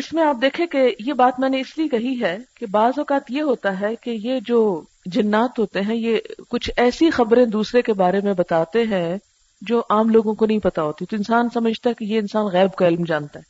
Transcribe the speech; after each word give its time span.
اس 0.00 0.12
میں 0.12 0.22
آپ 0.22 0.36
دیکھیں 0.42 0.66
کہ 0.66 0.94
یہ 0.98 1.12
بات 1.12 1.40
میں 1.40 1.48
نے 1.48 1.60
اس 1.60 1.78
لیے 1.78 1.88
کہی 1.88 2.22
ہے 2.22 2.38
کہ 2.54 2.66
بعض 2.66 2.92
اوقات 2.96 3.22
یہ 3.28 3.42
ہوتا 3.42 3.80
ہے 3.80 3.96
کہ 3.96 4.10
یہ 4.10 4.40
جو 4.46 4.82
جنات 5.06 5.58
ہوتے 5.58 5.80
ہیں، 5.80 5.94
یہ 5.94 6.18
کچھ 6.48 6.70
ایسی 6.76 7.10
خبریں 7.10 7.46
دوسرے 7.46 7.82
کے 7.82 7.92
بارے 7.92 8.20
میں 8.20 8.32
بتاتے 8.32 8.82
ہیں 8.82 9.18
جو 9.62 9.82
عام 9.90 10.08
لوگوں 10.08 10.34
کو 10.34 10.46
نہیں 10.46 10.58
پتا 10.58 10.82
ہوتی۔ 10.82 11.06
تو 11.06 11.16
انسان 11.16 11.48
سمجھتا 11.54 11.90
ہے 11.90 11.94
کہ 11.94 12.04
یہ 12.04 12.18
انسان 12.18 12.46
غیب 12.46 12.76
کا 12.76 12.88
علم 12.88 13.04
جانتا 13.04 13.38
ہے۔ 13.38 13.44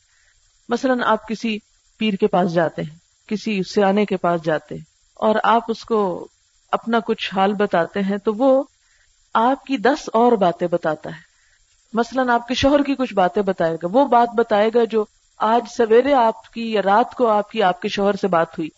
مثلا 0.69 0.95
آپ 1.05 1.29
کسی 1.29 1.59
پیر 1.99 2.15
کے 2.15 2.27
پاس 2.27 2.55
جاتے 2.55 2.83
ہیں، 2.83 2.97
کسی 3.29 3.61
سیانے 3.63 4.05
کے 4.05 4.17
پاس 4.17 4.45
جاتے 4.45 4.75
ہیں 4.75 4.83
اور 5.15 5.35
آپ 5.43 5.63
اس 5.69 5.85
کو 5.85 6.29
اپنا 6.73 6.99
کچھ 7.01 7.35
حال 7.35 7.53
بتاتے 7.53 8.01
ہیں 8.01 8.17
تو 8.17 8.35
وہ 8.35 8.63
آپ 9.35 9.65
کی 9.65 9.77
دس 9.77 10.11
اور 10.13 10.33
باتیں 10.33 10.69
بتاتا 10.69 11.11
ہے۔ 11.11 11.21
مثلا 11.93 12.35
آپ 12.35 12.49
کے 12.49 12.55
شوہر 12.55 12.83
کی 12.83 12.95
کچھ 12.95 13.15
باتیں 13.15 13.43
بتائے 13.43 13.75
گا، 13.75 13.87
وہ 13.93 14.05
بات 14.07 14.29
بتائے 14.35 14.71
گا 14.75 14.85
جو 14.85 15.05
آج 15.41 15.63
سویرے 15.77 16.15
آپ 16.15 16.53
کی 16.53 16.73
یا 16.73 16.83
رات 16.85 17.15
کو 17.15 17.29
آپ 17.29 17.51
کی، 17.51 17.63
آپ 17.63 17.83
کے 17.83 17.89
شوہر 17.89 18.13
سے 18.13 18.29
بات 18.29 18.59
ہوئی۔ 18.59 18.69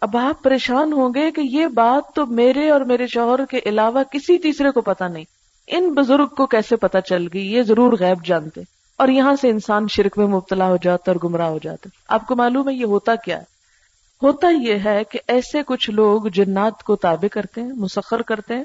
اب 0.00 0.16
آپ 0.16 0.42
پریشان 0.42 0.92
ہوں 0.92 1.14
گے 1.14 1.30
کہ 1.30 1.40
یہ 1.40 1.66
بات 1.66 2.14
تو 2.14 2.26
میرے 2.26 2.70
اور 2.70 2.80
میرے 2.80 3.06
شوہر 3.06 3.44
کے 3.44 3.60
علاوہ 3.66 4.02
کسی 4.12 4.38
تیسرے 4.38 4.70
کو 4.70 4.80
پتا 4.80 5.08
نہیں۔ 5.08 5.24
ان 5.66 5.94
بزرگ 5.94 6.26
کو 6.26 6.46
کیسے 6.46 6.76
پتا 6.76 7.00
چل 7.00 7.26
گئی؟ 7.34 7.52
یہ 7.52 7.62
ضرور 7.62 7.92
غیب 8.00 8.24
جانتے۔ 8.24 8.60
اور 8.96 9.08
یہاں 9.08 9.34
سے 9.40 9.48
انسان 9.48 9.86
شرک 9.88 10.18
میں 10.18 10.26
مبتلا 10.26 10.66
ہو 10.66 10.76
جاتا 10.82 11.12
اور 11.12 11.28
گمراہ 11.28 11.48
ہو 11.48 11.58
جاتا۔ 11.62 11.88
آپ 12.08 12.26
کو 12.26 12.36
معلوم 12.36 12.68
ہے، 12.68 12.74
یہ 12.74 12.84
ہوتا 12.84 13.14
کیا 13.14 13.38
ہے؟ 13.38 13.44
ہوتا 14.22 14.48
یہ 14.48 14.74
ہے 14.84 15.04
کہ 15.04 15.18
ایسے 15.28 15.62
کچھ 15.66 15.90
لوگ 15.90 16.22
جنات 16.22 16.82
کو 16.82 16.96
تابع 16.96 17.28
کرتے 17.32 17.60
ہیں، 17.60 17.72
مسخر 17.72 18.22
کرتے 18.22 18.54
ہیں، 18.54 18.64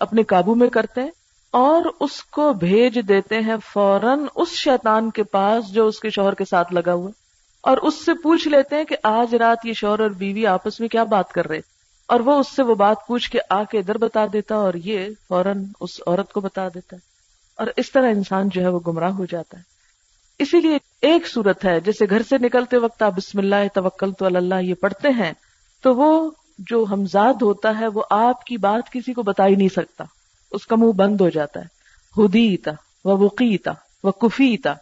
اپنے 0.00 0.22
قابو 0.22 0.54
میں 0.54 0.68
کرتے 0.68 1.02
ہیں۔ 1.02 1.10
اور 1.56 1.82
اس 2.00 2.24
کو 2.24 2.52
بھیج 2.52 2.98
دیتے 3.08 3.40
ہیں 3.40 3.56
فوراً 3.72 4.20
اس 4.34 4.48
شیطان 4.48 5.10
کے 5.10 5.22
پاس 5.22 5.72
جو 5.72 5.86
اس 5.86 6.00
کے 6.00 6.10
شوہر 6.10 6.34
کے 6.34 6.44
ساتھ 6.44 6.72
لگا 6.72 6.92
ہوا 6.92 7.10
اور 7.62 7.76
اس 7.76 8.04
سے 8.04 8.14
پوچھ 8.14 8.48
لیتے 8.48 8.76
ہیں 8.76 8.84
کہ 8.84 8.96
آج 9.02 9.34
رات 9.34 9.66
یہ 9.66 9.72
شوہر 9.72 10.00
اور 10.00 10.10
بیوی 10.10 10.46
آپس 10.46 10.80
میں 10.80 10.88
کیا 10.88 11.04
بات 11.04 11.32
کر 11.32 11.46
رہے 11.46 11.60
اور 12.08 12.20
وہ 12.20 12.32
اس 12.32 12.56
سے 12.56 12.62
وہ 12.62 12.74
بات 12.74 12.96
پوچھ 13.06 13.30
کے 13.30 13.38
آ 13.50 13.62
کے 13.62 13.78
ادھر 13.78 13.98
بتا 13.98 14.26
دیتا 14.32 14.54
اور 14.54 14.74
یہ 14.74 15.08
فوراً 15.28 15.64
اس 15.80 16.00
عورت 16.06 16.32
کو 16.32 16.40
بتا 16.40 16.68
دیتا 16.68 16.96
ہے۔ 16.96 17.00
اور 17.58 17.66
اس 17.76 17.92
طرح 17.92 18.08
انسان 18.08 18.48
جو 18.48 18.62
ہے 18.62 18.68
وہ 18.68 18.80
گمراہ 18.86 19.10
ہو 19.10 19.24
جاتا 19.24 19.58
ہے۔ 19.58 19.62
اسی 20.38 20.60
لیے 20.60 20.78
ایک 21.02 21.26
صورت 21.26 21.64
ہے، 21.64 21.80
جیسے 21.80 22.04
گھر 22.10 22.22
سے 22.22 22.38
نکلتے 22.38 22.76
وقت 22.76 23.02
آپ 23.02 23.12
بسم 23.16 23.38
اللہ، 23.38 23.68
توکل 23.74 24.12
تو 24.12 24.26
اللہ 24.26 24.62
یہ 24.62 24.74
پڑھتے 24.74 25.08
ہیں، 25.08 25.32
تو 25.82 25.94
وہ 25.94 26.30
جو 26.58 26.84
ہمزاد 26.90 27.42
ہوتا 27.42 27.80
ہے، 27.80 27.86
وہ 27.86 28.02
آپ 28.10 28.44
کی 28.44 28.56
بات 28.56 28.92
کسی 28.92 29.12
کو 29.12 29.22
بتا 29.22 29.46
ہی 29.46 29.54
نہیں 29.54 29.68
سکتا۔ 29.68 30.04
اس 30.54 30.66
کا 30.66 30.76
منہ 30.76 30.92
بند 30.92 31.20
ہو 31.20 31.28
جاتا 31.28 31.60
ہے۔ 31.60 31.64
ہدیتا 32.24 32.70
و 33.04 33.24
وقیتا 33.24 33.72
و 34.02 34.10
کفیتا۔ 34.10 34.74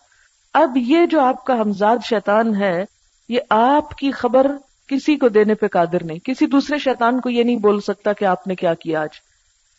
اب 0.54 0.76
یہ 0.76 1.06
جو 1.06 1.20
آپ 1.20 1.44
کا 1.44 1.54
ہمزاد 1.54 1.96
شیطان 2.04 2.62
ہے، 2.62 2.84
یہ 3.28 3.40
آپ 3.50 3.98
کی 3.98 4.10
خبر 4.10 4.46
کسی 4.88 5.16
کو 5.16 5.28
دینے 5.28 5.54
پہ 5.54 5.66
قادر 5.66 6.04
نہیں۔ 6.04 6.18
کسی 6.18 6.46
دوسرے 6.46 6.78
شیطان 6.78 7.20
کو 7.20 7.30
یہ 7.30 7.44
نہیں 7.44 7.56
بول 7.56 7.80
سکتا 7.80 8.12
کہ 8.12 8.24
آپ 8.24 8.46
نے 8.46 8.54
کیا 8.54 8.74
کیا 8.74 9.02
آج۔ 9.02 9.08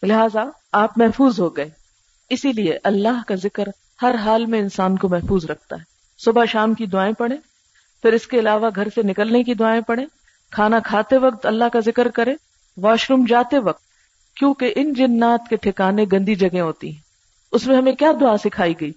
لہذا 0.04 0.44
آپ 0.72 0.98
محفوظ 0.98 1.40
ہو 1.40 1.58
گئے۔ 1.58 1.70
اسی 2.30 2.52
لیے 2.52 2.78
اللہ 2.84 3.24
کا 3.28 3.36
ذکر 3.36 3.64
ہر 4.02 4.16
حال 4.16 4.46
میں 4.46 4.60
انسان 4.60 4.98
کو 4.98 5.10
محفوظ 5.10 5.46
رکھتا 5.46 5.76
ہے۔ 5.76 5.84
صبح 6.26 6.46
شام 6.46 6.74
کی 6.74 6.86
دعائیں 6.86 7.14
پڑھیں، 7.14 7.38
پھر 8.02 8.14
اس 8.14 8.28
کے 8.28 8.40
علاوہ 8.40 8.70
گھر 8.76 8.88
سے 8.96 9.02
نکلنے 9.02 9.44
کی 9.44 9.54
دعائیں 9.54 9.82
پڑھیں۔ 9.82 10.06
کھانا 10.52 10.80
کھاتے 10.80 11.18
وقت 11.18 11.46
اللہ 11.46 11.64
کا 11.74 11.80
ذکر 11.80 12.08
کرے 12.08 12.34
واش 12.78 13.10
روم 13.10 13.26
جاتے 13.28 13.60
وقت 13.60 13.83
کیونکہ 14.36 14.74
ان 14.76 14.94
جنات 14.94 15.50
کے 15.50 15.56
ٹھکانے 15.56 16.06
گندی 16.12 16.36
جگہ 16.36 16.60
ہوتی 16.60 16.92
ہیں۔ 16.92 17.02
اس 17.52 17.68
میں 17.68 17.78
ہمیں 17.78 17.92
کیا 17.92 18.12
دعا 18.22 18.38
سکھائی 18.38 18.74
گئی؟ 18.82 18.92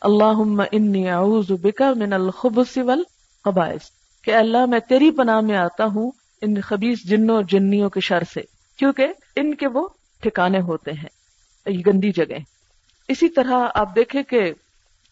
اللہ 0.00 0.64
انی 0.72 1.10
اعوذ 1.10 1.52
بکا 1.62 1.92
من 1.96 2.12
الخبث 2.12 2.78
والخبائث۔ 2.78 3.80
کہ 4.24 4.34
اللہ 4.34 4.66
میں 4.66 4.80
تیری 4.80 5.10
پناہ 5.10 5.40
میں 5.40 5.56
آتا 5.56 5.84
ہوں 5.84 6.10
ان 6.42 6.60
خبیص 6.60 7.04
جنوں 7.04 7.34
اور 7.34 7.44
جنیوں 7.48 7.90
کے 7.90 8.00
شر 8.00 8.22
سے، 8.34 8.40
کیونکہ 8.78 9.06
ان 9.36 9.54
کے 9.54 9.66
وہ 9.66 9.88
ٹھکانے 10.22 10.60
ہوتے 10.60 10.92
ہیں، 10.92 11.08
یہ 11.66 11.82
گندی 11.86 12.12
جگہ 12.12 12.38
اسی 13.08 13.28
طرح 13.28 13.66
آپ 13.74 13.96
دیکھیں 13.96 14.22
کہ 14.22 14.52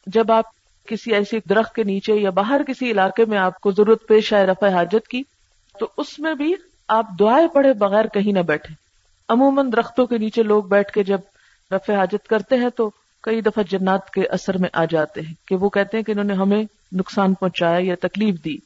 جب 0.06 0.32
آپ 0.32 0.44
کسی 0.86 1.14
ایسی 1.14 1.38
درخت 1.48 1.74
کے 1.74 1.82
نیچے 1.82 2.14
یا 2.14 2.30
باہر 2.30 2.62
کسی 2.62 2.90
علاقے 2.90 3.24
میں 3.24 3.38
آپ 3.38 3.60
کو 3.60 3.70
ضرورت 3.70 4.06
پیش 4.08 4.32
آئے 4.32 4.46
رفع 4.46 4.68
حاجت 4.68 5.08
کی، 5.08 5.22
تو 5.80 5.86
اس 5.96 6.18
میں 6.18 6.34
بھی 6.34 6.54
آپ 6.88 7.06
دعائیں 7.20 7.48
پڑھے 7.48 7.72
بغیر 7.72 8.06
کہیں 8.06 8.32
نہ 8.32 8.40
بیٹھے۔ 8.40 8.81
عموماً 9.32 9.72
درختوں 9.72 10.06
کے 10.06 10.18
نیچے 10.18 10.42
لوگ 10.42 10.64
بیٹھ 10.64 10.92
کے 10.92 11.02
جب 11.02 11.18
رفع 11.70 11.94
حاجت 11.94 12.28
کرتے 12.28 12.56
ہیں 12.56 12.68
تو 12.68 12.90
کئی 13.22 13.40
دفعہ 13.40 13.62
جنات 13.70 14.10
کے 14.10 14.22
اثر 14.26 14.58
میں 14.58 14.68
آ 14.72 14.84
جاتے 14.84 15.20
ہیں 15.20 15.48
کہ 15.48 15.56
وہ 15.56 15.68
کہتے 15.68 15.96
ہیں 15.96 16.04
کہ 16.04 16.12
انہوں 16.12 16.24
نے 16.24 16.34
ہمیں 16.34 16.64
نقصان 16.92 17.34
پہنچایا 17.34 17.78
یا 17.80 17.94
تکلیف 18.00 18.44
دی۔ 18.44 18.56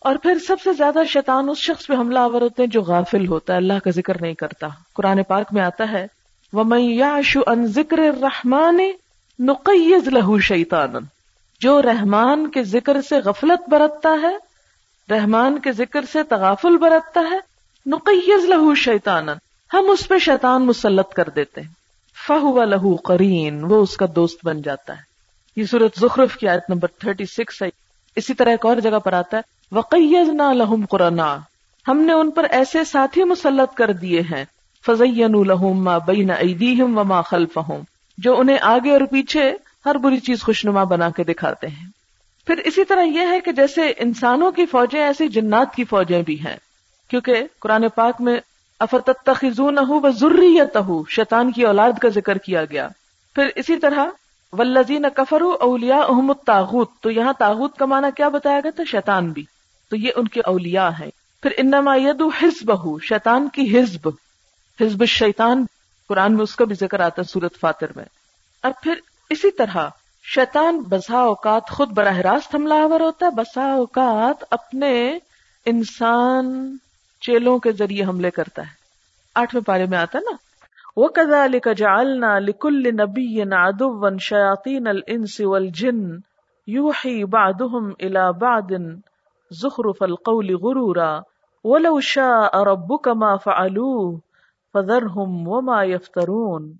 اور 0.00 0.16
پھر 0.16 0.38
سب 0.38 0.56
سے 0.64 0.72
زیادہ 0.72 0.98
شیطان 1.08 1.48
اس 1.48 1.58
شخص 1.58 1.86
پہ 1.86 1.94
حملہ 1.94 2.18
آور 2.18 2.42
ہوتے 2.42 2.62
ہیں 2.62 2.70
جو 2.70 2.82
غافل 2.82 3.26
ہوتا 3.26 3.52
ہے، 3.52 3.58
اللہ 3.58 3.72
کا 3.84 3.90
ذکر 3.90 4.20
نہیں 4.20 4.34
کرتا۔ 4.34 4.66
قرآن 4.94 5.22
پاک 5.22 5.46
میں 5.52 5.62
آتا 5.62 5.84
ہے 5.92 6.06
ان 7.46 7.66
ذکر 7.66 7.98
رحمان 7.98 8.78
نقیز 9.38 10.08
لہو 10.08 10.38
شیطان 10.38 10.94
جو 11.60 11.82
رحمان 11.82 12.50
کے 12.50 12.64
ذکر 12.64 13.00
سے 13.00 13.16
غفلت 13.18 13.68
برتتا 13.68 14.16
ہے، 14.22 14.36
رحمان 15.10 15.58
کے 15.58 15.72
ذکر 15.72 16.04
سے 16.12 16.22
تغافل 16.22 16.76
برتتا 16.76 17.20
ہے 17.30 17.38
نقیز 17.86 18.44
لہو 18.44 18.74
شیطان 18.74 19.26
ہم 19.72 19.90
اس 19.90 20.08
پہ 20.08 20.18
شیطان 20.18 20.66
مسلط 20.66 21.14
کر 21.14 21.28
دیتے 21.28 21.60
ہیں۔ 21.60 21.68
فہو 22.26 22.64
لہو 22.64 22.96
قرین، 22.96 23.64
وہ 23.64 23.82
اس 23.82 23.96
کا 23.96 24.06
دوست 24.16 24.44
بن 24.44 24.62
جاتا 24.62 24.96
ہے۔ 24.96 25.02
یہ 25.56 25.64
صورت 25.64 25.98
زخرف 25.98 26.36
کی 26.36 26.48
آیت 26.48 26.70
نمبر 26.70 26.88
36 26.88 27.62
ہے۔ 27.62 27.68
اسی 28.16 28.34
طرح 28.34 28.50
ایک 28.50 28.66
اور 28.66 28.76
جگہ 28.76 28.98
پر 28.98 29.12
آتا 29.12 29.36
ہے۔ 29.36 29.42
وقیز 29.72 30.28
نہ 30.28 30.42
لہم 30.42 30.84
قرآن 30.86 31.20
ہم 31.88 31.98
نے 31.98 32.12
ان 32.12 32.30
پر 32.30 32.46
ایسے 32.50 32.84
ساتھی 32.84 33.24
مسلط 33.24 33.74
کر 33.74 33.92
دیے 33.92 34.20
ہیں۔ 34.20 34.44
فضین 34.86 35.34
الحم 35.34 35.84
ما 35.84 35.98
بین 35.98 36.30
ایدیہم 36.30 36.98
وما 36.98 37.22
خلفہم 37.22 37.80
جو 38.18 38.40
انہیں 38.40 38.58
آگے 38.62 38.90
اور 38.90 39.00
پیچھے 39.00 39.52
ہر 39.86 39.94
بری 39.94 40.20
چیز 40.20 40.42
خوشنما 40.42 40.84
بنا 40.84 41.10
کے 41.10 41.24
دکھاتے 41.24 41.66
ہیں۔ 41.66 41.86
پھر 42.46 42.56
اسی 42.56 42.84
طرح 42.84 43.02
یہ 43.02 43.20
ہے 43.20 43.40
کہ 43.40 43.52
جیسے 43.52 43.82
انسانوں 43.96 44.52
کی 44.52 44.66
فوجیں، 44.66 45.02
ایسی 45.02 45.28
جنات 45.28 45.74
کی 45.74 45.84
فوجیں 45.84 46.22
بھی 46.22 46.40
ہیں۔ 46.40 46.56
کیونکہ 47.08 47.34
قرآن 47.60 47.88
پاک 47.94 48.20
میں 48.20 48.36
افرت 48.80 49.30
و 50.76 51.04
شیطان 51.08 51.52
کی 51.52 51.62
اولاد 51.62 51.98
کا 51.98 52.08
ذکر 52.08 52.38
کیا 52.38 52.64
گیا۔ 52.64 52.88
پھر 53.34 53.48
اسی 53.54 53.76
طرح 53.76 54.04
ولزین 54.52 55.06
کفر 55.14 55.40
اولیا 55.60 55.96
احمد 55.96 56.50
تو 57.00 57.10
یہاں 57.10 57.32
تاغت 57.38 57.76
کا 57.78 57.84
معنی 57.84 58.06
کیا 58.16 58.28
بتایا 58.28 58.60
گیا 58.60 58.70
تھا؟ 58.70 58.84
شیطان 58.84 59.32
بھی۔ 59.32 59.44
تو 59.90 59.96
یہ 59.96 60.10
ان 60.16 60.28
کے 60.28 60.40
اولیاء 60.40 60.88
ہیں۔ 60.88 61.10
پھر 61.42 61.50
انما 61.58 61.96
ید 61.96 62.22
حزب 62.42 63.02
شیطان 63.02 63.48
کی 63.48 63.78
حزب۔ 63.78 64.08
حزب 64.80 65.00
الشیطان۔ 65.00 65.64
قرآن 66.08 66.34
میں 66.34 66.42
اس 66.42 66.56
کا 66.56 66.64
بھی 66.64 66.74
ذکر 66.74 67.00
آتا 67.00 67.22
ہے 67.22 67.30
سورت 67.30 67.60
فاتر 67.60 67.86
میں۔ 67.96 68.04
اور 68.62 68.72
پھر 68.82 68.94
اسی 69.30 69.50
طرح، 69.50 69.88
شیطان 70.34 70.78
بسا 70.78 71.18
اوقات 71.18 71.70
خود 71.70 71.90
براہ 71.90 72.18
راست 72.18 72.54
حملہ 72.54 72.74
آور 72.74 73.00
ہوتا 73.00 73.26
ہے۔ 73.26 73.30
بسا 73.30 73.72
اوقات 73.72 74.44
اپنے 74.50 75.18
انسان 75.66 76.76
چیلوں 77.20 77.58
کے 77.58 77.72
ذریعے 77.72 78.04
حملے 78.04 78.30
کرتا 78.30 78.62
ہے۔ 78.62 78.86
آٹھویں 79.34 79.62
پارے 79.62 79.86
میں 79.86 79.98
آتا 79.98 80.18
نا۔ 80.18 80.36
وہ 80.96 81.08
کزا 81.08 81.44
علی 81.44 81.60
کا 81.60 81.72
جالنا 81.72 82.38
لکل 82.38 82.82
نبی 82.82 83.42
ادو 83.42 84.18
شیاطین 84.18 84.86
الانس 84.86 85.40
والجن 85.40 86.18
یوحی 86.66 87.24
بعدهم 87.24 87.90
الى 88.00 88.38
بعد 88.38 88.72
زخرف 89.50 89.96
القول 90.00 90.54
غرورا 90.56 91.20
ولو 91.64 92.00
شاء 92.00 92.62
ربك 92.62 93.08
ما 93.08 93.36
فعلوه 93.36 94.18
فذرهم 94.74 95.48
وما 95.48 95.82
يفترون۔ 95.82 96.72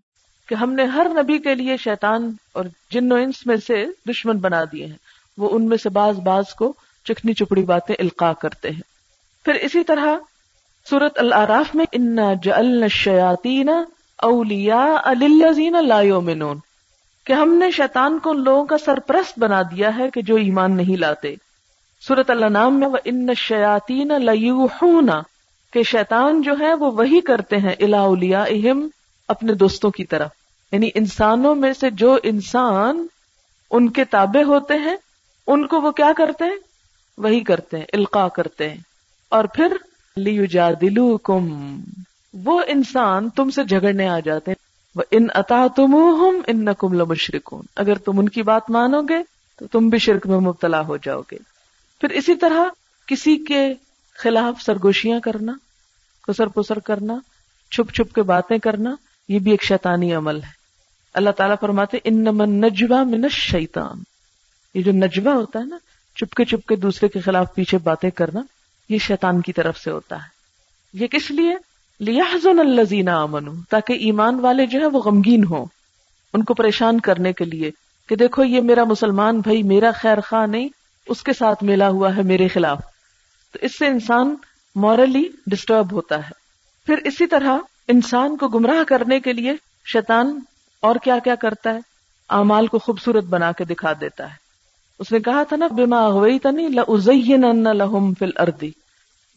کہ 0.49 0.55
ہم 0.55 0.73
نے 0.73 0.85
ہر 0.85 1.07
نبی 1.23 1.39
کے 1.39 1.55
لیے 1.55 1.77
شیطان 1.77 2.33
اور 2.53 2.65
جن 2.91 3.13
و 3.13 3.15
انس 3.15 3.47
میں 3.47 3.57
سے 3.57 3.87
دشمن 4.09 4.39
بنا 4.39 4.65
دیے 4.65 4.87
ہیں۔ 4.87 4.97
وہ 5.39 5.49
ان 5.53 5.69
میں 5.69 5.77
سے 5.77 5.89
بعض 5.89 6.19
بعض 6.21 6.45
کو 6.55 6.73
چکنی 7.05 7.35
چپڑی 7.35 7.63
باتیں 7.63 7.95
القاع 7.99 8.33
کرتے 8.33 8.71
ہیں۔ 8.71 8.96
پھر 9.47 9.55
اسی 9.55 9.85
طرح 9.85 10.17
سورت 10.91 11.19
العراف 11.19 11.75
میں 11.75 11.85
انا 11.93 12.33
جعلنا 12.43 12.85
الشیاطین 12.85 13.69
اولیاء 14.19 15.13
للذین 15.21 15.77
لا 15.87 16.01
یؤمنون 16.01 16.59
کہ 17.27 17.33
ہم 17.33 17.55
نے 17.55 17.71
شیطان 17.71 18.19
کو 18.19 18.31
ان 18.31 18.45
لوگوں 18.45 18.65
کا 18.65 18.79
سرپرست 18.79 19.39
بنا 19.39 19.63
دیا 19.63 19.97
ہے 19.99 20.11
کہ 20.11 20.23
جو 20.23 20.37
ایمان 20.37 20.77
نہیں 20.77 20.97
لاتے۔ 20.97 21.35
سورت 22.01 22.31
اللہ 22.31 22.47
نام 22.47 22.81
میں 22.81 22.89
وہ 22.89 22.97
ان 23.05 23.35
شیاتین 23.37 24.09
لونا 24.09 25.23
کہ 25.73 25.83
شیطان 25.83 26.43
جو 26.43 26.53
ہے 26.61 26.75
وہ 26.75 26.91
وہی 26.93 27.21
کرتے 27.21 27.57
ہیں 27.57 27.73
الا 27.81 28.01
اولیاء 28.01 28.45
اپنے 29.29 29.55
دوستوں 29.55 29.91
کی 29.91 30.05
طرح 30.05 30.27
یعنی 30.73 30.91
انسانوں 30.95 31.55
میں 31.55 31.73
سے 31.73 31.91
جو 31.91 32.19
انسان 32.23 33.07
ان 33.71 33.89
کے 33.89 34.05
تابع 34.05 34.43
ہوتے 34.43 34.75
ہیں، 34.75 34.97
ان 35.47 35.67
کو 35.67 35.81
وہ 35.81 35.91
کیا 35.91 36.13
کرتے 36.17 36.45
ہیں؟ 36.45 36.57
وہی 37.19 37.41
کرتے 37.41 37.77
ہیں 37.79 37.85
القا 37.93 38.29
کرتے 38.29 38.71
ہیں۔ 38.71 38.96
اور 39.29 39.45
پھر 39.45 39.77
لیو 40.17 40.45
جا 40.45 40.71
دلو 40.81 41.19
کم 41.19 41.81
وہ 42.45 42.63
انسان 42.67 43.31
تم 43.31 43.51
سے 43.51 43.65
جھگڑنے 43.65 44.09
آ 44.09 44.21
جاتے 44.21 44.51
ہیں۔ 44.51 44.67
ان 45.11 45.27
اتا 45.35 45.67
تم 45.77 45.97
ان 46.47 46.65
نقم 46.65 47.09
مشرق 47.09 47.55
اگر 47.77 47.99
تم 47.99 48.19
ان 48.19 48.29
کی 48.29 48.43
بات 48.43 48.71
مانو 48.71 49.03
گے 49.03 49.19
تو 49.59 49.67
تم 49.67 49.89
بھی 49.89 49.99
شرک 49.99 50.27
میں 50.27 50.39
مبتلا 50.39 50.81
ہو 50.81 50.97
جاؤ 50.97 51.21
گے۔ 51.21 51.37
پھر 52.01 52.09
اسی 52.09 52.35
طرح 52.35 52.65
کسی 53.07 53.37
کے 53.37 53.75
خلاف 54.19 54.63
سرگوشیاں 54.63 55.21
کرنا، 55.21 55.53
کسر 56.29 56.47
پسر 56.47 56.79
کرنا، 56.79 57.15
چھپ 57.71 57.95
چھپ 57.95 58.15
کے 58.15 58.23
باتیں 58.23 58.59
کرنا، 58.59 58.95
یہ 59.29 59.39
بھی 59.39 59.51
ایک 59.51 59.63
شیطانی 59.63 60.15
عمل 60.15 60.37
ہے۔ 60.37 60.57
اللہ 61.15 61.31
تعالیٰ 61.31 61.57
فرماتے 61.61 61.97
ان 62.05 62.21
نمن 62.21 62.51
نجوا 62.51 63.03
من 63.03 63.29
شیتان 63.31 64.03
یہ 64.75 64.83
جو 64.83 64.93
نجوا 64.93 65.35
ہوتا 65.35 65.59
ہے 65.59 65.65
نا 65.65 65.77
چپ 66.17 66.35
کے 66.35 66.45
چپ 66.45 66.69
کے 66.69 66.77
دوسرے 66.77 67.09
کے 67.09 67.21
خلاف 67.21 67.55
پیچھے 67.55 67.79
باتیں 67.79 68.11
کرنا 68.11 68.41
یہ 68.89 68.99
شیطان 68.99 69.41
کی 69.41 69.53
طرف 69.53 69.79
سے 69.79 69.91
ہوتا 69.91 70.17
ہے۔ 70.17 70.37
یہ 70.93 71.07
کس 71.07 71.31
لیے؟ 71.31 71.57
لیاحزن 72.01 72.59
الذین 72.59 73.09
آمنوا، 73.09 73.55
تاکہ 73.69 73.93
ایمان 73.93 74.41
والے 74.41 74.67
جو 74.67 74.81
ہے 74.81 74.87
وہ 74.87 75.01
غمگین 75.01 75.45
ہوں۔ 75.45 75.67
ان 76.33 76.45
کو 76.45 76.55
پریشان 76.55 77.01
کرنے 77.01 77.33
کے 77.33 77.45
لیے 77.45 77.71
کہ 78.09 78.17
دیکھو 78.17 78.45
یہ 78.45 78.61
میرا 78.61 78.85
مسلمان 78.85 79.41
بھائی، 79.41 79.63
میرا 79.63 79.91
خیر 79.91 80.21
خواہ 80.21 80.47
نہیں، 80.47 80.69
اس 81.09 81.23
کے 81.23 81.33
ساتھ 81.33 81.65
ملا 81.65 81.89
ہوا 81.89 82.17
ہے 82.17 82.23
میرے 82.23 82.49
خلاف۔ 82.49 82.81
تو 83.53 83.59
اس 83.63 83.79
سے 83.79 83.87
انسان 83.87 84.35
مورلی 84.75 85.29
ڈسٹرب 85.47 85.93
ہوتا 85.93 86.17
ہے۔ 86.17 86.31
پھر 86.87 86.97
اسی 87.05 87.27
طرح 87.27 87.59
انسان 87.89 88.37
کو 88.37 88.49
گمراہ 88.49 88.85
کرنے 88.85 89.21
کے 89.21 89.33
لیے 89.33 89.53
شیطان 89.93 90.41
اور 90.81 90.97
کیا 90.97 91.19
کیا 91.19 91.35
کرتا 91.35 91.75
ہے؟ 91.75 91.79
اعمال 92.31 92.67
کو 92.67 92.79
خوبصورت 92.79 93.25
بنا 93.25 93.53
کے 93.53 93.65
دکھا 93.65 93.93
دیتا 94.01 94.31
ہے۔ 94.31 94.46
اس 94.99 95.13
نے 95.13 95.21
کہا 95.21 95.43
تھا 95.43 95.57
نا 95.57 95.67
بیما 95.67 96.07
اغوئی 96.07 96.39
تنی 96.39 96.69
لہم 96.69 98.15
فل 98.15 98.31
اردی 98.39 98.71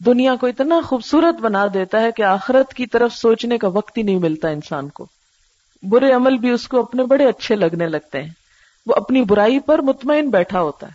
دنیا 0.06 0.36
کو 0.36 0.46
اتنا 0.46 0.80
خوبصورت 0.80 1.34
بنا 1.40 1.66
دیتا 1.74 2.00
ہے 2.00 2.12
کہ 2.12 2.22
آخرت 2.22 2.74
کی 2.74 2.86
طرف 2.86 3.14
سوچنے 3.14 3.58
کا 3.58 3.68
وقت 3.68 3.98
ہی 3.98 4.02
نہیں 4.02 4.18
ملتا 4.18 4.48
انسان 4.48 4.88
کو۔ 4.88 5.06
برے 5.82 6.12
عمل 6.12 6.38
بھی 6.38 6.50
اس 6.50 6.68
کو 6.68 6.80
اپنے 6.80 7.04
بڑے 7.04 7.26
اچھے 7.28 7.54
لگنے 7.54 7.88
لگتے 7.88 8.22
ہیں۔ 8.22 8.30
وہ 8.86 8.94
اپنی 8.96 9.22
برائی 9.22 9.60
پر 9.60 9.78
مطمئن 9.78 10.30
بیٹھا 10.30 10.60
ہوتا 10.60 10.86
ہے۔ 10.86 10.92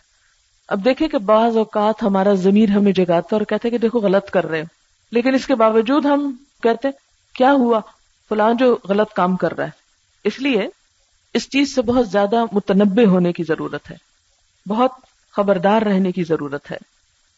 اب 0.68 0.86
دیکھیں 0.86 1.08
کہ 1.08 1.18
بعض 1.18 1.58
اوقات 1.58 2.04
ہمارا 2.04 2.34
ضمیر 2.34 2.70
ہمیں 2.70 2.92
جگاتا 2.92 3.14
ہے 3.14 3.36
اور 3.36 3.42
کہتے 3.42 3.70
کہ 3.70 3.78
دیکھو 3.78 4.00
غلط 4.00 4.30
کر 4.30 4.46
رہے 4.46 4.60
ہو۔ 4.60 4.66
لیکن 5.12 5.34
اس 5.34 5.48
کے 5.48 5.56
باوجود 5.56 6.06
ہم 6.06 6.36
کہتے 6.64 6.88
کیا 7.36 7.52
ہوا؟ 7.52 7.80
فلاں 8.30 8.54
جو 8.54 8.78
غلط 8.90 9.14
کام 9.14 9.36
کر 9.36 9.58
رہا 9.58 9.66
ہے۔ 9.66 9.70
اس 10.24 10.40
لیے 10.40 10.68
اس 11.34 11.50
چیز 11.50 11.76
سے 11.76 11.82
بہت 11.82 12.10
زیادہ 12.10 12.46
متنبع 12.52 13.06
ہونے 13.06 13.34
کی 13.34 13.44
ضرورت 13.44 13.92
ہے۔ 13.92 14.15
بہت 14.68 14.92
خبردار 15.32 15.82
رہنے 15.82 16.12
کی 16.12 16.24
ضرورت 16.24 16.72
ہے۔ 16.72 16.78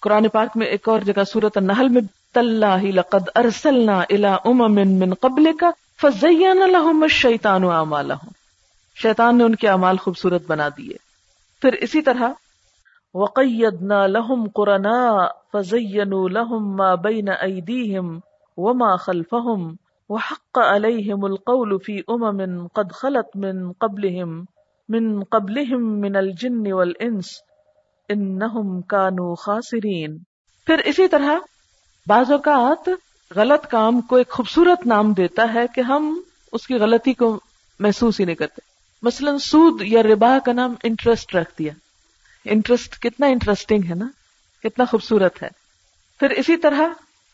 قرآن 0.01 0.27
پاک 0.27 0.57
میں 0.57 0.67
ایک 0.67 0.89
اور 0.89 0.99
جگہ 0.99 1.23
سورت 1.23 1.57
النحل 1.57 1.89
میں 1.89 2.01
تاللہ 2.33 2.83
لقد 2.83 3.29
ارسلنا 3.35 3.99
الى 3.99 4.29
امم 4.45 4.75
من 4.75 5.13
قبل 5.13 5.57
کا 5.59 5.71
فزین 6.01 6.57
لهم 6.57 7.01
الشیطان 7.01 7.63
اعمالهم۔ 7.63 8.31
شیطان 8.95 9.37
نے 9.37 9.43
ان 9.43 9.55
کے 9.55 9.69
اعمال 9.69 9.97
خوبصورت 9.97 10.41
بنا 10.47 10.69
دیے۔ 10.77 10.93
پھر 11.61 11.73
اسی 11.73 12.01
طرح، 12.01 12.29
وقیدنا 13.13 14.07
لهم 14.07 14.47
قرناء 14.55 15.25
فزینوا 15.53 16.29
لهم 16.29 16.75
ما 16.75 16.95
بین 16.95 17.29
ایدیہم 17.39 18.19
وما 18.57 18.95
خلفهم، 18.95 19.73
وحق 20.09 20.57
عليهم 20.57 21.25
القول 21.25 21.77
في 21.85 22.01
امم 22.07 22.67
قد 22.67 22.91
خلت 22.91 23.35
من 23.35 23.71
قبلهم 23.71 24.43
من 24.89 25.23
قبلهم 25.23 25.99
من 25.99 26.15
الجن 26.15 26.73
والانس 26.73 27.25
انہم 28.09 28.81
كانوا 28.81 29.35
خاسرین۔ 29.35 30.17
پھر 30.65 30.77
اسی 30.77 31.07
طرح 31.07 31.37
بعض 32.07 32.31
اوقات 32.31 32.89
غلط 33.35 33.67
کام 33.67 34.01
کو 34.01 34.15
ایک 34.15 34.29
خوبصورت 34.29 34.87
نام 34.87 35.13
دیتا 35.13 35.53
ہے 35.53 35.65
کہ 35.75 35.81
ہم 35.81 36.21
اس 36.51 36.67
کی 36.67 36.73
غلطی 36.73 37.13
کو 37.13 37.39
محسوس 37.79 38.19
ہی 38.19 38.25
نہیں 38.25 38.35
کرتے۔ 38.35 38.61
مثلا 39.01 39.37
سود 39.37 39.81
یا 39.81 40.03
ربا 40.03 40.37
کا 40.45 40.53
نام 40.53 40.73
انٹرسٹ 40.83 41.35
رکھ 41.35 41.53
دیا 41.59 41.73
انٹرسٹ 42.45 42.99
کتنا 42.99 43.25
انٹرسٹنگ 43.25 43.81
ہے 43.89 43.95
نا؟ 43.95 44.07
کتنا 44.63 44.85
خوبصورت 44.85 45.43
ہے۔ 45.43 45.47
پھر 46.19 46.29
اسی 46.29 46.57
طرح 46.57 46.81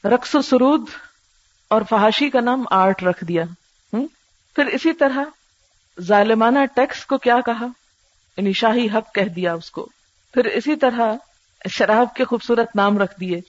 رقص 0.08 0.36
و 0.36 0.42
سرود 0.42 0.82
اور 1.68 1.82
فحاشی 1.90 2.30
کا 2.30 2.40
نام 2.40 2.66
آرٹ 2.72 3.04
رکھ 3.04 3.24
دیا۔ 3.24 3.44
پھر 4.56 4.66
اسی 4.66 4.94
طرح 4.94 5.24
ظالمانہ 6.02 6.60
ٹیکس 6.76 7.06
کو 7.06 7.18
کیا 7.18 7.40
کہا؟ 7.46 7.66
یعنی 8.38 8.54
شاہی 8.54 8.88
حق 8.88 9.16
کہہ 9.16 9.24
دیا 9.24 9.54
اس 9.54 9.72
کو۔ 9.72 9.88
پھر 10.34 10.46
اسی 10.46 10.76
طرح 10.76 11.14
شراب 11.70 12.14
کے 12.14 12.24
خوبصورت 12.24 12.76
نام 12.76 12.98
رکھ 12.98 13.20
دیے۔ 13.20 13.42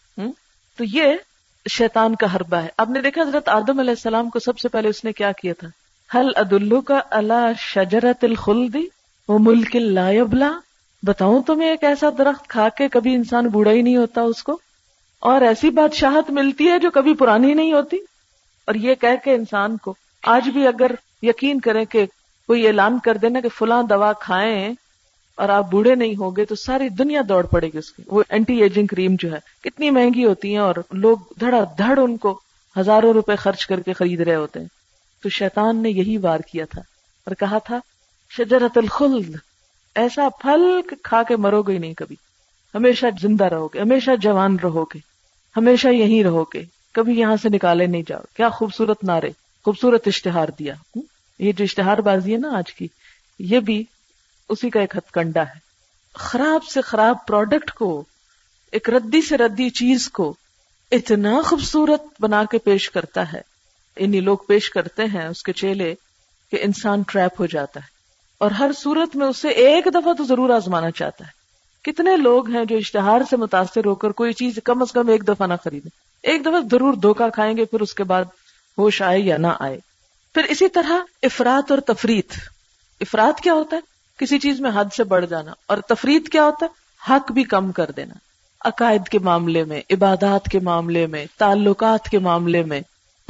تو 0.76 0.84
یہ 0.84 1.04
شیطان 1.70 2.14
کا 2.14 2.36
حربہ 2.36 2.56
ہے۔ 2.56 2.68
آپ 2.78 2.90
نے 2.90 3.00
دیکھا 3.00 3.22
حضرت 3.22 3.48
آدم 3.48 3.78
علیہ 3.78 3.90
السلام 3.90 4.30
کو 4.30 4.38
سب 4.38 4.58
سے 4.58 4.68
پہلے 4.68 4.88
اس 4.88 5.04
نے 5.04 5.12
کیا 5.12 5.32
کیا 5.32 5.52
تھا؟ 5.58 5.68
حل 6.18 6.28
عدالو 6.36 6.80
کا 6.80 7.00
اللہ 7.10 7.52
شجرت 7.58 8.24
الخلدی 8.24 8.86
وہ 9.28 9.38
ملک 9.40 9.76
لایبلا 9.76 10.52
بتاؤں 11.02 11.42
تمہیں 11.42 11.70
ایک 11.70 11.84
ایسا 11.84 12.08
درخت 12.18 12.48
کھا 12.48 12.68
کے 12.68 12.88
کبھی 12.88 13.14
انسان 13.14 13.46
بوڑھا 13.46 13.72
ہی 13.72 13.82
نہیں 13.82 13.96
ہوتا 13.96 14.20
اس 14.20 14.42
کو؟ 14.42 14.58
اور 15.20 15.40
ایسی 15.40 15.70
بادشاہت 15.70 16.30
ملتی 16.30 16.68
ہے 16.68 16.78
جو 16.78 16.90
کبھی 16.90 17.14
پرانی 17.14 17.54
نہیں 17.54 17.72
ہوتی؟ 17.72 17.96
اور 18.66 18.74
یہ 18.74 18.94
کہہ 18.94 19.24
کے 19.24 19.34
انسان 19.34 19.76
کو 19.76 19.94
آج 20.22 20.48
بھی 20.48 20.66
اگر 20.66 20.90
یقین 21.22 21.60
کریں 21.60 21.84
کہ 21.84 22.06
کوئی 22.46 22.66
اعلان 22.66 22.98
کر 22.98 23.16
دینا 23.16 23.40
کہ 23.40 23.48
فلاں 23.48 23.82
دوا 23.82 24.12
کھائیں 24.12 24.74
اور 25.36 25.48
آپ 25.48 25.70
بوڑھے 25.70 25.94
نہیں 25.94 26.16
ہوگے 26.16 26.44
تو 26.44 26.54
ساری 26.54 26.88
دنیا 26.88 27.20
دوڑ 27.28 27.46
پڑے 27.46 27.66
گی 27.66 27.78
اس 27.78 27.92
کی۔ 27.92 28.02
وہ 28.06 28.22
اینٹی 28.28 28.62
ایجنگ 28.62 28.86
کریم 28.86 29.14
جو 29.18 29.32
ہے، 29.32 29.38
کتنی 29.64 29.90
مہنگی 29.90 30.24
ہوتی 30.24 30.50
ہیں 30.50 30.58
اور 30.58 30.74
لوگ 30.92 31.16
دھڑا 31.40 31.64
دھڑ 31.78 31.98
ان 31.98 32.16
کو 32.16 32.40
ہزاروں 32.80 33.12
روپے 33.12 33.36
خرچ 33.36 33.66
کر 33.66 33.80
کے 33.80 33.92
خرید 33.92 34.20
رہے 34.20 34.34
ہوتے 34.34 34.60
ہیں۔ 34.60 34.66
تو 35.22 35.28
شیطان 35.28 35.82
نے 35.82 35.90
یہی 35.90 36.16
وار 36.16 36.40
کیا 36.40 36.64
تھا 36.70 36.80
اور 37.26 37.34
کہا 37.34 37.58
تھا، 37.58 37.78
شجرت 38.30 38.78
الخلد، 38.78 39.36
ایسا 39.94 40.28
پھل 40.28 40.80
کھا 41.02 41.22
کے 41.22 41.36
مرو 41.36 41.62
گے 41.62 41.78
نہیں 41.78 41.94
کبھی۔ 41.94 42.16
ہمیشہ 42.74 43.06
زندہ 43.20 43.44
رہو 43.44 43.66
گے، 43.66 43.80
ہمیشہ 43.80 44.10
جوان 44.20 44.56
رہو 44.64 44.84
گے، 44.84 44.98
ہمیشہ 45.56 45.88
یہیں 45.88 46.24
رہو 46.24 46.44
گے۔ 46.54 46.62
کبھی 46.92 47.18
یہاں 47.18 47.36
سے 47.42 47.48
نکالے 47.48 47.86
نہیں 47.86 48.02
جاؤ۔ 48.06 48.20
کیا 48.36 48.48
خوبصورت 48.48 49.04
نعرے، 49.04 49.30
خوبصورت 49.64 50.08
اشتہار 50.08 50.48
دیا۔ 50.58 50.74
یہ 51.38 51.52
جو 51.52 51.64
اشتہار 51.64 51.98
بازی 51.98 52.32
ہے 52.32 52.38
نا 52.38 52.48
آج 52.58 52.74
کی، 52.74 52.88
یہ 53.38 53.60
بھی 53.60 53.84
اسی 54.48 54.70
کا 54.70 54.80
ایک 54.80 54.96
ہتھ 54.96 55.12
کنڈا 55.12 55.42
ہے۔ 55.42 55.58
خراب 56.14 56.64
سے 56.64 56.80
خراب 56.80 57.26
پروڈکٹ 57.26 57.70
کو، 57.70 58.04
ایک 58.72 58.90
ردی 58.90 59.22
سے 59.22 59.36
ردی 59.36 59.70
چیز 59.70 60.08
کو 60.08 60.34
اتنا 60.90 61.40
خوبصورت 61.44 62.02
بنا 62.20 62.44
کے 62.50 62.58
پیش 62.58 62.90
کرتا 62.90 63.32
ہے۔ 63.32 63.40
انہیں 63.96 64.20
لوگ 64.20 64.38
پیش 64.48 64.70
کرتے 64.70 65.04
ہیں 65.04 65.26
اس 65.26 65.42
کے 65.42 65.52
چیلے 65.52 65.94
کہ 66.50 66.58
انسان 66.62 67.02
ٹریپ 67.02 67.40
ہو 67.40 67.46
جاتا 67.46 67.80
ہے۔ 67.80 67.86
اور 68.38 68.50
ہر 68.50 68.70
صورت 68.76 69.16
میں 69.16 69.26
اسے 69.26 69.48
ایک 69.48 69.88
دفعہ 69.94 70.12
تو 70.12 70.24
ضرور 70.24 70.50
آزمانا 70.50 70.90
چاہتا 70.90 71.24
ہے۔ 71.26 71.30
کتنے 71.82 72.16
لوگ 72.16 72.50
ہیں 72.50 72.64
جو 72.64 72.76
اشتہار 72.76 73.20
سے 73.30 73.36
متاثر 73.36 73.84
ہو 73.84 73.94
کر 73.94 74.10
کوئی 74.10 74.32
چیز 74.32 74.58
کم 74.64 74.82
از 74.82 74.92
کم 74.92 75.08
ایک 75.08 75.28
دفعہ 75.28 75.46
نہ 75.46 75.54
خریدیں۔ 75.64 75.90
ایک 76.22 76.40
دفعہ 76.40 76.60
ضرور 76.70 76.94
دھوکا 76.94 77.28
کھائیں 77.28 77.56
گے، 77.56 77.64
پھر 77.64 77.80
اس 77.80 77.94
کے 77.94 78.04
بعد 78.04 78.24
ہوش 78.78 79.02
آئے 79.02 79.20
یا 79.20 79.36
نہ 79.36 79.46
آئے۔ 79.60 79.78
پھر 80.34 80.44
اسی 80.44 80.68
طرح 80.68 80.92
افراد 81.22 81.70
اور 81.70 81.78
تفریح 81.78 82.20
افراد 83.00 83.40
کیا 83.40 83.52
ہوتا 83.52 83.76
ہے؟ 83.76 83.80
کسی 84.18 84.38
چیز 84.38 84.60
میں 84.60 84.70
حد 84.74 84.84
سے 84.96 85.04
بڑھ 85.04 85.26
جانا. 85.26 85.52
اور 85.66 85.78
تفریح 85.78 86.18
کیا 86.32 86.44
ہوتا 86.44 86.66
ہے؟ 86.66 86.70
حق 87.12 87.32
بھی 87.32 87.42
کم 87.42 87.72
کر 87.72 87.90
دینا. 87.90 88.14
عقائد 88.60 89.08
کے 89.08 89.18
معاملے 89.18 89.64
میں، 89.64 89.80
عبادات 89.90 90.44
کے 90.44 90.60
معاملے 90.60 91.06
میں، 91.06 91.26
تعلقات 91.38 92.08
کے 92.08 92.18
معاملے 92.18 92.62
میں، 92.62 92.80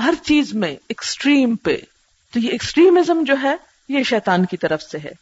ہر 0.04 0.14
چیز 0.22 0.54
میں 0.54 0.76
ایکسٹریم 0.88 1.56
پہ. 1.56 1.76
تو 2.32 2.38
یہ 2.38 2.50
ایکسٹریمزم 2.50 3.24
جو 3.26 3.34
ہے، 3.42 3.54
یہ 3.88 4.02
شیطان 4.02 4.44
کی 4.44 4.56
طرف 4.56 4.82
سے 4.82 4.98
ہے. 4.98 5.12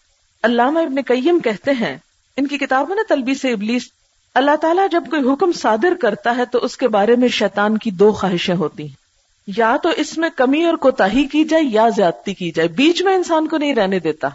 علامہ 0.43 0.79
ابن 0.79 0.95
قیم 1.07 1.39
کہتے 1.39 1.71
ہیں، 1.71 1.97
ان 2.37 2.47
کی 2.47 2.59
کتاب 2.59 2.89
میں 2.89 2.97
نا 2.97 3.03
تلبی 3.09 3.35
سے 3.35 3.53
ابلیس، 3.53 3.91
اللہ 4.35 4.57
تعالیٰ 4.57 4.87
جب 4.91 5.05
کوئی 5.11 5.33
حکم 5.33 5.53
صادر 5.53 5.93
کرتا 6.01 6.37
ہے 6.37 6.45
تو 6.45 6.59
اس 6.59 6.77
کے 6.77 6.89
بارے 6.89 7.17
میں 7.17 7.29
شیطان 7.29 7.79
کی 7.79 7.91
دو 7.91 8.13
خواہشیں 8.13 8.55
ہوتی 8.55 8.83
ہیں. 8.83 9.02
یا 9.47 9.77
تو 9.83 9.89
اس 9.89 10.19
میں 10.19 10.31
کمی 10.37 10.65
اور 10.65 10.75
کوتا 10.75 11.09
کی 11.09 11.45
جائے 11.45 11.63
یا 11.63 11.89
زیادتی 11.97 12.35
کی 12.35 12.51
جائے۔ 12.51 12.69
بیچ 12.69 13.03
میں 13.03 13.15
انسان 13.15 13.49
کو 13.49 13.57
نہیں 13.57 13.75
رہنے 13.75 13.99
دیتا۔ 13.99 14.29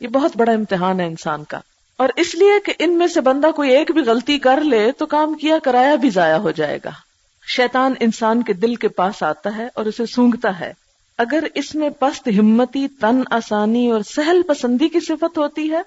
یہ 0.00 0.08
بہت 0.08 0.36
بڑا 0.36 0.52
امتحان 0.52 1.00
ہے 1.00 1.06
انسان 1.06 1.44
کا۔ 1.44 1.58
اور 1.96 2.08
اس 2.16 2.34
لیے 2.34 2.60
کہ 2.64 2.72
ان 2.78 2.98
میں 2.98 3.06
سے 3.06 3.20
بندہ 3.20 3.50
کوئی 3.50 3.70
ایک 3.70 3.90
بھی 3.90 4.00
غلطی 4.00 4.38
کر 4.38 4.60
لے 4.60 4.92
تو 4.92 5.06
کام 5.06 5.34
کیا 5.34 5.58
کرایا 5.58 5.94
بھی 5.94 6.10
ضائع 6.10 6.36
ہو 6.36 6.50
جائے 6.50 6.78
گا۔ 6.84 6.90
شیطان 7.46 7.94
انسان 8.00 8.42
کے 8.42 8.52
دل 8.52 8.74
کے 8.74 8.88
پاس 8.88 9.22
آتا 9.22 9.56
ہے 9.56 9.68
اور 9.74 9.86
اسے 9.86 10.06
سونگتا 10.06 10.60
ہے۔ 10.60 10.72
اگر 11.18 11.44
اس 11.54 11.74
میں 11.74 11.90
پست 11.90 12.28
ہمتی، 12.38 12.88
تن، 12.88 13.20
آسانی 13.30 13.90
اور 13.90 14.00
سہل 14.00 14.42
پسندی 14.42 14.88
کی 14.88 15.00
صفت 15.00 15.38
ہوتی 15.38 15.72
ہے، 15.72 15.82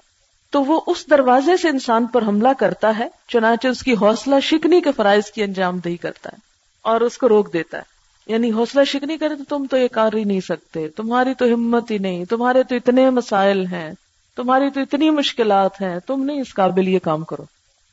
تو 0.50 0.64
وہ 0.64 0.80
اس 0.86 1.10
دروازے 1.10 1.56
سے 1.56 1.68
انسان 1.68 2.06
پر 2.06 2.22
حملہ 2.22 2.48
کرتا 2.58 2.98
ہے، 2.98 3.08
چنانچہ 3.28 3.68
اس 3.68 3.80
کی 3.80 3.94
حوصلہ 3.94 4.40
شکنی 4.42 4.80
کے 4.80 4.92
فرائض 4.96 5.24
کی 5.24 5.42
انجام 5.42 5.78
دہی 5.78 5.96
کرتا 5.96 6.30
ہے 6.32 6.38
اور 6.82 7.00
اس 7.00 7.18
کو 7.18 7.28
روک 7.28 7.52
دیتا 7.52 7.78
ہے۔ 7.78 7.95
یعنی 8.26 8.52
حوصلہ 8.52 8.84
شکنی 8.84 9.16
کرے 9.16 9.36
تو 9.36 9.44
تم 9.48 9.66
تو 9.66 9.76
یہ 9.76 9.88
کر 9.88 10.16
ہی 10.16 10.24
نہیں 10.24 10.40
سکتے۔ 10.40 10.88
تمہاری 10.88 11.34
تو 11.34 11.44
ہمت 11.44 11.90
ہی 11.90 11.98
نہیں، 11.98 12.24
تمہارے 12.24 12.62
تو 12.62 12.74
اتنے 12.74 13.10
مسائل 13.10 13.66
ہیں، 13.66 13.92
تمہاری 14.36 14.70
تو 14.70 14.80
اتنی 14.80 15.10
مشکلات 15.10 15.80
ہیں، 15.80 15.98
تم 16.06 16.24
نہیں 16.24 16.40
اس 16.40 16.54
قابل 16.54 16.88
یہ 16.88 16.98
کام 16.98 17.24
کرو۔ 17.24 17.44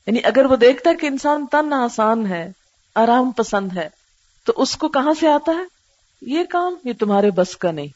یعنی 0.07 0.19
اگر 0.23 0.45
وہ 0.45 0.55
دیکھتا 0.55 0.89
ہے 0.89 0.95
کہ 0.95 1.05
انسان 1.05 1.45
تن 1.51 1.73
آسان 1.73 2.27
ہے، 2.27 2.51
آرام 2.95 3.31
پسند 3.31 3.77
ہے، 3.77 3.89
تو 4.45 4.53
اس 4.55 4.75
کو 4.75 4.87
کہاں 4.87 5.13
سے 5.19 5.27
آتا 5.27 5.51
ہے؟ 5.51 5.63
یہ 6.21 6.43
کام 6.49 6.75
یہ 6.83 6.93
تمہارے 6.99 7.31
بس 7.31 7.57
کا 7.57 7.71
نہیں۔ 7.71 7.87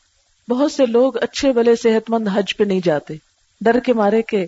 بہت 0.50 0.72
سے 0.72 0.86
لوگ 0.86 1.18
اچھے 1.18 1.52
بلے 1.52 1.76
صحت 1.76 2.10
مند 2.10 2.28
حج 2.34 2.58
پہ 2.58 2.64
نہیں 2.64 2.80
جاتے۔ 2.84 3.14
ڈر 3.62 3.80
کے 3.80 3.94
مارے 3.94 4.22
کہ 4.22 4.46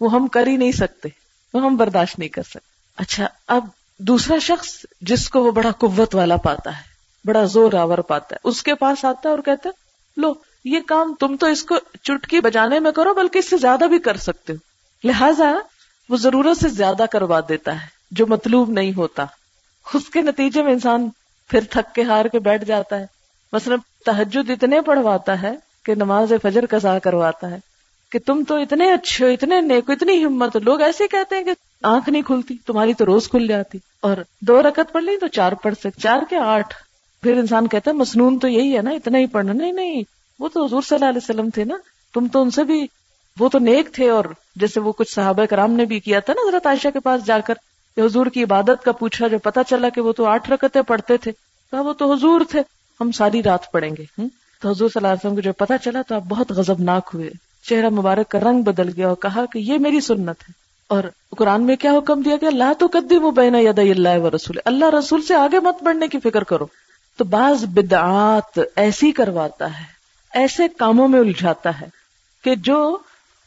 وہ 0.00 0.12
ہم 0.12 0.26
کر 0.26 0.46
ہی 0.46 0.56
نہیں 0.56 0.72
سکتے، 0.72 1.08
وہ 1.54 1.62
ہم 1.62 1.76
برداشت 1.76 2.18
نہیں 2.18 2.28
کر 2.28 2.42
سکتے۔ 2.42 2.68
اچھا 2.96 3.28
اب 3.48 3.66
دوسرا 3.98 4.38
شخص 4.38 4.86
جس 5.00 5.28
کو 5.28 5.44
وہ 5.44 5.52
بڑا 5.52 5.70
قوت 5.70 6.14
والا 6.14 6.36
پاتا 6.36 6.78
ہے۔ 6.78 6.95
بڑا 7.26 7.44
زور 7.44 7.72
آور 7.72 7.98
پاتا 7.98 8.34
ہے۔ 8.34 8.48
اس 8.48 8.62
کے 8.62 8.74
پاس 8.74 9.04
آتا 9.04 9.28
ہے 9.28 9.34
اور 9.34 9.42
کہتا 9.42 9.68
ہے، 9.68 9.74
لو، 10.20 10.32
یہ 10.64 10.78
کام 10.86 11.14
تم 11.20 11.36
تو 11.36 11.46
اس 11.46 11.62
کو 11.62 11.74
چٹکی 12.02 12.40
بجانے 12.40 12.80
میں 12.80 12.92
کرو، 12.92 13.14
بلکہ 13.14 13.38
اس 13.38 13.50
سے 13.50 13.56
زیادہ 13.56 13.84
بھی 13.84 13.98
کر 13.98 14.16
سکتے 14.16 14.52
ہو۔ 14.52 14.58
لہذا 15.08 15.52
وہ 16.08 16.16
ضرورت 16.16 16.58
سے 16.58 16.68
زیادہ 16.68 17.04
کروا 17.10 17.40
دیتا 17.48 17.72
ہے، 17.72 17.86
جو 18.10 18.26
مطلوب 18.26 18.70
نہیں 18.70 18.92
ہوتا۔ 18.96 19.24
اس 19.94 20.08
کے 20.08 20.22
نتیجے 20.22 20.62
میں 20.62 20.72
انسان 20.72 21.08
پھر 21.48 21.60
تھک 21.70 21.94
کے 21.94 22.02
ہار 22.02 22.24
کے 22.24 22.38
بیٹھ 22.38 22.64
جاتا 22.64 22.98
ہے۔ 22.98 23.06
مثلا 23.52 23.76
تحجد 24.06 24.50
اتنے 24.50 24.80
پڑھواتا 24.80 25.42
ہے 25.42 25.52
کہ 25.84 25.94
نماز 25.94 26.32
فجر 26.42 26.64
قضا 26.70 26.98
کرواتا 26.98 27.50
ہے 27.50 27.58
کہ 28.12 28.18
تم 28.26 28.42
تو 28.48 28.56
اتنے 28.56 28.92
اچھے 28.92 29.26
ہو، 29.26 29.30
اتنے 29.30 29.60
نیک 29.60 29.90
اتنی 29.90 30.24
ہمت 30.24 30.56
لوگ 30.56 30.80
ایسے 30.80 31.08
کہتے 31.08 31.36
ہیں 31.36 31.44
کہ 31.44 31.52
آنکھ 31.82 32.08
نہیں 32.08 32.22
کھلتی، 32.22 32.56
تمہاری 32.66 32.94
تو 32.94 33.06
روز 33.06 33.28
کھل 33.28 33.46
جاتی۔ 33.46 33.78
اور 34.00 34.16
دو 34.40 34.62
رکت 34.62 34.92
پڑھ 34.92 35.04
لی 35.04 35.18
تو 35.18 35.26
چار 35.26 35.52
پڑھ 35.52 35.74
سکتے، 35.74 36.00
چار 36.02 36.18
کے 36.30 36.36
آٹھ۔ 36.36 36.85
پھر 37.22 37.38
انسان 37.38 37.66
کہتا 37.68 37.90
ہے، 37.90 37.96
مصنون 37.96 38.38
تو 38.38 38.48
یہی 38.48 38.76
ہے 38.76 38.82
نا، 38.82 38.90
اتنا 38.90 39.18
ہی 39.18 39.26
پڑھنا۔ 39.26 39.52
نہیں 39.52 39.72
نہیں، 39.72 40.02
وہ 40.38 40.48
تو 40.48 40.64
حضور 40.64 40.82
صلی 40.82 40.94
اللہ 40.94 41.08
علیہ 41.08 41.20
وسلم 41.22 41.50
تھے 41.50 41.64
نا۔ 41.64 41.76
تم 42.14 42.26
تو 42.28 42.42
ان 42.42 42.50
سے 42.50 42.64
بھی، 42.64 42.86
وہ 43.40 43.48
تو 43.48 43.58
نیک 43.58 43.92
تھے 43.92 44.10
اور 44.10 44.24
جیسے 44.56 44.80
وہ 44.80 44.92
کچھ 44.92 45.14
صحابہ 45.14 45.44
کرام 45.44 45.72
نے 45.72 45.84
بھی 45.84 46.00
کیا 46.00 46.20
تھا 46.20 46.32
نا، 46.32 46.48
حضرت 46.48 46.66
عائشہ 46.66 46.88
کے 46.92 47.00
پاس 47.00 47.26
جا 47.26 47.38
کر 47.40 47.54
حضور 47.98 48.26
کی 48.26 48.42
عبادت 48.42 48.84
کا 48.84 48.92
پوچھا 48.92 49.28
جو 49.28 49.38
پتا 49.38 49.64
چلا 49.64 49.88
کہ 49.88 50.00
وہ 50.00 50.12
تو 50.12 50.24
آٹھ 50.24 50.50
رکتیں 50.50 50.82
پڑھتے 50.82 51.16
تھے، 51.16 51.32
کہا 51.70 51.80
وہ 51.80 51.92
تو 51.92 52.12
حضور 52.12 52.40
تھے، 52.50 52.60
ہم 53.00 53.12
ساری 53.12 53.42
رات 53.42 53.72
پڑھیں 53.72 53.90
گے۔ 53.98 54.04
تو 54.62 54.70
حضور 54.70 54.88
صلی 54.88 54.98
اللہ 54.98 55.08
علیہ 55.08 55.26
وسلم 55.26 55.34
کو 55.34 55.40
جو 55.40 55.52
پتا 55.52 55.78
چلا 55.78 56.02
تو 56.08 56.14
آپ 56.14 56.22
بہت 56.28 56.52
غضبناک 56.52 57.10
ہوئے۔ 57.14 57.30
چہرہ 57.68 57.88
مبارک 57.88 58.28
کا 58.28 58.40
رنگ 58.40 58.62
بدل 58.62 58.88
گیا 58.96 59.08
اور 59.08 59.16
کہا 59.16 59.44
کہ 59.52 59.58
یہ 59.58 59.78
میری 59.78 60.00
سنت 60.00 60.28
ہے۔ 60.28 60.52
اور 60.88 61.02
قرآن 61.30 61.62
میں 61.62 61.76
کیا 61.76 61.98
حکم 61.98 62.20
دیا 62.20 62.36
گیا؟ 62.40 62.50
لا 62.52 62.72
تو 62.78 62.86
قدیم 62.92 63.24
و 63.24 63.30
بین 63.30 63.54
ید 63.54 63.78
اللہ 63.78 64.18
و 64.18 64.30
رسول 64.30 64.58
اللہ 64.64 64.84
رسول 64.98 65.22
سے 65.22 65.34
آگے 65.34 65.60
مت 65.60 65.82
بڑھنے 65.82 66.08
کی 66.08 66.18
فکر 66.20 66.44
کرو۔ 66.44 66.66
تو 67.16 67.24
بعض 67.24 67.64
بدعات 67.64 68.58
ایسی 68.76 69.12
کرواتا 69.12 69.78
ہے، 69.78 69.84
ایسے 70.34 70.68
کاموں 70.68 71.08
میں 71.08 71.20
الجھاتا 71.20 71.80
ہے 71.80 71.86
کہ 72.44 72.54
جو 72.54 72.98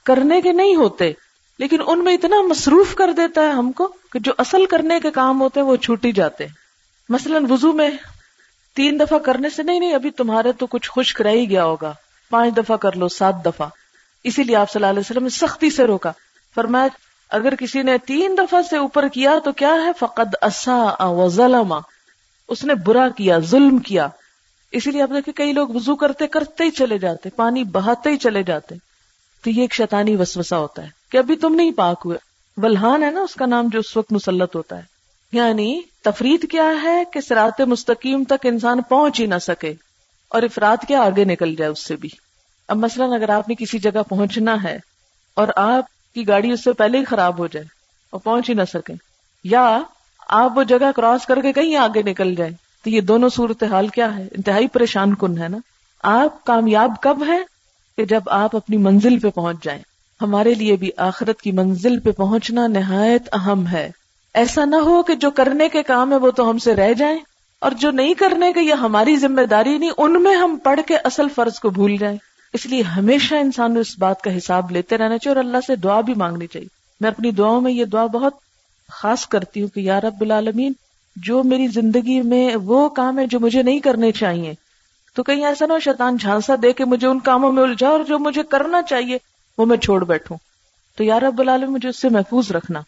کرنے 0.04 0.42
کے 0.42 0.52
نہیں 0.52 0.76
ہوتے، 0.76 1.14
لیکن 1.60 1.78
ان 1.88 2.04
میں 2.04 2.14
اتنا 2.14 2.42
مصروف 2.42 2.96
کر 2.96 3.12
دیتا 3.12 3.42
ہے 3.42 3.50
ہم 3.50 3.72
کو 3.72 3.94
کہ 4.12 4.20
جو 4.20 4.34
اصل 4.38 4.66
کرنے 4.66 5.00
کے 5.00 5.12
کام 5.12 5.42
ہوتے 5.42 5.60
ہیں 5.60 5.68
وہ 5.68 5.76
چھوٹی 5.76 6.12
جاتے 6.12 6.46
ہیں۔ 6.46 6.54
مثلاً 7.10 7.46
وضو 7.50 7.74
میں 7.74 7.90
تین 8.76 9.00
دفعہ 9.00 9.20
کرنے 9.20 9.50
سے 9.50 9.64
نہیں 9.64 9.80
نہیں، 9.80 9.94
ابھی 9.94 10.12
تمہارے 10.12 10.52
تو 10.52 10.68
کچھ 10.68 10.92
خشک 10.92 11.22
رہ 11.22 11.30
ہی 11.30 11.50
گیا 11.50 11.64
ہوگا۔ 11.64 11.94
پانچ 12.30 12.58
دفعہ 12.58 12.78
کر 12.78 12.96
لو، 12.96 13.08
سات 13.08 13.46
دفعہ۔ 13.46 13.68
اسی 14.24 14.44
لیے 14.44 14.56
آپ 14.56 14.72
صلی 14.72 14.80
اللہ 14.80 14.90
علیہ 14.90 15.00
وسلم 15.00 15.24
نے 15.24 15.30
سختی 15.30 15.70
سے 15.70 15.84
روکا۔ 15.84 16.12
فرمایا، 16.56 16.88
اگر 17.30 17.56
کسی 17.56 17.82
نے 17.82 17.98
تین 17.98 18.36
دفعہ 18.38 18.62
سے 18.70 18.78
اوپر 18.78 19.08
کیا 19.08 19.36
تو 19.44 19.52
کیا 19.52 19.74
ہے؟ 19.74 19.92
فقد 20.00 20.36
اصا 20.42 21.06
و 21.06 21.30
ظلم 21.30 21.74
اس 22.50 22.64
نے 22.64 22.76
برا 22.76 23.10
کیا، 23.10 23.40
ظلم 23.40 23.78
کیا۔ 23.78 24.08
اسی 24.72 24.92
لیے 24.92 25.02
آپ 25.02 25.10
دیکھیں 25.10 25.34
کئی 25.34 25.54
لوگ 25.54 25.68
وضو 25.70 25.96
کرتے 25.96 26.28
کرتے 26.28 26.64
ہی 26.64 26.72
چلے 26.72 26.98
جاتے، 26.98 27.30
پانی 27.30 27.64
بہاتے 27.64 28.10
ہی 28.10 28.18
چلے 28.18 28.44
جاتے۔ 28.44 28.76
تو 29.44 29.50
یہ 29.50 29.62
ایک 29.62 29.74
شیطانی 29.74 30.16
وسوسہ 30.16 30.56
ہوتا 30.56 30.84
ہے 30.84 30.88
کہ 31.12 31.18
ابھی 31.18 31.36
تم 31.36 31.56
نہیں 31.56 31.72
پاک 31.72 32.02
ہوئے۔ 32.06 32.18
ولحان 32.58 33.04
ہے 33.04 33.12
نا 33.12 33.22
اس 33.22 33.36
کا 33.36 33.46
نام 33.46 33.68
جو 33.68 33.80
اس 33.80 33.98
وقت 33.98 34.12
مسلط 34.12 34.56
ہوتا 34.56 34.78
ہے۔ 34.78 34.82
یعنی 35.32 35.82
تفرید 36.04 36.52
کیا 36.52 36.72
ہے 36.84 37.04
کہ 37.14 37.22
سرات 37.22 37.62
مستقیم 37.62 38.24
تک 38.24 38.46
انسان 38.46 38.82
پہنچ 38.82 39.20
ہی 39.20 39.26
نہ 39.26 39.40
سکے 39.42 39.74
اور 40.30 40.44
افراد 40.44 40.78
کیا 40.88 41.02
آگے 41.02 41.24
نکل 41.24 41.56
جائے 41.56 41.72
اس 41.72 41.86
سے 41.86 41.96
بھی۔ 41.96 42.10
اب 42.68 42.78
مثلاً 42.78 43.12
اگر 43.12 43.30
آپ 43.30 43.50
نے 43.50 43.56
کسی 43.56 43.80
جگہ 43.80 44.04
پہنچنا 44.10 44.64
ہے 44.64 44.80
اور 45.34 45.48
آپ 45.56 46.14
کی 46.14 46.28
گاڑی 46.28 46.52
اس 46.52 46.64
سے 46.64 46.74
پہلے 46.74 46.98
ہی 46.98 47.06
خراب 47.06 47.40
ہو 47.40 47.48
جائے 47.48 47.66
اور 48.10 48.20
پہنچ 48.20 48.50
ہی 48.50 48.54
نہ 48.54 48.62
سکے، 48.74 48.94
یا 49.44 49.80
آپ 50.30 50.58
وہ 50.58 50.64
جگہ 50.64 50.92
کراس 50.96 51.26
کر 51.26 51.42
کے 51.42 51.54
کہیں 51.54 51.76
آگے 51.76 52.02
نکل 52.02 52.36
جائیں۔ 52.36 52.54
تو 52.84 52.90
یہ 52.90 53.02
دونوں 53.02 53.30
صورتحال 53.30 53.88
کیا 53.88 54.18
ہے؟ 54.18 54.28
انتہائی 54.32 54.68
پریشان 54.68 55.16
کن 55.16 55.38
ہے 55.38 55.48
نا؟ 55.48 55.58
آپ 56.04 56.44
کامیاب 56.44 56.94
کب 57.02 57.24
ہیں 57.28 57.40
کہ 57.98 58.06
جب 58.06 58.22
آپ 58.26 58.56
اپنی 58.56 58.78
منزل 58.78 59.20
پہ 59.20 59.30
پہنچ 59.30 59.64
جائیں؟ 59.64 59.82
ہمارے 60.22 60.54
لیے 60.54 60.76
بھی 60.76 60.90
آخرت 60.98 61.42
کی 61.42 61.52
منزل 61.52 62.00
پہ 62.00 62.12
پہنچنا 62.12 62.68
نہایت 62.68 63.30
اہم 63.34 63.68
ہے۔ 63.68 63.92
ایسا 64.34 64.66
نہ 64.66 64.76
ہو 64.76 65.04
کہ 65.04 65.16
جو 65.16 65.32
کرنے 65.32 65.70
کے 65.70 65.84
کام 65.84 66.12
ہے 66.12 66.18
وہ 66.18 66.32
تو 66.32 66.50
ہم 66.50 66.58
سے 66.58 66.76
رہ 66.76 66.94
جائیں 66.94 67.18
اور 67.60 67.72
جو 67.72 67.92
نہیں 67.92 68.14
کرنے 68.14 68.54
کے 68.54 68.62
یہ 68.62 68.74
ہماری 68.74 69.16
ذمہ 69.16 69.42
داری 69.42 69.78
نہیں، 69.78 69.92
ان 69.98 70.24
میں 70.24 70.36
ہم 70.36 70.58
پڑھ 70.64 70.80
کے 70.88 70.98
اصل 70.98 71.28
فرض 71.36 71.60
کو 71.60 71.70
بھول 71.70 71.98
جائیں۔ 71.98 72.18
اس 72.54 72.66
لیے 72.66 72.82
ہمیشہ 72.82 73.36
انسان 73.36 73.78
اس 73.78 74.00
بات 74.00 74.22
کا 74.22 74.38
حساب 74.38 74.72
لیتے 74.72 74.98
رہنا 74.98 75.18
چاہیے 75.18 75.38
اور 75.38 75.46
اللہ 75.46 75.58
سے 75.68 75.76
دعا 75.76 76.02
بھی 76.02 76.14
مانگنی 76.14 76.48
چاہیے۔ 76.48 76.68
میں 77.02 77.10
اپنی 77.10 77.32
دعاؤں 77.32 77.62
میں 77.62 77.72
یہ 77.72 77.86
دعا 77.86 78.06
بہت 78.06 78.34
خاص 78.92 79.28
کرتی 79.28 79.62
ہوں 79.62 79.68
کہ 79.68 79.80
یا 79.80 80.02
رب 80.02 80.22
العالمین، 80.22 80.74
جو 81.16 81.44
میری 81.44 81.68
زندگی 81.68 82.22
میں 82.22 82.56
وہ 82.56 82.90
کام 82.90 83.20
ہے 83.20 83.28
جو 83.28 83.40
مجھے 83.40 83.64
نہیں 83.64 83.80
کرنے 83.80 84.12
چاہیے۔ 84.12 84.54
تو 85.16 85.24
کہیں 85.24 85.46
ایسا 85.46 85.66
نہ 85.66 85.74
ہو 85.74 85.80
شیطان 85.80 86.18
جھانسا 86.18 86.54
دے 86.64 86.74
کے 86.74 86.86
مجھے 86.86 87.08
ان 87.08 87.20
کاموں 87.20 87.52
میں 87.52 87.64
الجھا 87.64 87.90
اور 87.90 88.04
جو 88.04 88.20
مجھے 88.20 88.44
کرنا 88.44 88.82
چاہیے 88.82 89.18
وہ 89.58 89.66
میں 89.66 89.78
چھوڑ 89.78 90.04
بیٹھوں۔ 90.04 90.38
تو 90.98 91.04
یا 91.04 91.20
رب 91.20 91.40
العالمین، 91.40 91.72
مجھے 91.72 91.90
اس 91.90 92.00
سے 92.00 92.10
محفوظ 92.10 92.52
رکھنا 92.52 92.82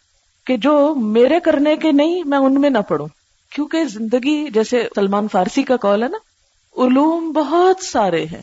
کہ 0.46 0.56
جو 0.56 0.94
میرے 0.94 1.40
کرنے 1.40 1.76
کے 1.76 1.92
نہیں، 1.92 2.22
میں 2.24 2.38
ان 2.38 2.60
میں 2.60 2.70
نہ 2.70 2.78
پڑھوں 2.78 3.06
کیونکہ 3.50 3.84
زندگی، 3.84 4.48
جیسے 4.54 4.88
سلمان 4.94 5.28
فارسی 5.28 5.62
کا 5.62 5.76
کال 5.76 6.02
ہے 6.02 6.08
نا، 6.08 6.18
علوم 6.86 7.32
بہت 7.32 7.84
سارے 7.84 8.24
ہیں۔ 8.24 8.42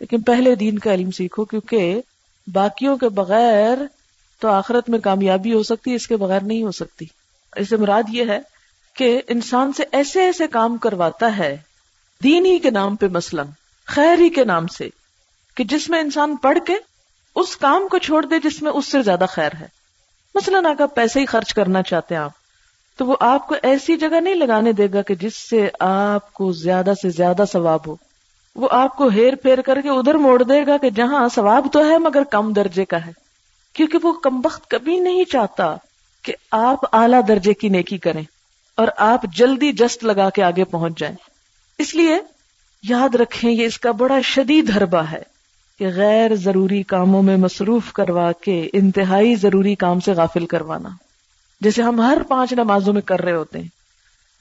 لیکن 0.00 0.20
پہلے 0.20 0.54
دین 0.54 0.78
کا 0.78 0.94
علم 0.94 1.10
سیکھو، 1.10 1.44
کیونکہ 1.44 2.00
باقیوں 2.52 2.96
کے 2.96 3.08
بغیر 3.08 3.78
تو 4.40 4.48
آخرت 4.48 4.90
میں 4.90 4.98
کامیابی 4.98 5.54
ہو 5.54 5.62
سکتی 5.62 5.94
اس 5.94 6.06
کے 6.06 6.16
بغیر 6.16 6.40
نہیں 6.42 6.62
ہو 6.62 6.72
سکتی۔ 6.72 7.04
اسے 7.56 7.76
مراد 7.76 8.02
یہ 8.08 8.24
ہے 8.24 8.38
کہ 8.96 9.22
انسان 9.28 9.72
سے 9.72 9.84
ایسے 9.92 10.20
ایسے 10.20 10.46
کام 10.46 10.76
کرواتا 10.76 11.36
ہے، 11.36 11.56
دین 12.22 12.46
ہی 12.46 12.58
کے 12.58 12.70
نام 12.70 12.96
پہ 12.96 13.06
مثلاً، 13.08 13.46
خیر 13.86 14.18
ہی 14.18 14.28
کے 14.28 14.44
نام 14.44 14.66
سے، 14.66 14.88
کہ 15.54 15.64
جس 15.64 15.90
میں 15.90 16.00
انسان 16.00 16.36
پڑھ 16.36 16.58
کے 16.66 16.74
اس 17.34 17.56
کام 17.56 17.88
کو 17.88 17.98
چھوڑ 17.98 18.26
دے 18.26 18.48
جس 18.48 18.62
میں 18.62 18.72
اس 18.72 18.86
سے 18.86 19.02
زیادہ 19.02 19.24
خیر 19.28 19.50
ہے۔ 19.60 19.66
مثلاً 20.34 20.66
اگر 20.66 20.86
پیسے 20.86 21.20
ہی 21.20 21.26
خرچ 21.26 21.54
کرنا 21.54 21.82
چاہتے 21.82 22.14
ہیں 22.14 22.22
آپ، 22.22 22.30
تو 22.96 23.06
وہ 23.06 23.16
آپ 23.20 23.48
کو 23.48 23.54
ایسی 23.62 23.96
جگہ 23.96 24.20
نہیں 24.20 24.34
لگانے 24.34 24.72
دے 24.72 24.86
گا 24.92 25.02
کہ 25.02 25.14
جس 25.14 25.34
سے 25.34 25.68
آپ 25.80 26.32
کو 26.32 26.52
زیادہ 26.52 26.92
سے 27.02 27.10
زیادہ 27.10 27.42
ثواب 27.52 27.80
ہو۔ 27.86 27.96
وہ 28.56 28.68
آپ 28.70 28.96
کو 28.96 29.08
ہیر 29.08 29.34
پھیر 29.34 29.60
کر 29.60 29.80
کے 29.80 29.88
ادھر 29.88 30.14
موڑ 30.14 30.42
دے 30.42 30.66
گا 30.66 30.76
کہ 30.76 30.90
جہاں 30.90 31.28
ثواب 31.34 31.66
تو 31.72 31.90
ہے 31.90 31.98
مگر 31.98 32.22
کم 32.24 32.52
درجے 32.52 32.84
کا 32.84 33.06
ہے۔ 33.06 33.27
کیونکہ 33.72 33.98
وہ 34.02 34.12
کم 34.12 34.40
وقت 34.44 34.70
کبھی 34.70 35.00
نہیں 35.00 35.24
چاہتا 35.24 35.76
کہ 36.22 36.32
آپ 36.50 36.96
اعلی 36.96 37.16
درجے 37.28 37.54
کی 37.54 37.68
نیکی 37.68 37.98
کریں 37.98 38.22
اور 38.76 38.88
آپ 38.96 39.22
جلدی 39.36 39.72
جسٹ 39.72 40.04
لگا 40.04 40.30
کے 40.30 40.42
آگے 40.42 40.64
پہنچ 40.64 40.98
جائیں۔ 40.98 41.16
اس 41.78 41.94
لیے 41.94 42.18
یاد 42.88 43.14
رکھیں 43.14 43.50
یہ 43.50 43.66
اس 43.66 43.78
کا 43.78 43.90
بڑا 43.90 44.20
شدید 44.20 44.70
حربہ 44.70 45.02
ہے 45.02 45.22
کہ 45.78 45.86
غیر 45.86 46.34
ضروری 46.34 46.82
کاموں 46.82 47.22
میں 47.22 47.36
مصروف 47.36 47.92
کروا 47.92 48.32
کے 48.32 48.68
انتہائی 48.72 49.34
ضروری 49.34 49.74
کام 49.74 50.00
سے 50.00 50.12
غافل 50.12 50.46
کروانا۔ 50.46 50.88
جیسے 51.60 51.82
ہم 51.82 52.00
ہر 52.00 52.18
پانچ 52.28 52.52
نمازوں 52.52 52.92
میں 52.92 53.02
کر 53.02 53.20
رہے 53.20 53.32
ہوتے 53.32 53.58
ہیں۔ 53.58 53.68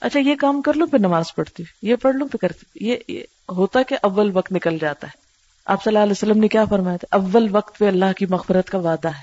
اچھا 0.01 0.19
یہ 0.19 0.35
کام 0.35 0.61
کر 0.61 0.73
لوں 0.73 0.87
پھر 0.87 0.99
نماز 0.99 1.35
پڑھتی، 1.35 1.63
یہ 1.81 1.95
پڑھ 1.95 2.15
لوں 2.15 2.27
پھر 2.27 2.39
کرتی۔ 2.39 2.87
یہ 2.87 2.95
ہوتا 3.49 3.83
کہ 3.83 3.97
اول 4.01 4.31
وقت 4.33 4.51
نکل 4.51 4.77
جاتا 4.81 5.07
ہے۔ 5.07 5.26
آپ 5.67 5.83
صلی 5.83 5.91
اللہ 5.91 6.03
علیہ 6.03 6.11
وسلم 6.11 6.39
نے 6.39 6.47
کیا 6.47 6.65
فرمایا 6.65 6.97
تھا؟ 6.97 7.17
اول 7.17 7.47
وقت 7.51 7.77
پہ 7.77 7.87
اللہ 7.87 8.13
کی 8.17 8.25
مغفرت 8.25 8.69
کا 8.69 8.77
وعدہ 8.77 9.07
ہے، 9.07 9.21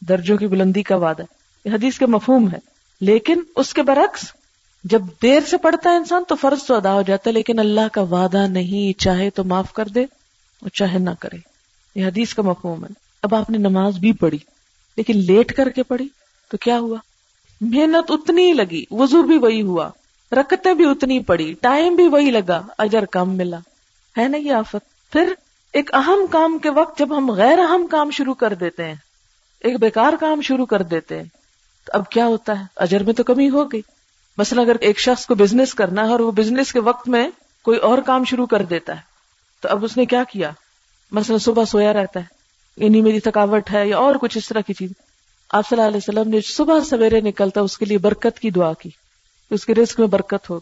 درجوں 0.00 0.36
کی 0.36 0.46
بلندی 0.46 0.82
کا 0.82 0.96
وعدہ 0.96 1.22
ہے۔ 1.22 1.26
یہ 1.64 1.74
حدیث 1.74 1.98
کے 1.98 2.06
مفہوم 2.06 2.48
ہے۔ 2.48 2.58
لیکن 3.00 3.40
اس 3.56 3.74
کے 3.74 3.82
برعکس، 3.82 4.32
جب 4.84 5.02
دیر 5.22 5.40
سے 5.40 5.56
پڑھتا 5.56 5.90
ہے 5.90 5.96
انسان 5.96 6.22
تو 6.28 6.36
فرض 6.36 6.64
تو 6.64 6.74
ادا 6.74 6.92
ہو 6.94 7.02
جاتا 7.02 7.30
ہے، 7.30 7.32
لیکن 7.32 7.58
اللہ 7.58 7.88
کا 7.92 8.02
وعدہ 8.02 8.46
نہیں، 8.46 9.00
چاہے 9.00 9.30
تو 9.30 9.44
معاف 9.44 9.72
کر 9.72 9.86
دے 9.86 10.02
اور 10.02 10.68
چاہے 10.68 10.98
نہ 10.98 11.10
کرے۔ 11.20 11.36
یہ 11.94 12.06
حدیث 12.06 12.34
کا 12.34 12.42
مفہوم 12.42 12.84
ہے۔ 12.84 12.90
اب 13.22 13.34
آپ 13.34 13.50
نے 13.50 13.58
نماز 13.58 13.98
بھی 13.98 14.12
پڑھی، 14.12 14.38
لیکن 14.96 15.16
لیٹ 15.16 15.52
کر 15.52 15.68
کے 15.68 15.82
پڑھی 15.82 16.08
تو 16.50 16.56
کیا 16.56 16.78
ہوا؟ 16.78 16.98
محنت 17.60 18.10
اتنی 18.10 18.46
ہی 18.46 18.52
لگی، 18.52 18.84
وضو 18.90 19.22
بھی 19.22 19.38
وہی 19.38 19.62
ہوا، 19.62 19.90
رکتیں 20.32 20.74
بھی 20.74 20.84
اتنی 20.84 21.18
پڑی 21.18 21.54
ٹائم 21.60 21.94
بھی 21.94 22.08
وہی 22.08 22.30
لگا، 22.30 22.66
اجر 22.78 23.04
کم 23.04 23.30
ملا۔ 23.30 23.58
ہے 24.18 24.28
نا 24.28 24.38
یہ 24.38 24.52
آفت؟ 24.52 25.12
پھر 25.12 25.34
ایک 25.72 25.94
اہم 25.94 26.26
کام 26.30 26.58
کے 26.58 26.70
وقت 26.70 26.98
جب 26.98 27.16
ہم 27.16 27.30
غیر 27.30 27.58
اہم 27.58 27.86
کام 27.86 28.10
شروع 28.10 28.34
کر 28.34 28.54
دیتے 28.54 28.84
ہیں، 28.84 28.94
ایک 29.60 29.80
بیکار 29.80 30.12
کام 30.20 30.40
شروع 30.40 30.66
کر 30.66 30.82
دیتے 30.82 31.16
ہیں، 31.16 31.24
تو 31.84 31.92
اب 31.94 32.10
کیا 32.10 32.26
ہوتا 32.26 32.60
ہے؟ 32.60 32.64
اجر 32.76 33.02
میں 33.02 33.12
تو 33.12 33.22
کمی 33.22 33.50
ہو 33.50 33.72
گئی۔ 33.72 33.80
مثلا 34.38 34.62
اگر 34.62 34.76
ایک 34.80 35.00
شخص 35.00 35.26
کو 35.26 35.34
بزنس 35.34 35.74
کرنا 35.74 36.06
ہے 36.06 36.12
اور 36.12 36.20
وہ 36.20 36.32
بزنس 36.32 36.72
کے 36.72 36.80
وقت 36.80 37.08
میں 37.08 37.28
کوئی 37.62 37.78
اور 37.78 37.98
کام 37.98 38.24
شروع 38.24 38.46
کر 38.46 38.62
دیتا 38.62 38.96
ہے، 38.96 39.00
تو 39.60 39.68
اب 39.68 39.84
اس 39.84 39.96
نے 39.96 40.04
کیا 40.04 40.24
کیا؟ 40.24 40.50
مثلا 41.12 41.38
صبح 41.38 41.64
سویا 41.64 41.92
رہتا 41.92 42.20
ہے۔ 42.20 42.24
یعنی 42.76 43.00
میری 43.00 43.20
تھکاوٹ 43.20 43.70
ہے 43.72 43.88
یا 43.88 43.96
اور 43.96 44.14
کچھ 44.14 44.38
اس 44.38 44.48
طرح 44.48 44.60
کی 44.60 44.74
چیز۔ 44.74 44.90
آپ 45.50 45.68
صلی 45.68 45.80
اللہ 45.80 45.88
علیہ 45.88 46.00
وسلم 46.08 46.30
نے 46.30 46.40
صبح 46.40 46.80
سویرے 46.80 47.20
نکلتا، 47.20 47.60
اس 47.60 47.78
کے 47.78 47.84
لیے 47.84 47.98
برکت 47.98 48.40
کی 48.40 48.50
دعا 48.50 48.72
کی 48.72 48.90
اس 49.50 49.66
کے 49.66 49.74
رزق 49.74 50.00
میں 50.00 50.08
برکت 50.08 50.50
ہو، 50.50 50.60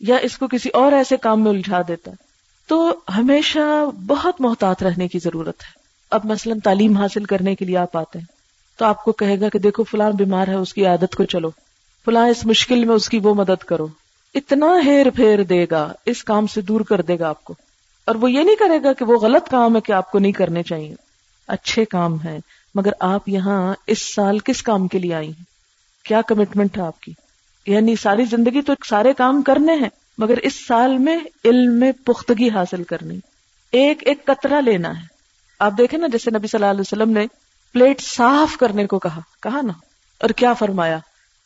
یا 0.00 0.16
اس 0.16 0.38
کو 0.38 0.48
کسی 0.48 0.68
اور 0.68 0.92
ایسے 0.92 1.16
کام 1.16 1.42
میں 1.42 1.50
الجھا 1.50 1.82
دیتا۔ 1.88 2.10
ہے 2.10 2.23
تو 2.66 2.94
ہمیشہ 3.16 3.84
بہت 4.06 4.40
محتاط 4.40 4.82
رہنے 4.82 5.08
کی 5.08 5.18
ضرورت 5.18 5.62
ہے۔ 5.62 5.78
اب 6.10 6.20
مثلا 6.24 6.54
تعلیم 6.64 6.96
حاصل 6.96 7.24
کرنے 7.24 7.54
کے 7.54 7.64
لیے 7.64 7.76
آپ 7.76 7.96
آتے 7.96 8.18
ہیں، 8.18 8.26
تو 8.78 8.84
آپ 8.84 9.04
کو 9.04 9.12
کہے 9.12 9.40
گا 9.40 9.48
کہ 9.48 9.58
دیکھو 9.58 9.84
فلان 9.84 10.12
بیمار 10.12 10.48
ہے، 10.48 10.54
اس 10.54 10.74
کی 10.74 10.86
عادت 10.86 11.16
کو 11.16 11.24
چلو۔ 11.24 11.50
فلاں 12.04 12.28
اس 12.28 12.46
مشکل 12.46 12.84
میں 12.84 12.94
اس 12.94 13.08
کی 13.08 13.18
وہ 13.18 13.34
مدد 13.34 13.64
کرو۔ 13.64 13.86
اتنا 14.34 14.66
ہیر 14.84 15.10
پھیر 15.10 15.42
دے 15.42 15.66
گا، 15.70 15.92
اس 16.06 16.24
کام 16.24 16.46
سے 16.46 16.60
دور 16.60 16.80
کر 16.80 17.00
دے 17.00 17.18
گا 17.18 17.28
آپ 17.28 17.44
کو۔ 17.44 17.54
اور 18.04 18.14
وہ 18.14 18.30
یہ 18.30 18.40
نہیں 18.40 18.56
کرے 18.56 18.82
گا 18.84 18.92
کہ 18.92 19.04
وہ 19.04 19.18
غلط 19.18 19.50
کام 19.50 19.76
ہے 19.76 19.80
کہ 19.80 19.92
آپ 19.92 20.10
کو 20.10 20.18
نہیں 20.18 20.32
کرنے 20.32 20.62
چاہیے۔ 20.62 20.94
اچھے 21.48 21.84
کام 21.84 22.22
ہے 22.24 22.38
مگر 22.74 22.90
آپ 23.00 23.28
یہاں 23.28 23.74
اس 23.86 24.14
سال 24.14 24.38
کس 24.38 24.62
کام 24.62 24.88
کے 24.88 24.98
لیے 24.98 25.14
آئی 25.14 25.28
ہیں؟ 25.28 25.44
کیا 26.04 26.22
کمٹمنٹ 26.22 26.76
ہے 26.76 26.82
آپ 26.82 27.00
کی؟ 27.00 27.12
یعنی 27.66 27.96
ساری 27.96 28.24
زندگی 28.24 28.62
تو 28.62 28.72
سارے 28.88 29.12
کام 29.12 29.42
کرنے 29.42 29.74
ہیں۔ 29.74 29.88
مگر 30.18 30.36
اس 30.36 30.66
سال 30.66 30.98
میں 30.98 31.18
علم 31.44 31.72
میں 31.72 31.92
پختگی 32.04 32.50
حاصل 32.50 32.82
کرنی۔ 32.82 33.18
ایک 33.72 33.98
ایک 34.06 34.24
قطرہ 34.24 34.60
لینا 34.60 34.88
ہے۔ 34.88 35.06
آپ 35.58 35.72
دیکھیں 35.78 36.00
نا، 36.00 36.06
جیسے 36.06 36.30
نبی 36.30 36.46
صلی 36.46 36.58
اللہ 36.58 36.70
علیہ 36.70 36.80
وسلم 36.80 37.10
نے 37.10 37.26
پلیٹ 37.72 38.00
صاف 38.00 38.56
کرنے 38.56 38.86
کو 38.86 38.98
کہا۔ 38.98 39.20
کہا 39.42 39.60
نا۔ 39.62 39.72
اور 40.20 40.30
کیا 40.30 40.52
فرمایا؟ 40.52 40.98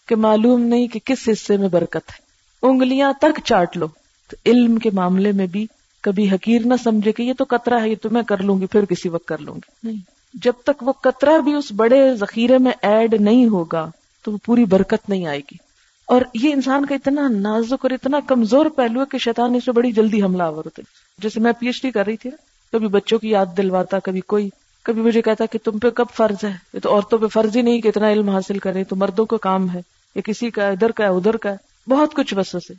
کہ 0.08 0.16
معلوم 0.16 0.60
نہیں 0.60 0.88
کہ 0.88 1.00
کس 1.04 1.28
حصے 1.32 1.56
میں 1.56 1.68
برکت 1.68 2.10
ہے۔ 2.10 2.28
انگلیاں 2.62 3.12
تک 3.20 3.40
چاٹ 3.44 3.76
لو۔ 3.76 3.86
تو 4.30 4.36
علم 4.46 4.78
کے 4.78 4.90
معاملے 4.92 5.32
میں 5.32 5.46
بھی 5.46 5.66
کبھی 6.00 6.30
حقیر 6.30 6.60
نہ 6.64 6.74
سمجھے 6.84 7.12
کہ 7.12 7.22
یہ 7.22 7.32
تو 7.38 7.44
قطرہ 7.48 7.80
ہے، 7.80 7.88
یہ 7.88 7.94
تو 8.02 8.10
میں 8.10 8.22
کر 8.22 8.38
لوں 8.38 8.60
گی، 8.60 8.66
پھر 8.66 8.84
کسی 8.84 9.08
وقت 9.08 9.28
کر 9.28 9.38
لوں 9.38 9.54
گی۔ 9.54 9.88
نہیں۔ 9.88 10.00
جب 10.34 10.52
تک 10.64 10.82
وہ 10.82 10.92
قطرہ 10.92 11.38
بھی 11.38 11.54
اس 11.54 11.72
بڑے 11.76 12.14
ذخیرے 12.14 12.58
میں 12.58 12.72
ایڈ 12.82 13.14
نہیں 13.20 13.46
ہوگا، 13.46 13.90
تو 14.22 14.32
وہ 14.32 14.38
پوری 14.44 14.64
برکت 14.64 15.08
نہیں 15.08 15.26
آئے 15.26 15.38
گی۔ 15.38 15.67
اور 16.08 16.22
یہ 16.34 16.52
انسان 16.52 16.86
کا 16.86 16.94
اتنا 16.94 17.28
نازک 17.28 17.74
اور 17.82 17.90
اتنا 17.90 18.18
کمزور 18.26 18.66
پہلو 18.66 19.00
ہے 19.00 19.04
کہ 19.10 19.18
شیطان 19.18 19.54
اس 19.54 19.64
سے 19.64 19.72
بڑی 19.72 19.92
جلدی 19.92 20.22
حملہ 20.22 20.42
آور 20.42 20.64
ہوتے 20.64 20.82
جیسے 21.18 21.40
میں 21.40 21.52
پی 21.52 21.66
ایچ 21.66 21.82
ڈی 21.82 21.90
کر 21.90 22.06
رہی 22.06 22.16
تھی 22.16 22.30
کبھی 22.72 22.86
بچوں 22.86 23.18
کی 23.18 23.30
یاد 23.30 23.46
دلواتا، 23.56 23.98
کبھی 23.98 24.20
کوئی۔ 24.20 24.50
کبھی 24.82 25.02
مجھے 25.02 25.22
کہتا 25.22 25.46
کہ 25.46 25.58
تم 25.64 25.78
پہ 25.78 25.90
کب 25.90 26.04
فرض 26.14 26.44
ہے؟ 26.44 26.52
یہ 26.74 26.80
تو 26.80 26.94
عورتوں 26.94 27.18
پہ 27.18 27.26
فرض 27.26 27.56
ہی 27.56 27.62
نہیں 27.62 27.80
کہ 27.80 27.88
اتنا 27.88 28.10
علم 28.10 28.28
حاصل 28.28 28.58
کرے 28.58 28.84
تو 28.84 28.96
مردوں 28.96 29.26
کا 29.26 29.36
کام 29.36 29.70
ہے۔ 29.70 29.80
یا 30.14 30.22
کسی 30.24 30.50
کا 30.50 30.68
ادھر 30.68 30.90
کا 30.90 31.04
ہے، 31.04 31.08
ادھر 31.08 31.36
کا 31.36 31.50
ہے۔ 31.50 31.56
بہت 31.90 32.14
کچھ 32.14 32.34
بس 32.34 32.48
سے 32.48 32.74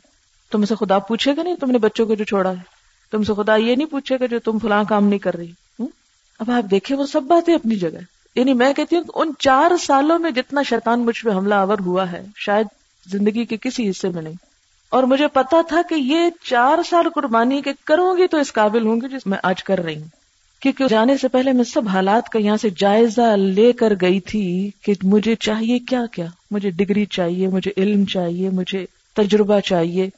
تم 0.50 0.64
سے 0.64 0.74
خدا 0.74 0.98
پوچھے 0.98 1.36
گا 1.36 1.42
نہیں؟ 1.42 1.56
تم 1.56 1.70
نے 1.70 1.78
بچوں 1.78 2.06
کو 2.06 2.14
جو 2.14 2.24
چھوڑا 2.24 2.50
ہے۔ 2.50 2.62
تم 3.10 3.22
سے 3.22 3.32
خدا 3.34 3.56
یہ 3.56 3.76
نہیں 3.76 3.90
پوچھے 3.90 4.16
گا 4.20 4.26
جو 4.26 4.38
تم 4.38 4.58
فلاں 4.58 4.84
کام 4.88 5.06
نہیں 5.06 5.18
کر 5.18 5.34
رہی۔ 5.34 5.52
اب 6.38 6.50
آپ 6.50 6.70
دیکھیں، 6.70 6.96
وہ 6.96 7.06
سب 7.06 7.22
باتیں 7.22 7.54
اپنی 7.54 7.74
جگہ 7.74 7.98
یعنی 8.34 8.54
میں 8.54 8.72
کہتی 8.72 8.96
ہوں 8.96 9.02
ان 9.14 9.30
چار 9.38 9.76
سالوں 9.76 10.18
میں 10.18 10.30
جتنا 10.30 10.62
شیطان 10.62 11.00
مجھ 11.00 11.24
پہ 11.24 11.30
حملہ 11.30 11.54
آور 11.54 11.78
ہوا 11.78 12.12
ہے، 12.12 12.24
شاید 12.36 12.66
زندگی 13.06 13.44
کے 13.44 13.56
کسی 13.60 13.90
حصے 13.90 14.08
میں 14.08 14.22
نہیں۔ 14.22 14.34
اور 14.88 15.02
مجھے 15.02 15.26
پتا 15.26 15.62
تھا 15.68 15.82
کہ 15.88 15.94
یہ 15.94 16.18
چار 16.44 16.78
سال 16.82 17.08
قربانی 17.08 17.62
کے 17.62 17.70
کروں 17.86 18.16
گی 18.16 18.26
تو 18.26 18.38
اس 18.38 18.52
قابل 18.52 18.86
ہوں 18.86 18.96
گی 18.96 19.08
جس 19.08 19.26
میں 19.26 19.38
آج 19.42 19.64
کر 19.64 19.78
رہی 19.78 20.00
ہوں۔ 20.00 20.08
کیونکہ 20.62 20.84
جانے 20.88 21.16
سے 21.16 21.28
پہلے 21.28 21.52
میں 21.52 21.64
سب 21.64 21.88
حالات 21.88 22.28
کا 22.28 22.38
یہاں 22.38 22.56
سے 22.56 22.68
جائزہ 22.70 23.36
لے 23.36 23.72
کر 23.72 23.92
گئی 24.00 24.20
تھی 24.20 24.70
کہ 24.82 24.94
مجھے 25.02 25.34
چاہیے 25.34 25.78
کیا 25.78 26.06
کیا۔ 26.12 26.26
مجھے 26.50 26.70
ڈگری 26.70 27.04
چاہیے، 27.04 27.48
مجھے 27.48 27.70
علم 27.76 28.04
چاہیے، 28.04 28.50
مجھے 28.50 28.86
تجربہ 29.16 29.60
چاہیے۔ 29.60 30.08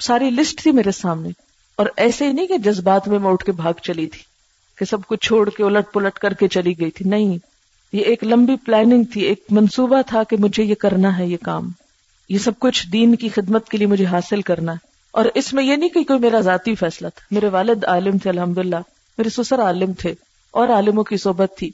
ساری 0.00 0.30
لسٹ 0.30 0.62
تھی 0.62 0.72
میرے 0.72 0.90
سامنے۔ 0.90 1.28
اور 1.76 1.86
ایسے 1.96 2.26
ہی 2.26 2.32
نہیں 2.32 2.46
کہ 2.46 2.58
جذبات 2.58 3.08
میں 3.08 3.18
میں 3.18 3.30
اٹھ 3.30 3.44
کے 3.44 3.52
بھاگ 3.52 3.72
چلی 3.82 4.06
تھی، 4.06 4.20
کہ 4.78 4.84
سب 4.84 4.98
کچھ 5.06 5.26
چھوڑ 5.26 5.50
کے 5.50 5.64
الٹ 5.64 5.92
پلٹ 5.92 6.12
کر 6.12 6.32
کے 6.32 6.48
چلی 6.48 6.80
گئی 6.80 6.90
تھی۔ 6.90 7.10
نہیں، 7.10 7.38
یہ 7.92 8.02
ایک 8.02 8.24
لمبی 8.24 8.56
پلاننگ 8.56 9.04
تھی، 9.04 9.20
ایک 9.20 9.44
منصوبہ 9.50 10.02
تھا 10.06 10.22
کہ 10.22 10.36
مجھے 10.38 10.64
یہ 10.64 10.74
کرنا 10.74 11.18
ہے، 11.18 11.26
یہ 11.26 11.36
کام۔ 11.42 11.70
یہ 12.32 12.38
سب 12.38 12.52
کچھ 12.58 12.88
دین 12.88 13.14
کی 13.14 13.28
خدمت 13.28 13.68
کے 13.68 13.78
لیے 13.78 13.86
مجھے 13.86 14.04
حاصل 14.04 14.42
کرنا 14.42 14.72
ہے۔ 14.72 14.76
اور 15.10 15.24
اس 15.34 15.52
میں 15.52 15.64
یہ 15.64 15.76
نہیں 15.76 15.88
کہ 15.88 16.04
کوئی 16.04 16.18
میرا 16.18 16.40
ذاتی 16.40 16.74
فیصلہ 16.74 17.08
تھا۔ 17.08 17.26
میرے 17.30 17.48
والد 17.48 17.84
عالم 17.84 18.18
تھے 18.18 18.30
الحمد 18.30 18.58
للہ 18.58 18.76
میرے 19.18 19.28
سسر 19.28 19.60
عالم 19.62 19.92
تھے 19.92 20.14
اور 20.50 20.68
عالموں 20.68 21.04
کی 21.04 21.16
صحبت 21.16 21.48
تھی۔ 21.56 21.70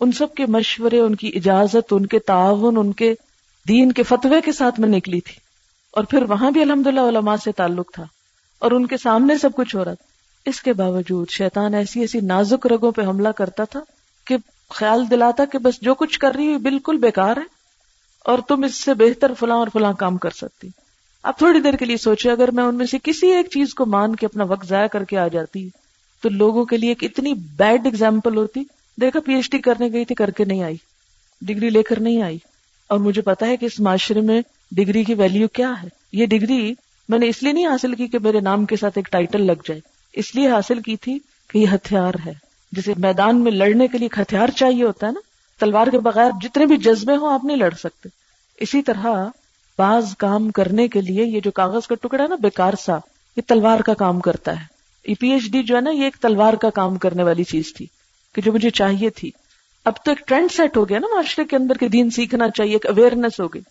ان 0.00 0.12
سب 0.12 0.34
کے 0.34 0.46
مشورے، 0.46 1.00
ان 1.00 1.14
کی 1.14 1.32
اجازت، 1.34 1.92
ان 1.92 2.06
کے 2.06 2.18
تعاون، 2.18 2.76
ان 2.76 2.92
کے 2.92 3.14
دین 3.68 3.92
کے 3.92 4.02
فتوے 4.02 4.40
کے 4.40 4.52
ساتھ 4.52 4.80
میں 4.80 4.88
نکلی 4.88 5.20
تھی۔ 5.20 5.34
اور 5.92 6.04
پھر 6.04 6.22
وہاں 6.22 6.50
بھی 6.50 6.62
الحمد 6.62 6.86
علماء 6.86 7.36
سے 7.44 7.52
تعلق 7.52 7.92
تھا۔ 7.92 8.04
اور 8.58 8.70
ان 8.70 8.86
کے 8.86 8.96
سامنے 8.96 9.38
سب 9.38 9.50
کچھ 9.56 9.76
ہو 9.76 9.84
رہا 9.84 9.94
تھا۔ 9.94 10.04
اس 10.50 10.62
کے 10.62 10.72
باوجود 10.72 11.30
شیطان 11.30 11.74
ایسی 11.74 12.00
ایسی 12.00 12.20
نازک 12.20 12.66
رگوں 12.66 12.92
پہ 12.92 13.02
حملہ 13.02 13.28
کرتا 13.28 13.64
تھا 13.64 13.80
کہ 14.26 14.36
خیال 14.70 15.10
دلاتا 15.10 15.44
کہ 15.44 15.58
بس 15.58 15.82
جو 15.82 15.94
کچھ 15.94 16.18
کر 16.18 16.34
رہی 16.34 16.46
ہوئی 16.46 16.58
بالکل 16.58 16.98
بیکار 16.98 17.36
ہے۔ 17.36 17.57
اور 18.24 18.38
تم 18.48 18.64
اس 18.64 18.74
سے 18.74 18.94
بہتر 18.94 19.32
فلاں 19.40 19.56
اور 19.56 19.68
فلاں 19.72 19.92
کام 19.92 20.16
کر 20.16 20.30
سکتی۔ 20.30 20.68
اب 21.22 21.38
تھوڑی 21.38 21.60
دیر 21.60 21.74
کے 21.74 21.84
لیے 21.84 21.96
سوچے، 21.96 22.30
اگر 22.30 22.50
میں 22.50 22.64
ان 22.64 22.74
میں 22.74 22.86
سے 22.86 22.98
کسی 23.02 23.26
ایک 23.26 23.46
چیز 23.46 23.74
کو 23.74 23.86
مان 23.86 24.16
کے 24.16 24.26
اپنا 24.26 24.44
وقت 24.44 24.66
ضائع 24.66 24.86
کر 24.86 25.04
کے 25.04 25.18
آ 25.18 25.28
جاتی، 25.28 25.68
تو 26.22 26.28
لوگوں 26.28 26.64
کے 26.64 26.76
لیے 26.76 26.88
ایک 26.88 27.04
اتنی 27.04 27.34
بیڈ 27.34 27.86
اگزامپل 27.86 28.36
ہوتی۔ 28.36 28.62
دیکھا، 29.00 29.20
پی 29.20 29.34
ایچ 29.34 29.50
ڈی 29.50 29.58
کرنے 29.58 29.88
گئی 29.92 30.04
تھی، 30.04 30.14
کر 30.14 30.30
کے 30.30 30.44
نہیں 30.44 30.62
آئی۔ 30.62 30.76
ڈگری 31.42 31.70
لے 31.70 31.82
کر 31.82 32.00
نہیں 32.00 32.22
آئی۔ 32.22 32.38
اور 32.88 32.98
مجھے 32.98 33.22
پتا 33.22 33.46
ہے 33.46 33.56
کہ 33.56 33.66
اس 33.66 33.80
معاشرے 33.80 34.20
میں 34.20 34.42
ڈگری 34.72 35.04
کی 35.04 35.14
ویلیو 35.14 35.48
کیا 35.48 35.72
ہے۔ 35.82 35.88
یہ 36.12 36.26
ڈگری 36.26 36.74
میں 37.08 37.18
نے 37.18 37.28
اس 37.28 37.42
لیے 37.42 37.52
نہیں 37.52 37.66
حاصل 37.66 37.94
کی 37.94 38.06
کہ 38.06 38.18
میرے 38.18 38.40
نام 38.40 38.64
کے 38.64 38.76
ساتھ 38.76 38.98
ایک 38.98 39.08
ٹائٹل 39.10 39.46
لگ 39.46 39.52
جائے۔ 39.52 39.80
اس 40.12 40.34
لیے 40.34 40.48
حاصل 40.48 40.80
کی 40.80 40.96
تھی 40.96 41.18
کہ 41.50 41.58
یہ 41.58 41.66
ہتھیار 41.74 42.12
ہے۔ 42.26 42.32
جسے 42.72 42.92
میدان 42.96 43.44
میں 43.44 43.52
لڑنے 43.52 43.88
کے 43.88 43.98
لیے 43.98 44.08
ہتھیار 44.20 44.48
چاہیے 44.48 44.84
ہوتا 44.84 45.06
ہے 45.06 45.12
نا۔ 45.12 45.20
تلوار 45.58 45.86
کے 45.86 45.98
بغیر 45.98 46.30
جتنے 46.40 46.66
بھی 46.66 46.76
جذبے 46.76 47.16
ہوں 47.16 47.32
آپ 47.32 47.44
نہیں 47.44 47.56
لڑ 47.56 47.70
سکتے۔ 47.70 48.08
اسی 48.60 48.82
طرح 48.82 49.06
بعض 49.78 50.16
کام 50.16 50.50
کرنے 50.50 50.88
کے 50.88 51.00
لیے 51.00 51.24
یہ 51.24 51.40
جو 51.40 51.50
کاغذ 51.50 51.86
کا 51.86 51.94
ٹکڑا 51.94 52.22
ہے 52.22 52.28
نا، 52.28 52.34
بیکار 52.34 52.72
سا، 52.84 52.98
یہ 53.36 53.42
تلوار 53.46 53.80
کا 53.80 53.94
کام 53.94 54.20
کرتا 54.20 54.60
ہے۔ 54.60 54.66
یہ 55.06 55.14
پی 55.20 55.28
ایچ 55.30 55.50
ڈی 55.50 55.62
جو 55.62 55.76
ہے 55.76 55.80
نا، 55.80 55.90
یہ 55.90 56.04
ایک 56.04 56.16
تلوار 56.16 56.54
کا 56.54 56.70
کام 56.70 56.96
کرنے 56.96 57.22
والی 57.22 57.44
چیز 57.44 57.74
تھی 57.74 57.86
کہ 58.34 58.42
جو 58.42 58.52
مجھے 58.52 58.70
چاہیے 58.70 59.10
تھی۔ 59.10 59.30
اب 59.84 59.92
تو 60.04 60.10
ایک 60.10 60.28
ٹرینڈ 60.28 60.52
سیٹ 60.52 60.76
ہو 60.76 60.88
گیا 60.88 60.98
نا 60.98 61.06
معاشرے 61.14 61.44
کے 61.44 61.56
اندر 61.56 61.74
کے 61.74 61.88
دین 61.88 62.10
سیکھنا 62.10 62.50
چاہیے، 62.50 62.72
ایک 62.72 62.86
اویئرنیس 62.86 63.40
ہو 63.40 63.48
گئی۔ 63.48 63.62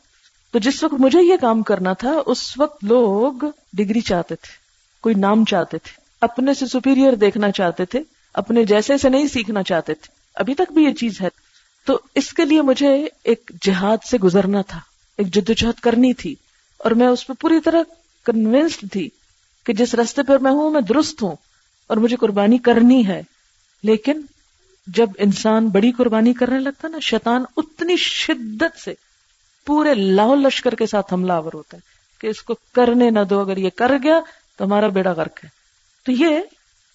تو 0.52 0.60
جس 0.60 0.84
وقت 0.84 0.94
مجھے 0.94 1.22
یہ 1.22 1.36
کام 1.42 1.62
کرنا 1.62 1.94
تھا، 1.94 2.14
اس 2.26 2.58
وقت 2.58 2.84
لوگ 2.84 3.34
ڈگری 3.74 4.02
چاہتے 4.02 4.36
تھے، 4.36 4.56
کوئی 5.02 5.16
نام 5.16 5.46
چاہتے 5.46 5.78
تھے، 5.78 6.02
اپنے 6.22 6.54
سے 6.54 6.66
سپیریئر 6.66 7.16
دیکھنا 7.16 7.52
چاہتے 7.52 7.86
تھے، 7.86 8.00
اپنے 8.34 8.64
جیسے 8.64 8.98
سے 8.98 9.10
نہیں 9.10 9.28
سیکھنا 9.28 9.64
چاہتے 9.64 9.94
تھے۔ 9.94 10.12
ابھی 10.36 10.56
تک 10.56 10.72
بھی 10.74 10.84
یہ 10.84 10.92
چیز 10.92 11.22
ہے۔ 11.22 11.47
تو 11.88 12.00
اس 12.16 12.34
کے 12.34 12.46
لیے 12.46 12.62
مجھے 12.62 13.08
ایک 13.24 13.52
جہاد 13.62 13.98
سے 14.06 14.18
گزرنا 14.18 14.62
تھا، 14.62 14.80
ایک 15.18 15.28
جدوجہد 15.28 15.80
کرنی 15.80 16.14
تھی، 16.14 16.36
اور 16.78 16.92
میں 16.92 17.08
اس 17.08 17.28
پہ 17.28 17.34
پوری 17.34 17.60
طرح 17.60 17.82
کنوینسڈ 18.26 18.92
تھی 18.92 19.10
کہ 19.66 19.74
جس 19.74 19.96
رستے 19.96 20.24
پر 20.24 20.38
میں 20.38 20.52
ہوں، 20.52 20.72
میں 20.72 20.82
درست 20.82 21.22
ہوں، 21.22 21.36
اور 21.88 21.98
مجھے 21.98 22.16
قربانی 22.16 22.58
کرنی 22.58 23.08
ہے۔ 23.08 23.22
لیکن 23.84 24.22
جب 24.88 25.10
انسان 25.18 25.68
بڑی 25.68 25.92
قربانی 25.92 26.34
کرنے 26.34 26.60
لگتا 26.60 26.88
نا، 26.88 27.00
شیطان 27.00 27.44
اتنی 27.58 27.96
شدت 27.98 28.80
سے 28.80 28.94
پورے 29.66 29.94
لاہو 29.94 30.36
لشکر 30.36 30.76
کے 30.76 30.86
ساتھ 30.86 31.14
حملہ 31.14 31.34
آور 31.34 31.52
ہوتا 31.54 31.78
ہے 31.78 31.82
کہ 32.22 32.28
اس 32.28 32.42
کو 32.42 32.56
کرنے 32.72 33.10
نہ 33.10 33.20
دو، 33.30 33.40
اگر 33.40 33.58
یہ 33.58 33.70
کر 33.76 33.92
گیا 34.04 34.20
تو 34.58 34.66
ہمارا 34.66 34.88
بیڑا 34.88 35.12
غرق 35.12 35.44
ہے۔ 35.44 35.50
تو 36.06 36.12
یہ 36.12 36.40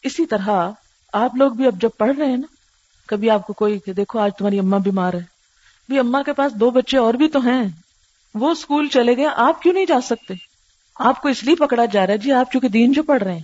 اسی 0.03 0.27
طرح 0.27 0.71
آپ 1.13 1.37
لوگ 1.37 1.53
بھی 1.53 1.67
اب 1.67 1.81
جب 1.81 1.91
پڑھ 1.99 2.17
رہے 2.17 2.27
ہیں 2.27 2.37
نا 2.37 2.55
کبھی 3.13 3.31
آپ 3.31 3.47
کو 3.47 3.53
کوئی 3.53 3.79
کہ 3.79 3.93
دیکھو 3.93 4.19
آج 4.19 4.31
تمہاری 4.39 4.59
اما 4.59 4.79
بیمار 4.79 5.15
ہے۔ 5.15 5.21
بھی 5.89 5.99
اما 5.99 6.23
کے 6.23 6.33
پاس 6.33 6.53
دو 6.53 6.71
بچے 6.71 6.99
اور 6.99 7.15
بھی 7.15 7.29
تو 7.29 7.41
ہیں۔ 7.41 7.65
وہ 8.35 8.51
اسکول 8.51 8.89
چلے 8.89 9.17
گئے، 9.17 9.27
آپ 9.37 9.63
کیوں 9.63 9.75
نہیں 9.75 9.87
جا 9.87 10.01
سکتے؟ 10.01 10.35
آپ 10.97 11.23
کو 11.23 11.29
اس 11.29 11.45
لیے 11.45 11.55
پکڑا 11.55 11.85
جا 11.85 12.07
رہا 12.07 12.13
ہے 12.13 12.19
جی 12.19 12.33
آپ 12.33 12.53
چونکہ 12.53 12.69
دین 12.69 12.93
جو 12.93 13.03
پڑھ 13.03 13.23
رہے 13.23 13.33
ہیں۔ 13.33 13.41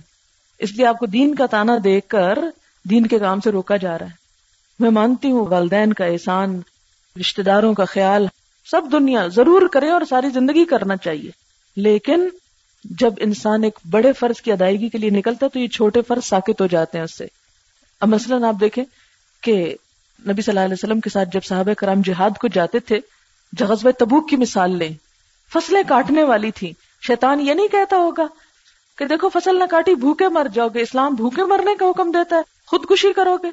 اس 0.59 0.71
لیے 0.71 0.85
آپ 0.85 0.99
کو 0.99 1.05
دین 1.05 1.35
کا 1.35 1.45
تانا 1.45 1.77
دیکھ 1.83 2.07
کر 2.07 2.39
دین 2.89 3.05
کے 3.05 3.19
کام 3.19 3.39
سے 3.39 3.51
روکا 3.51 3.77
جا 3.77 3.99
رہا 3.99 4.05
ہے۔ 4.05 4.11
میں 4.79 4.89
مانتی 4.89 5.31
ہوں 5.31 5.47
والدین 5.47 5.93
کا 5.93 6.05
احسان 6.05 6.61
رشتے 7.19 7.41
داروں 7.41 7.73
کا 7.73 7.85
خیال، 7.85 8.27
سب 8.71 8.81
دنیا 8.91 9.27
ضرور 9.27 9.67
کرے 9.67 9.89
اور 9.89 10.01
ساری 10.09 10.29
زندگی 10.29 10.65
کرنا 10.65 10.97
چاہیے۔ 10.97 11.31
لیکن 11.75 12.29
جب 12.83 13.13
انسان 13.17 13.63
ایک 13.63 13.79
بڑے 13.89 14.13
فرض 14.13 14.41
کی 14.41 14.51
ادائیگی 14.51 14.89
کے 14.89 14.97
لیے 14.97 15.09
نکلتا 15.09 15.45
ہے 15.45 15.49
تو 15.49 15.59
یہ 15.59 15.67
چھوٹے 15.67 16.01
فرض 16.01 16.25
ساکت 16.25 16.61
ہو 16.61 16.67
جاتے 16.67 16.97
ہیں 16.97 17.03
اس 17.03 17.17
سے۔ 17.17 17.25
اب 18.01 18.07
مثلاً 18.07 18.43
آپ 18.43 18.55
دیکھیں 18.61 18.83
کہ 19.41 19.75
نبی 20.27 20.41
صلی 20.41 20.51
اللہ 20.51 20.59
علیہ 20.59 20.73
وسلم 20.73 20.99
کے 20.99 21.09
ساتھ 21.09 21.29
جب 21.33 21.43
صحابہ 21.43 21.73
کرام 21.73 22.01
جہاد 22.01 22.29
کو 22.41 22.47
جاتے 22.47 22.79
تھے 22.79 22.99
جغزب 23.53 23.91
تبوک 23.91 24.29
کی 24.29 24.35
مثال 24.35 24.77
لیں، 24.77 24.93
فصلیں 25.53 25.83
کاٹنے 25.87 26.23
والی 26.23 26.51
تھی 26.51 26.73
شیطان 27.01 27.39
یہ 27.39 27.53
نہیں 27.53 27.67
کہتا 27.67 27.95
ہوگا 27.95 28.27
کہ 28.97 29.05
دیکھو 29.05 29.29
فصل 29.29 29.59
نہ 29.59 29.63
کاٹی، 29.69 29.95
بھوکے 29.95 30.27
مر 30.27 30.47
جاؤ 30.53 30.67
گے۔ 30.67 30.81
اسلام 30.81 31.13
بھوکے 31.13 31.43
مرنے 31.43 31.75
کا 31.79 31.85
حکم 31.85 32.11
دیتا 32.11 32.35
ہے۔ 32.35 32.41
خودکشی 32.67 33.13
کرو 33.13 33.37
گے۔ 33.37 33.47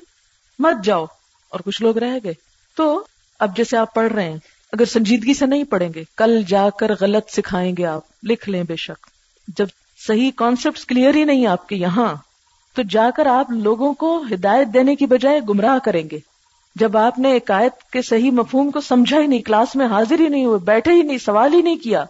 مت 0.59 0.85
جاؤ۔ 0.85 1.05
اور 1.49 1.61
کچھ 1.61 1.83
لوگ 1.83 1.99
رہ 1.99 2.19
گئے۔ 2.25 2.35
تو 2.77 3.05
اب 3.39 3.57
جیسے 3.57 3.77
آپ 3.77 3.95
پڑھ 3.95 4.13
رہے 4.13 4.31
ہیں، 4.31 4.37
اگر 4.73 4.85
سنجیدگی 4.85 5.35
سے 5.35 5.47
نہیں 5.47 5.65
پڑھیں 5.65 5.89
گے، 5.95 6.05
کل 6.17 6.43
جا 6.49 6.71
کر 6.71 6.91
غلط 7.01 7.31
سکھائیں 7.31 7.77
گے 7.79 7.87
آپ۔ 7.87 8.03
لکھ 8.23 8.49
لیں 8.49 8.63
بے 8.63 8.77
شک۔ 8.77 9.07
جب 9.49 9.67
صحیح 10.07 10.31
کانسیپٹ 10.37 10.85
کلیئر 10.85 11.15
ہی 11.15 11.25
نہیں 11.25 11.47
آپ 11.47 11.69
کے 11.69 11.77
یہاں 11.77 12.15
تو 12.77 12.83
جا 12.91 13.11
کر 13.17 13.27
آپ 13.27 13.51
لوگوں 13.51 13.95
کو 13.95 14.25
ہدایت 14.33 14.69
دینے 14.75 14.97
کی 14.97 15.07
بجائے 15.07 15.41
گمراہ 15.49 15.79
کریں 15.79 16.03
گے۔ 16.11 16.19
جب 16.77 16.97
آپ 16.97 17.19
نے 17.19 17.33
ایک 17.33 17.51
آیت 17.51 17.93
کے 17.93 18.03
صحیح 18.03 18.31
مفہوم 18.31 18.71
کو 18.71 18.81
سمجھا 18.81 19.21
ہی 19.21 19.27
نہیں، 19.27 19.43
کلاس 19.43 19.77
میں 19.77 19.87
حاضر 19.87 20.21
ہی 20.21 20.29
نہیں 20.29 20.45
ہوئے، 20.45 20.59
بیٹھے 20.59 20.93
ہی 20.93 21.03
نہیں، 21.03 21.19
سوال 21.19 21.55
ہی 21.55 21.63
نہیں 21.63 21.77
کیا، 21.77 22.05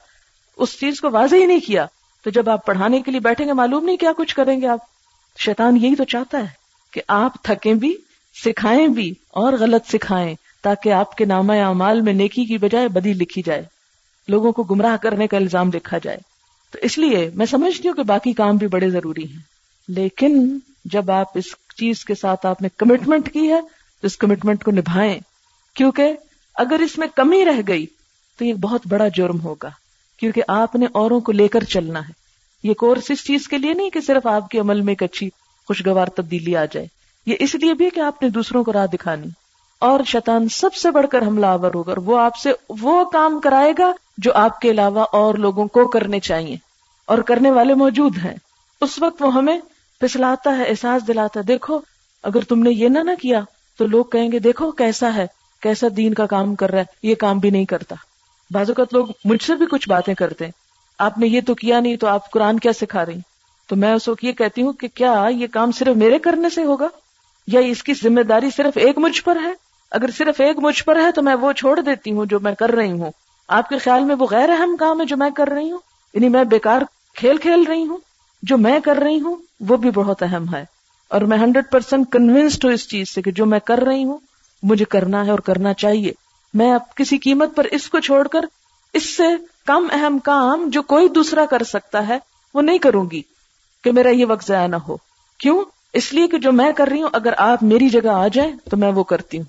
اس 0.56 0.80
چیز 0.80 1.00
کو 1.00 1.10
واضح 1.10 1.36
ہی 1.36 1.46
نہیں 1.46 1.60
کیا، 1.60 1.86
تو 2.24 2.30
جب 2.30 2.50
آپ 2.50 2.66
پڑھانے 2.66 3.00
کے 3.00 3.10
لیے 3.10 3.20
بیٹھیں 3.20 3.46
گے، 3.46 3.52
معلوم 3.52 3.84
نہیں 3.84 3.96
کیا 3.96 4.12
کچھ 4.16 4.34
کریں 4.34 4.60
گے 4.60 4.66
آپ۔ 4.66 4.78
شیطان 5.38 5.76
یہی 5.76 5.94
تو 5.94 6.04
چاہتا 6.04 6.38
ہے 6.38 6.46
کہ 6.92 7.00
آپ 7.08 7.42
تھکیں 7.42 7.74
بھی، 7.74 7.96
سکھائیں 8.44 8.88
بھی 8.88 9.14
اور 9.28 9.52
غلط 9.52 9.86
سکھائیں، 9.88 10.34
تاکہ 10.62 10.92
آپ 10.92 11.16
کے 11.16 11.24
نامہ 11.24 11.52
اعمال 11.52 12.00
میں 12.00 12.12
نیکی 12.12 12.44
کی 12.44 12.58
بجائے 12.58 12.88
بدی 12.88 13.12
لکھی 13.12 13.42
جائے، 13.46 13.62
لوگوں 14.28 14.52
کو 14.52 14.62
گمراہ 14.62 14.96
کرنے 14.96 15.26
کا 15.26 15.36
الزام 15.36 15.70
دیکھا 15.70 15.98
جائے۔ 15.98 16.18
تو 16.70 16.78
اس 16.82 16.98
لیے 16.98 17.30
میں 17.34 17.46
سمجھتی 17.46 17.88
ہوں 17.88 17.94
کہ 17.94 18.02
باقی 18.02 18.32
کام 18.32 18.56
بھی 18.56 18.66
بڑے 18.66 18.90
ضروری 18.90 19.24
ہیں۔ 19.24 19.55
لیکن 19.88 20.58
جب 20.84 21.10
آپ 21.10 21.26
اس 21.34 21.44
چیز 21.76 22.04
کے 22.04 22.14
ساتھ 22.14 22.46
آپ 22.46 22.62
نے 22.62 22.68
کمٹمنٹ 22.76 23.32
کی 23.32 23.52
ہے، 23.52 23.60
تو 24.00 24.06
اس 24.06 24.16
کمٹمنٹ 24.16 24.64
کو 24.64 24.70
نبھائیں۔ 24.70 25.18
کیونکہ 25.74 26.12
اگر 26.54 26.78
اس 26.78 26.98
میں 26.98 27.06
کمی 27.14 27.44
رہ 27.44 27.60
گئی، 27.68 27.86
تو 28.38 28.44
یہ 28.44 28.54
بہت 28.54 28.80
بڑا 28.88 29.08
جرم 29.08 29.40
ہوگا۔ 29.40 29.70
کیونکہ 30.16 30.42
آپ 30.48 30.74
نے 30.74 30.86
اوروں 30.92 31.20
کو 31.20 31.32
لے 31.32 31.48
کر 31.48 31.64
چلنا 31.64 32.00
ہے۔ 32.00 32.12
یہ 32.62 32.74
کورس 32.74 33.10
اس 33.10 33.24
چیز 33.24 33.48
کے 33.48 33.58
لیے 33.58 33.74
نہیں 33.74 33.90
کہ 33.90 34.00
صرف 34.00 34.26
آپ 34.26 34.48
کے 34.48 34.58
عمل 34.58 34.80
میں 34.80 34.90
ایک 34.90 35.02
اچھی 35.02 35.30
خوشگوار 35.66 36.06
تبدیلی 36.06 36.56
آ 36.56 36.64
جائے۔ 36.64 36.86
یہ 37.26 37.36
اس 37.40 37.54
لیے 37.54 37.74
بھی 37.74 37.90
کہ 37.90 38.00
آپ 38.00 38.22
نے 38.22 38.28
دوسروں 38.28 38.64
کو 38.64 38.72
راہ 38.72 38.86
دکھانی۔ 38.86 39.26
اور 39.78 40.00
شیطان 40.06 40.48
سب 40.48 40.74
سے 40.74 40.90
بڑھ 40.90 41.06
کر 41.12 41.26
حملہ 41.26 41.46
آور 41.46 41.74
ہوگا 41.74 41.94
وہ 42.04 42.18
آپ 42.18 42.36
سے 42.36 42.52
وہ 42.68 43.04
کام 43.04 43.40
کرائے 43.40 43.72
گا 43.78 43.92
جو 44.18 44.32
آپ 44.34 44.60
کے 44.60 44.70
علاوہ 44.70 45.04
اور 45.12 45.34
لوگوں 45.34 45.66
کو 45.66 45.88
کرنے 45.88 46.20
چاہیے 46.20 46.56
اور 47.04 47.18
کرنے 47.18 47.50
والے 47.50 47.74
موجود 47.74 48.16
ہیں۔ 48.24 48.34
اس 48.80 49.02
وقت 49.02 49.22
وہ 49.22 49.34
ہمیں 49.34 49.60
پسلاتا 50.00 50.58
ہے، 50.58 50.64
احساس 50.64 51.08
دلاتا 51.08 51.40
ہے، 51.40 51.44
دیکھو، 51.44 51.78
اگر 52.22 52.40
تم 52.40 52.62
نے 52.62 52.70
یہ 52.70 52.88
نہ 52.88 52.98
نہ 52.98 53.10
کیا 53.22 53.40
تو 53.78 53.86
لوگ 53.86 54.04
کہیں 54.04 54.32
گے، 54.32 54.38
دیکھو 54.38 54.70
کیسا 54.70 55.14
ہے، 55.14 55.26
کیسا 55.60 55.86
دین 55.96 56.14
کا 56.14 56.26
کام 56.26 56.54
کر 56.54 56.70
رہا 56.70 56.78
ہے، 56.78 56.84
یہ 57.02 57.14
کام 57.14 57.38
بھی 57.38 57.50
نہیں 57.50 57.64
کرتا۔ 57.64 57.94
بعض 58.50 58.70
اوقات 58.70 58.94
لوگ 58.94 59.06
مجھ 59.24 59.42
سے 59.42 59.54
بھی 59.54 59.66
کچھ 59.66 59.88
باتیں 59.88 60.14
کرتے 60.14 60.44
ہیں۔ 60.44 60.52
آپ 60.98 61.18
نے 61.18 61.26
یہ 61.26 61.40
تو 61.46 61.54
کیا 61.54 61.80
نہیں 61.80 61.96
تو 61.96 62.06
آپ 62.06 62.30
قرآن 62.30 62.58
کیا 62.58 62.72
سکھا 62.72 63.06
رہی 63.06 63.18
تو 63.66 63.76
میں 63.76 63.92
اس 63.92 64.08
وقت 64.08 64.24
یہ 64.24 64.32
کہتی 64.32 64.62
ہوں 64.62 64.72
کہ 64.72 64.88
کیا 64.88 65.26
یہ 65.30 65.46
کام 65.46 65.72
صرف 65.72 65.96
میرے 65.96 66.18
کرنے 66.18 66.48
سے 66.50 66.64
ہوگا؟ 66.64 66.88
یا 67.46 67.60
اس 67.60 67.82
کی 67.82 67.94
ذمہ 67.94 68.20
داری 68.20 68.50
صرف 68.50 68.78
ایک 68.78 68.98
مجھ 68.98 69.22
پر 69.22 69.38
ہے؟ 69.44 69.52
اگر 69.90 70.10
صرف 70.10 70.40
ایک 70.40 70.58
مجھ 70.58 70.84
پر 70.84 70.96
ہے 70.96 71.12
تو 71.12 71.22
میں 71.22 71.34
وہ 71.34 71.52
چھوڑ 71.52 71.80
دیتی 71.80 72.12
ہوں 72.12 72.26
جو 72.26 72.40
میں 72.40 72.54
کر 72.54 72.70
رہی 72.70 72.90
ہوں۔ 72.90 73.10
آپ 73.48 73.68
کے 73.68 73.78
خیال 73.78 74.04
میں 74.04 74.16
وہ 74.18 74.26
غیر 74.30 74.50
اہم 74.50 74.76
کام 74.76 75.00
ہے 75.00 75.06
جو 75.06 75.16
میں 75.16 75.30
کر 75.30 75.48
رہی 75.48 75.70
ہوں؟ 75.70 75.78
یعنی 76.14 76.28
میں 76.28 76.44
بیکار 76.44 76.82
کھیل 77.14 77.36
کھیل 77.36 77.64
رہی 77.68 77.86
ہوں 77.86 77.98
جو 78.42 78.58
میں 78.58 78.80
کر 78.80 78.96
رہی 78.96 79.20
ہوں؟ 79.20 79.36
وہ 79.60 79.76
بھی 79.76 79.90
بہت 79.90 80.22
اہم 80.22 80.54
ہے۔ 80.54 80.64
اور 81.08 81.20
میں 81.20 81.38
ہنڈریڈ 81.38 81.64
پرسینٹ 81.70 82.12
کنوینسڈ 82.12 82.64
ہوں 82.64 82.72
اس 82.72 82.88
چیز 82.88 83.14
سے 83.14 83.22
کہ 83.22 83.30
جو 83.30 83.46
میں 83.46 83.58
کر 83.58 83.78
رہی 83.78 84.04
ہوں، 84.04 84.18
مجھے 84.62 84.84
کرنا 84.84 85.26
ہے 85.26 85.30
اور 85.30 85.38
کرنا 85.38 85.74
چاہیے۔ 85.74 86.12
میں 86.54 86.72
اب 86.72 86.94
کسی 86.94 87.18
قیمت 87.18 87.56
پر 87.56 87.64
اس 87.64 87.88
کو 87.88 88.00
چھوڑ 88.00 88.28
کر 88.28 88.40
اس 88.92 89.16
سے 89.16 89.22
کم 89.66 89.88
اہم 89.92 90.18
کام 90.18 90.68
جو 90.68 90.82
کوئی 90.82 91.08
دوسرا 91.08 91.46
کر 91.46 91.62
سکتا 91.62 92.08
ہے، 92.08 92.18
وہ 92.54 92.62
نہیں 92.62 92.78
کروں 92.78 93.10
گی۔ 93.10 93.22
کہ 93.84 93.92
میرا 93.92 94.10
یہ 94.10 94.26
وقت 94.26 94.48
ضائع 94.48 94.66
نہ 94.66 94.76
ہو۔ 94.76 94.96
کیوں؟ 95.38 95.64
اس 95.92 96.12
لیے 96.12 96.26
کہ 96.26 96.38
جو 96.38 96.52
میں 96.52 96.72
کر 96.72 96.88
رہی 96.88 97.02
ہوں، 97.02 97.08
اگر 97.12 97.32
آپ 97.36 97.62
میری 97.62 97.88
جگہ 97.88 98.08
آ 98.08 98.28
جائیں، 98.28 98.52
تو 98.70 98.76
میں 98.76 98.92
وہ 98.92 99.04
کرتی 99.04 99.38
ہوں۔ 99.38 99.44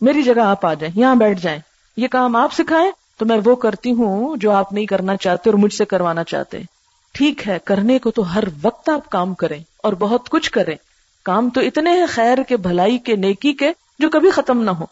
میری 0.00 0.22
جگہ 0.22 0.40
آپ 0.40 0.66
آ 0.66 0.74
جائیں، 0.74 1.00
یہاں 1.00 1.14
بیٹھ 1.14 1.40
جائیں۔ 1.40 1.58
یہ 1.96 2.08
کام 2.08 2.36
آپ 2.36 2.52
سکھائیں، 2.52 2.90
تو 3.18 3.26
میں 3.26 3.38
وہ 3.44 3.56
کرتی 3.56 3.92
ہوں 3.92 4.36
جو 4.36 4.50
آپ 4.50 4.72
نہیں 4.72 4.86
کرنا 4.86 5.16
چاہتے 5.16 5.50
اور 5.50 5.58
مجھ 5.58 5.74
سے 5.74 5.84
کروانا 5.84 6.24
چاہتے 6.24 6.58
ہیں۔ 6.58 6.79
ٹھیک 7.12 7.48
ہے، 7.48 7.58
کرنے 7.64 7.98
کو 7.98 8.10
تو 8.10 8.34
ہر 8.34 8.44
وقت 8.62 8.88
آپ 8.88 9.10
کام 9.10 9.34
کریں 9.34 9.58
اور 9.76 9.92
بہت 9.92 10.28
کچھ 10.28 10.50
کریں۔ 10.50 10.76
کام 11.22 11.50
تو 11.50 11.60
اتنے 11.60 11.90
ہیں 11.90 12.06
خیر 12.08 12.42
کے، 12.42 12.56
بھلائی 12.56 12.98
کے، 12.98 13.16
نیکی 13.16 13.52
کے، 13.52 13.72
جو 13.98 14.10
کبھی 14.10 14.30
ختم 14.30 14.62
نہ 14.62 14.70
ہو۔ 14.70 14.84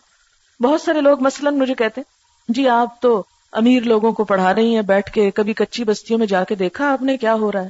بہت 0.60 0.80
سارے 0.80 1.00
لوگ 1.00 1.22
مثلاً 1.22 1.58
مجھے 1.58 1.74
کہتے 1.74 2.00
جی 2.48 2.68
آپ 2.68 3.00
تو 3.00 3.22
امیر 3.52 3.82
لوگوں 3.82 4.12
کو 4.12 4.24
پڑھا 4.24 4.54
رہی 4.54 4.74
ہیں، 4.74 4.82
بیٹھ 4.82 5.12
کے 5.12 5.30
کبھی 5.30 5.52
کچی 5.52 5.84
بستیوں 5.84 6.18
میں 6.18 6.26
جا 6.26 6.44
کے 6.44 6.54
دیکھا 6.54 6.92
آپ 6.92 7.02
نے 7.02 7.16
کیا 7.16 7.34
ہو 7.34 7.52
رہا 7.52 7.62
ہے؟ 7.62 7.68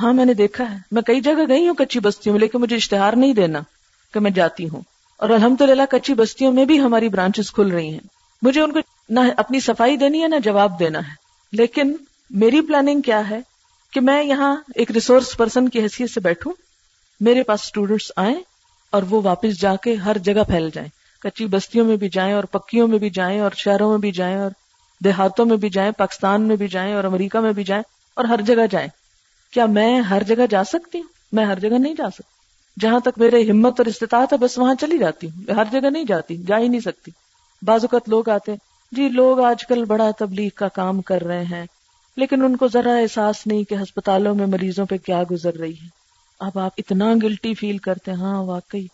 ہاں 0.00 0.12
میں 0.12 0.24
نے 0.24 0.34
دیکھا 0.34 0.72
ہے۔ 0.72 0.76
میں 0.92 1.02
کئی 1.02 1.20
جگہ 1.20 1.48
گئی 1.48 1.68
ہوں 1.68 1.74
کچی 1.74 2.00
بستیوں 2.00 2.32
میں، 2.32 2.40
لیکن 2.40 2.60
مجھے 2.60 2.76
اشتہار 2.76 3.12
نہیں 3.12 3.34
دینا 3.34 3.60
کہ 4.14 4.20
میں 4.20 4.30
جاتی 4.30 4.68
ہوں۔ 4.68 4.80
اور 5.16 5.28
الحمد 5.28 5.60
للہ 5.60 5.82
کچی 5.90 6.14
بستیوں 6.14 6.52
میں 6.52 6.64
بھی 6.64 6.80
ہماری 6.80 7.08
برانچز 7.08 7.52
کھل 7.52 7.68
رہی 7.68 7.90
ہیں۔ 7.90 8.06
مجھے 8.42 8.60
ان 8.60 8.72
کو 8.72 8.78
نہ 9.08 9.20
اپنی 9.36 9.60
صفائی 9.60 9.96
دینی 9.96 10.22
ہے، 10.22 10.28
نہ 10.28 10.36
جواب 10.44 10.78
دینا 10.78 10.98
ہے۔ 10.98 11.12
لیکن 11.52 11.96
میری 12.30 12.60
پلاننگ 12.60 13.00
کیا 13.00 13.30
ہے؟ 13.30 13.40
کہ 13.92 14.00
میں 14.00 14.24
یہاں 14.24 14.56
ایک 14.74 14.90
ریسورس 14.90 15.36
پرسن 15.36 15.68
کی 15.68 15.80
حیثیت 15.80 16.10
سے 16.10 16.20
بیٹھوں، 16.20 16.52
میرے 17.20 17.42
پاس 17.42 17.60
اسٹوڈینٹس 17.60 18.12
آئیں 18.16 18.36
اور 18.90 19.02
وہ 19.10 19.22
واپس 19.22 19.60
جا 19.60 19.76
کے 19.76 19.94
ہر 19.94 20.18
جگہ 20.18 20.42
پھیل 20.46 20.70
جائیں۔ 20.74 20.88
کچی 21.22 21.46
بستیوں 21.46 21.84
میں 21.84 21.96
بھی 21.96 22.08
جائیں 22.08 22.34
اور 22.34 22.44
پکیوں 22.44 22.88
میں 22.88 22.98
بھی 22.98 23.10
جائیں 23.10 23.40
اور 23.40 23.50
شہروں 23.56 23.90
میں 23.90 23.98
بھی 23.98 24.12
جائیں 24.12 24.36
اور 24.36 24.50
دیہاتوں 25.04 25.46
میں 25.46 25.56
بھی 25.56 25.70
جائیں، 25.70 25.90
پاکستان 25.90 26.42
میں 26.42 26.56
بھی 26.56 26.68
جائیں 26.68 26.94
اور 26.94 27.04
امریکہ 27.04 27.38
میں 27.38 27.52
بھی 27.52 27.64
جائیں 27.64 27.82
اور 28.14 28.24
ہر 28.24 28.40
جگہ 28.40 28.66
جائیں۔ 28.70 28.88
کیا 29.52 29.66
میں 29.66 30.00
ہر 30.00 30.22
جگہ 30.22 30.46
جا 30.50 30.64
سکتی 30.64 30.98
ہوں؟ 30.98 31.08
میں 31.32 31.44
ہر 31.44 31.58
جگہ 31.58 31.78
نہیں 31.78 31.94
جا 31.94 32.10
سکتی۔ 32.10 32.38
جہاں 32.80 33.00
تک 33.00 33.18
میرے 33.18 33.50
ہمت 33.50 33.74
اور 33.80 33.86
استطاعت 33.86 34.32
ہے، 34.32 34.38
بس 34.38 34.58
وہاں 34.58 34.74
چلی 34.80 34.98
جاتی 34.98 35.28
ہوں۔ 35.30 35.50
ہر 35.50 35.64
جگہ 35.72 35.90
نہیں 35.90 36.04
جاتی، 36.04 36.36
جا 36.46 36.58
ہی 36.58 36.68
نہیں 36.68 36.80
سکتی۔ 36.80 37.10
بعض 37.62 37.80
اوقات 37.84 38.08
لوگ 38.08 38.28
آتے 38.28 38.52
جی 38.92 39.08
لوگ 39.08 39.40
آج 39.40 39.66
کل 39.66 39.84
بڑا 39.84 40.10
تبلیغ 40.18 40.48
کا 40.54 40.68
کام 40.68 41.02
کر 41.02 41.22
رہے 41.22 41.44
ہیں۔ 41.44 41.66
لیکن 42.18 42.44
ان 42.44 42.56
کو 42.56 42.68
ذرا 42.68 42.92
احساس 42.92 43.46
نہیں 43.46 43.64
کہ 43.64 43.74
ہسپتالوں 43.74 44.34
میں 44.34 44.46
مریضوں 44.46 44.86
پہ 44.86 44.96
کیا 44.96 45.22
گزر 45.30 45.54
رہی 45.54 45.72
ہے۔ 45.72 45.88
اب 46.40 46.58
آپ 46.58 46.70
اتنا 46.78 47.14
گلٹی 47.22 47.54
فیل 47.54 47.78
کرتے 47.78 48.10
ہیں 48.10 48.18
ہاں 48.18 48.42
واقعی۔ 48.42 48.86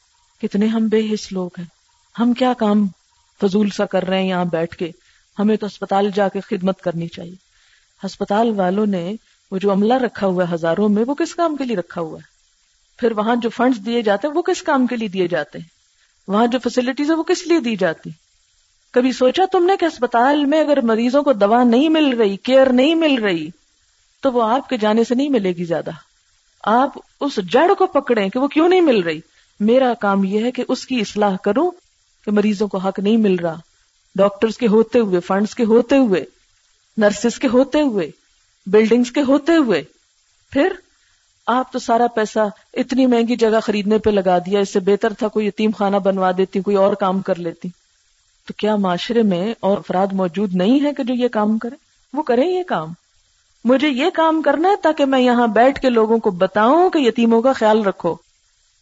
کتنے 0.43 0.67
ہم 0.67 0.89
بے 0.89 1.15
حص 1.15 1.33
لوگ 1.33 1.51
ہیں۔ 1.59 1.65
ہم 2.19 2.33
کیا 2.33 2.53
کام 2.59 2.87
فضول 3.41 3.71
سا 3.71 3.87
کر 3.87 4.03
رہے 4.03 4.21
ہیں 4.21 4.29
یہاں 4.29 4.45
بیٹھ 4.45 4.77
کے؟ 4.77 4.91
ہمیں 5.39 5.57
تو 5.57 5.67
اسپتال 5.67 6.11
جا 6.15 6.29
کے 6.29 6.41
خدمت 6.41 6.81
کرنی 6.81 7.09
چاہیے۔ 7.09 7.35
ہسپتال 8.07 8.51
والوں 8.51 8.87
نے 8.87 9.15
وہ 9.51 9.59
جو 9.59 9.73
عملہ 9.73 9.95
رکھا 9.95 10.27
ہوا 10.27 10.49
ہے 10.49 10.55
ہزاروں 10.55 10.89
میں، 10.89 11.05
وہ 11.07 11.15
کس 11.15 11.35
کام 11.35 11.57
کے 11.57 11.65
لیے 11.65 11.77
رکھا 11.77 12.01
ہوا 12.01 12.19
ہے؟ 12.19 12.29
پھر 12.99 13.13
وہاں 13.13 13.37
جو 13.37 13.49
فنڈز 13.49 13.87
دیے 13.87 14.03
جاتے 14.03 14.29
ہیں، 14.29 14.35
وہ 14.35 14.43
کس 14.43 14.63
کام 14.63 14.87
کے 14.87 14.97
لیے 14.97 15.09
دیے 15.09 15.29
جاتے 15.29 15.59
ہیں؟ 15.59 15.69
وہاں 16.29 16.47
جو 16.47 16.59
فیسلٹیز 16.59 17.11
ہے 17.11 17.15
وہ 17.15 17.23
کس 17.23 17.47
لیے 17.47 17.61
دی 17.61 17.77
جاتی 17.77 18.11
کبھی 18.95 19.13
سوچا 19.13 19.43
تم 19.53 19.65
نے 19.65 19.73
کہ 19.81 19.85
اسپتال 19.85 20.45
میں 20.45 20.61
اگر 20.61 20.81
مریضوں 20.81 21.23
کو 21.23 21.33
دوا 21.33 21.65
نہیں 21.65 21.89
مل 21.89 22.17
رہی، 22.17 22.37
کیئر 22.37 22.73
نہیں 22.73 22.95
مل 22.95 23.15
رہی، 23.23 23.49
تو 24.23 24.33
وہ 24.33 24.43
آپ 24.43 24.69
کے 24.69 24.77
جانے 24.77 25.05
سے 25.05 25.15
نہیں 25.15 25.29
ملے 25.29 25.53
گی 25.53 25.65
زیادہ۔ 25.65 25.91
آپ 26.65 26.99
اس 27.21 27.37
جڑ 27.37 27.75
کو 27.79 27.87
پکڑیں 27.87 28.29
کہ 28.29 28.39
وہ 28.39 28.49
کیوں 28.49 28.69
نہیں 28.69 28.81
مل 28.81 29.01
رہی۔ 29.01 29.21
میرا 29.61 29.95
کام 29.95 30.25
یہ 30.25 30.45
ہے 30.45 30.51
کہ 30.51 30.65
اس 30.69 30.87
کی 30.87 31.01
اصلاح 31.01 31.37
کروں 31.37 31.71
کہ 32.25 32.31
مریضوں 32.31 32.69
کو 32.69 32.79
حق 32.79 32.99
نہیں 32.99 33.17
مل 33.17 33.35
رہا۔ 33.35 33.57
ڈاکٹرز 34.15 34.57
کے 34.57 34.67
ہوتے 34.67 34.99
ہوئے، 34.99 35.21
فنڈز 35.21 35.55
کے 35.55 35.65
ہوتے 35.65 35.97
ہوئے، 35.97 36.25
نرسز 36.97 37.39
کے 37.39 37.49
ہوتے 37.49 37.81
ہوئے، 37.81 38.11
بلڈنگز 38.67 39.13
کے 39.13 39.23
ہوتے 39.23 39.57
ہوئے۔ 39.57 39.83
پھر 40.51 40.73
آپ 41.47 41.73
تو 41.73 41.79
سارا 41.79 42.07
پیسہ 42.07 42.49
اتنی 42.75 43.07
مہنگی 43.07 43.37
جگہ 43.37 43.61
خریدنے 43.63 43.99
پہ 43.99 44.11
لگا 44.11 44.39
دیا، 44.39 44.61
اس 44.61 44.73
سے 44.73 44.81
بہتر 44.81 45.13
تھا 45.13 45.29
کوئی 45.29 45.47
یتیم 45.47 45.71
خانہ 45.79 45.97
بنوا 45.97 46.31
دیتی، 46.37 46.61
کوئی 46.61 46.77
اور 46.77 46.95
کام 46.95 47.21
کر 47.21 47.39
لیتی۔ 47.39 47.69
تو 48.47 48.55
کیا 48.57 48.77
معاشرے 48.77 49.23
میں 49.23 49.55
اور 49.61 49.79
افراد 49.79 50.07
موجود 50.13 50.55
نہیں 50.55 50.85
ہے 50.85 50.93
کہ 50.93 51.03
جو 51.03 51.15
یہ 51.15 51.29
کام 51.29 51.59
کرے 51.59 51.75
وہ 52.13 52.23
کریں 52.23 52.49
یہ 52.49 52.63
کام۔ 52.63 52.93
مجھے 53.65 53.89
یہ 53.89 54.07
کام 54.15 54.43
کرنا 54.43 54.69
ہے 54.69 54.75
تاکہ 54.83 55.05
میں 55.05 55.21
یہاں 55.21 55.47
بیٹھ 55.47 55.81
کے 55.81 55.89
لوگوں 55.89 56.19
کو 56.19 56.31
بتاؤں 56.31 56.91
کہ 56.91 56.99
یتیموں 56.99 57.43
کا 57.43 57.53
خیال 57.53 57.83
رکھو۔ 57.83 58.15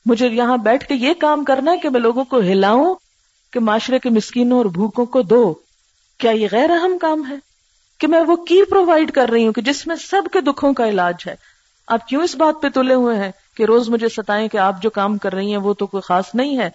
مجھے 0.07 0.29
یہاں 0.29 0.57
بیٹھ 0.57 0.88
کے 0.88 0.94
یہ 0.94 1.12
کام 1.18 1.44
کرنا 1.44 1.72
ہے 1.72 1.77
کہ 1.77 1.88
میں 1.88 2.01
لوگوں 2.01 2.25
کو 2.25 2.40
ہلاؤں 2.40 2.94
کہ 3.53 3.61
معاشرے 3.61 3.98
کے 3.98 4.11
مسکینوں 4.11 4.59
اور 4.59 4.66
بھوکوں 4.66 5.07
کو 5.07 5.22
دو۔ 5.22 5.55
کیا 6.18 6.31
یہ 6.31 6.48
غیر 6.53 6.70
اہم 6.70 6.98
کام 6.98 7.31
ہے 7.31 7.35
کہ 7.98 8.07
میں 8.07 8.20
وہ 8.20 8.37
کی 8.37 8.64
پرووائڈ 8.70 9.12
کر 9.12 9.29
رہی 9.29 9.46
ہوں 9.46 9.53
کہ 9.53 9.62
جس 9.62 9.87
میں 9.87 9.96
سب 9.96 10.22
کے 10.33 10.40
دکھوں 10.40 10.72
کا 10.72 10.88
علاج 10.88 11.14
ہے؟ 11.27 11.35
آپ 11.87 12.09
کیوں 12.09 12.22
اس 12.22 12.35
بات 12.35 12.62
پہ 12.62 12.68
تلے 12.68 12.94
ہوئے 12.94 13.16
ہیں 13.16 13.33
کہ 13.57 13.62
روز 13.62 13.88
مجھے 13.88 14.09
ستائیں 14.09 14.48
کہ 14.48 14.59
آپ 14.59 14.83
جو 14.83 14.90
کام 14.90 15.18
کر 15.18 15.35
رہی 15.35 15.51
ہیں 15.51 15.57
وہ 15.57 15.75
تو 15.75 15.87
کوئی 15.87 16.01
خاص 16.01 16.25
نہیں 16.35 16.59
ہے؟ 16.59 16.70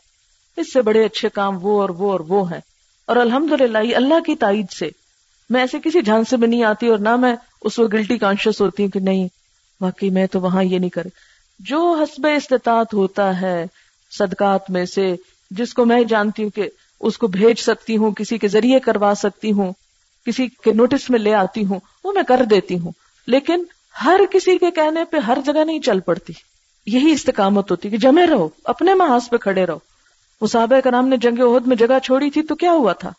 اس 0.57 0.73
سے 0.73 0.81
بڑے 0.81 1.05
اچھے 1.05 1.29
کام 1.29 1.57
وہ 1.61 1.81
اور 1.81 1.89
وہ 1.89 2.11
اور 2.11 2.19
وہ 2.19 2.51
ہیں۔ 2.51 2.59
اور 3.07 3.15
الحمد 3.15 3.61
للہ 3.61 3.95
اللہ 3.95 4.19
کی 4.25 4.35
تائید 4.35 4.69
سے 4.69 4.89
میں 5.49 5.61
ایسے 5.61 5.77
کسی 5.83 6.01
جھانسے 6.01 6.37
میں 6.37 6.47
نہیں 6.47 6.63
آتی 6.63 6.87
اور 6.87 6.97
نہ 6.97 7.15
میں 7.15 7.35
اس 7.61 7.79
وقت 7.79 7.93
گلٹی 7.93 8.17
کانشیس 8.17 8.61
ہوتی 8.61 8.83
ہوں 8.83 8.89
کہ 8.89 8.99
نہیں 8.99 9.27
باقی 9.81 10.09
میں 10.09 10.27
تو 10.27 10.41
وہاں 10.41 10.63
یہ 10.63 10.79
نہیں 10.79 10.89
کر 10.89 11.03
جو 11.59 11.99
حسب 12.03 12.27
استطاعت 12.35 12.93
ہوتا 12.93 13.41
ہے 13.41 13.65
صدقات 14.17 14.71
میں 14.71 14.85
سے، 14.85 15.15
جس 15.51 15.73
کو 15.73 15.85
میں 15.85 16.03
جانتی 16.03 16.43
ہوں 16.43 16.49
کہ 16.49 16.69
اس 16.99 17.17
کو 17.17 17.27
بھیج 17.27 17.59
سکتی 17.59 17.97
ہوں، 17.97 18.11
کسی 18.11 18.37
کے 18.37 18.47
ذریعے 18.47 18.79
کروا 18.79 19.13
سکتی 19.17 19.51
ہوں، 19.51 19.73
کسی 20.25 20.47
کے 20.47 20.73
نوٹس 20.73 21.09
میں 21.09 21.19
لے 21.19 21.33
آتی 21.33 21.65
ہوں، 21.65 21.79
وہ 22.03 22.11
میں 22.13 22.23
کر 22.23 22.41
دیتی 22.49 22.79
ہوں۔ 22.79 22.91
لیکن 23.27 23.63
ہر 24.05 24.19
کسی 24.31 24.57
کے 24.57 24.71
کہنے 24.71 25.03
پہ 25.05 25.17
ہر 25.17 25.37
جگہ 25.45 25.65
نہیں 25.65 25.79
چل 25.79 25.99
پڑتی۔ 25.99 26.33
یہی 26.85 27.11
استقامت 27.11 27.71
ہوتی 27.71 27.89
کہ 27.89 27.97
جمے 27.97 28.27
رہو، 28.27 28.49
اپنے 28.63 28.93
محاذ 28.93 29.29
پہ 29.29 29.37
کھڑے 29.37 29.65
رہو۔ 29.65 29.77
وہ 30.41 30.47
صحابہ 30.47 30.79
کرام 30.79 31.07
نے 31.07 31.17
جنگ 31.17 31.39
عہد 31.39 31.67
میں 31.67 31.75
جگہ 31.75 31.99
چھوڑی 32.03 32.29
تھی 32.29 32.43
تو 32.43 32.55
کیا 32.55 32.71
ہوا 32.71 32.93
تھا؟ 32.93 33.11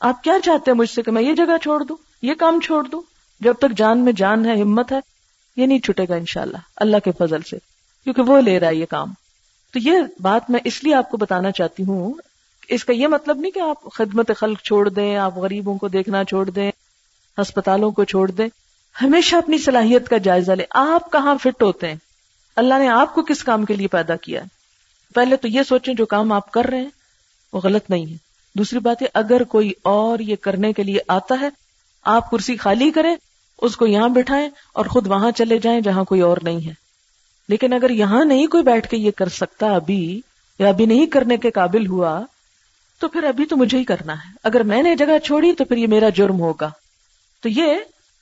آپ 0.00 0.24
کیا 0.24 0.32
چاہتے 0.44 0.70
ہیں 0.70 0.78
مجھ 0.78 0.90
سے 0.90 1.02
کہ 1.02 1.10
میں 1.10 1.22
یہ 1.22 1.34
جگہ 1.34 1.58
چھوڑ 1.62 1.84
دوں، 1.84 1.96
یہ 2.22 2.34
کام 2.34 2.60
چھوڑ 2.60 2.88
دوں؟ 2.88 3.00
جب 3.40 3.54
تک 3.54 3.76
جان 3.76 3.98
میں 3.98 4.12
جان 4.12 4.46
ہے، 4.46 4.60
ہمت 4.60 4.92
ہے، 4.92 5.00
یہ 5.56 5.66
نہیں 5.66 5.78
چھٹے 5.78 6.04
گا 6.08 6.14
انشاءاللہ، 6.14 6.56
اللہ 6.76 6.96
کے 7.04 7.10
فضل 7.18 7.42
سے، 7.42 7.56
کیونکہ 8.04 8.22
وہ 8.22 8.40
لے 8.40 8.60
رہا 8.60 8.68
ہے 8.68 8.74
یہ 8.74 8.86
کام۔ 8.90 9.12
تو 9.72 9.78
یہ 9.78 9.92
بات 10.20 10.50
میں 10.50 10.60
اس 10.64 10.84
لیے 10.84 10.94
آپ 10.94 11.10
کو 11.10 11.16
بتانا 11.16 11.50
چاہتی 11.50 11.82
ہوں، 11.82 12.14
اس 12.68 12.84
کا 12.84 12.92
یہ 12.92 13.06
مطلب 13.06 13.40
نہیں 13.40 13.50
کہ 13.50 13.60
آپ 13.60 13.94
خدمت 13.94 14.30
خلق 14.36 14.62
چھوڑ 14.62 14.88
دیں، 14.88 15.16
آپ 15.16 15.38
غریبوں 15.38 15.78
کو 15.78 15.88
دیکھنا 15.88 16.24
چھوڑ 16.24 16.50
دیں، 16.50 16.70
ہسپتالوں 17.40 17.90
کو 17.90 18.04
چھوڑ 18.04 18.30
دیں۔ 18.30 18.48
ہمیشہ 19.02 19.36
اپنی 19.36 19.58
صلاحیت 19.58 20.08
کا 20.08 20.18
جائزہ 20.18 20.52
لے 20.52 20.64
آپ 20.70 21.12
کہاں 21.12 21.36
فٹ 21.42 21.62
ہوتے 21.62 21.88
ہیں؟ 21.88 21.96
اللہ 22.56 22.74
نے 22.78 22.88
آپ 22.88 23.14
کو 23.14 23.22
کس 23.22 23.44
کام 23.44 23.64
کے 23.64 23.76
لیے 23.76 23.86
پیدا 23.86 24.16
کیا 24.16 24.42
ہے؟ 24.42 24.55
پہلے 25.14 25.36
تو 25.36 25.48
یہ 25.48 25.62
سوچیں 25.62 25.94
جو 25.94 26.06
کام 26.06 26.32
آپ 26.32 26.52
کر 26.52 26.64
رہے 26.64 26.80
ہیں، 26.80 26.90
وہ 27.52 27.60
غلط 27.64 27.90
نہیں 27.90 28.06
ہے۔ 28.06 28.16
دوسری 28.54 28.78
بات 28.78 29.02
ہے 29.02 29.06
اگر 29.14 29.42
کوئی 29.42 29.72
اور 29.82 30.18
یہ 30.18 30.36
کرنے 30.36 30.72
کے 30.72 30.82
لیے 30.82 30.98
آتا 31.08 31.34
ہے، 31.40 31.48
آپ 32.04 32.30
کرسی 32.30 32.56
خالی 32.56 32.90
کریں، 32.90 33.16
اس 33.58 33.76
کو 33.76 33.86
یہاں 33.86 34.08
بٹھائیں 34.08 34.50
اور 34.72 34.86
خود 34.86 35.06
وہاں 35.06 35.30
چلے 35.30 35.58
جائیں 35.58 35.80
جہاں 35.80 36.04
کوئی 36.04 36.20
اور 36.20 36.36
نہیں 36.42 36.68
ہے۔ 36.68 36.74
لیکن 37.48 37.72
اگر 37.72 37.90
یہاں 37.90 38.24
نہیں 38.24 38.46
کوئی 38.46 38.62
بیٹھ 38.62 38.88
کے 38.88 38.96
یہ 38.96 39.10
کر 39.10 39.28
سکتا 39.28 39.66
ابھی، 39.66 40.20
یا 40.58 40.68
ابھی 40.68 40.86
نہیں 40.86 41.06
کرنے 41.06 41.36
کے 41.36 41.50
قابل 41.50 41.86
ہوا، 41.86 42.22
تو 42.98 43.08
پھر 43.08 43.24
ابھی 43.24 43.44
تو 43.44 43.56
مجھے 43.56 43.78
ہی 43.78 43.84
کرنا 43.84 44.12
ہے۔ 44.12 44.30
اگر 44.42 44.62
میں 44.62 44.82
نے 44.82 44.96
جگہ 44.96 45.18
چھوڑی 45.24 45.52
تو 45.52 45.64
پھر 45.64 45.76
یہ 45.76 45.86
میرا 45.86 46.08
جرم 46.08 46.40
ہوگا۔ 46.40 46.70
تو 47.42 47.48
یہ 47.48 47.76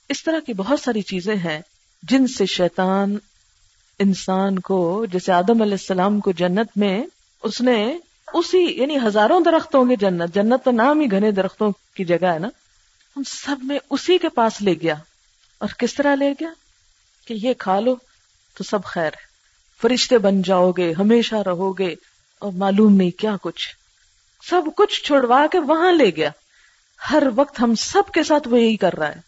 اس 0.09 0.23
طرح 0.23 0.39
کی 0.45 0.53
بہت 0.53 0.79
ساری 0.79 1.01
چیزیں 1.01 1.35
ہیں 1.35 1.61
جن 2.03 2.27
سے 2.27 2.45
شیطان 2.45 3.17
انسان 3.99 4.59
کو، 4.59 5.05
جیسے 5.05 5.31
آدم 5.31 5.61
علیہ 5.61 5.73
السلام 5.73 6.19
کو 6.19 6.31
جنت 6.31 6.67
میں، 6.75 7.03
اس 7.43 7.61
نے 7.61 7.97
اسی 8.33 8.57
یعنی 8.57 8.97
ہزاروں 9.05 9.39
درخت 9.39 9.75
ہوں 9.75 9.89
گے 9.89 9.95
جنت 9.95 10.35
جنت 10.35 10.65
تو 10.65 10.71
نام 10.71 10.99
ہی 10.99 11.11
گھنے 11.11 11.31
درختوں 11.31 11.71
کی 11.95 12.05
جگہ 12.05 12.25
ہے 12.25 12.39
نا 12.39 12.47
ان 13.15 13.23
سب 13.23 13.55
میں 13.63 13.79
اسی 13.89 14.17
کے 14.17 14.29
پاس 14.29 14.61
لے 14.61 14.73
گیا۔ 14.73 14.95
اور 15.57 15.69
کس 15.77 15.93
طرح 15.93 16.15
لے 16.15 16.31
گیا؟ 16.31 16.49
کہ 17.27 17.33
یہ 17.33 17.53
کھا 17.53 17.79
لو 17.79 17.95
تو 18.57 18.63
سب 18.63 18.83
خیر 18.83 19.07
ہے۔ 19.07 19.25
فرشتے 19.81 20.17
بن 20.17 20.41
جاؤ 20.41 20.71
گے، 20.71 20.93
ہمیشہ 20.99 21.35
رہو 21.35 21.77
گے، 21.77 21.95
اور 22.39 22.51
معلوم 22.51 22.95
نہیں 22.95 23.11
کیا 23.11 23.35
کچھ۔ 23.41 23.69
سب 24.49 24.61
کچھ 24.75 25.03
چھوڑوا 25.03 25.45
کے 25.51 25.59
وہاں 25.59 25.91
لے 25.91 26.11
گیا۔ 26.15 26.29
ہر 27.11 27.23
وقت 27.35 27.59
ہم 27.61 27.75
سب 27.75 28.11
کے 28.13 28.23
ساتھ 28.23 28.47
وہ 28.47 28.59
یہی 28.59 28.75
کر 28.75 28.93
رہا 28.93 29.07
ہے 29.07 29.19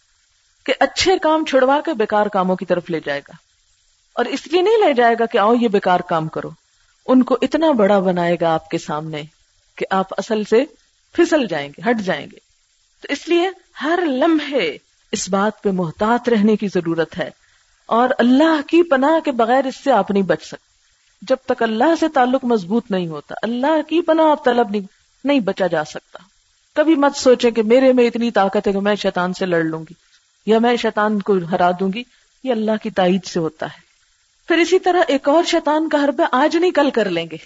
کہ 0.66 0.74
اچھے 0.80 1.18
کام 1.18 1.46
چھڑوا 1.46 1.80
کے 1.86 1.94
بیکار 1.94 2.26
کاموں 2.26 2.56
کی 2.56 2.66
طرف 2.66 2.90
لے 2.90 3.00
جائے 3.06 3.20
گا۔ 3.20 3.47
اور 4.18 4.26
اس 4.26 4.48
لیے 4.48 4.62
نہیں 4.62 4.88
لے 4.88 4.94
جائے 4.94 5.16
گا 5.20 5.26
کہ 5.26 5.38
آؤ 5.38 5.56
یہ 5.62 5.68
بیکار 5.68 6.00
کام 6.00 6.28
کرو۔ 6.28 6.50
ان 7.08 7.24
کو 7.24 7.38
اتنا 7.42 7.72
بڑا 7.72 8.00
بنائے 8.00 8.38
گا 8.42 8.54
آپ 8.54 8.70
کے 8.70 8.78
سامنے 8.78 9.22
کہ 9.76 9.86
آپ 9.90 10.08
اصل 10.18 10.44
سے 10.44 10.64
پھسل 11.14 11.48
جائیں 11.48 11.70
گے، 11.70 11.90
ہٹ 11.90 12.02
جائیں 12.06 12.28
گے۔ 12.32 12.38
تو 13.02 13.08
اس 13.10 13.28
لیے 13.28 13.50
ہر 13.84 14.00
لمحے 14.06 14.78
اس 15.12 15.30
بات 15.30 15.64
پہ 15.64 15.72
محتاط 15.72 16.30
رہنے 16.30 16.56
کی 16.56 16.68
ضرورت 16.68 17.18
ہے۔ 17.18 17.30
اور 17.86 18.10
اللہ 18.18 18.62
کی 18.68 18.84
پناہ 18.84 19.20
کے 19.26 19.32
بغیر 19.32 19.66
اس 19.66 19.76
سے 19.84 19.92
آپ 19.92 20.12
نہیں 20.12 20.24
بچ 20.24 20.44
سکتے۔ 20.44 20.68
جب 21.22 21.36
تک 21.46 21.64
اللہ 21.64 21.96
سے 22.00 22.08
تعلق 22.08 22.46
مضبوط 22.46 22.92
نہیں 22.92 23.08
ہوتا، 23.08 23.36
اللہ 23.42 23.82
کی 23.88 24.02
پناہ 24.02 24.26
آپ 24.26 24.46
طلب 24.46 24.70
نہیں 24.70 24.82
نہیں 25.24 25.40
بچا 25.40 25.68
جا 25.68 25.84
سکتا۔ 25.84 26.20
کبھی 26.74 26.96
مت 26.96 27.16
سوچیں 27.16 27.52
کہ 27.52 27.64
میرے 27.64 27.94
میں 27.94 28.08
اتنی 28.08 28.32
طاقت 28.32 28.68
ہے 28.68 28.72
کہ 28.72 28.80
میں 28.80 28.96
شیطان 28.96 29.34
سے 29.34 29.46
لڑ 29.46 29.64
لوں 29.64 29.80
گی، 29.80 29.94
یا 30.46 30.60
میں 30.60 30.76
شیطان 30.76 31.22
کو 31.22 31.38
ہرا 31.52 31.72
دوں 31.80 31.94
گی، 31.94 32.04
یہ 32.44 32.52
اللہ 32.52 32.72
کی 32.84 32.90
تائید 32.90 33.26
سے 33.26 33.40
ہوتا 33.40 33.66
ہے۔ 33.66 33.87
پھر 34.48 34.58
اسی 34.58 34.80
طرح 34.80 35.02
ایک 35.08 35.30
اور 35.30 35.44
شیطان 35.44 35.90
کا 35.90 35.98
حربہ 36.04 36.24
آج 36.32 36.56
نہیں، 36.56 36.72
کل 36.72 36.90
کر 36.90 37.10
لیں 37.10 37.28
گے۔ 37.32 37.38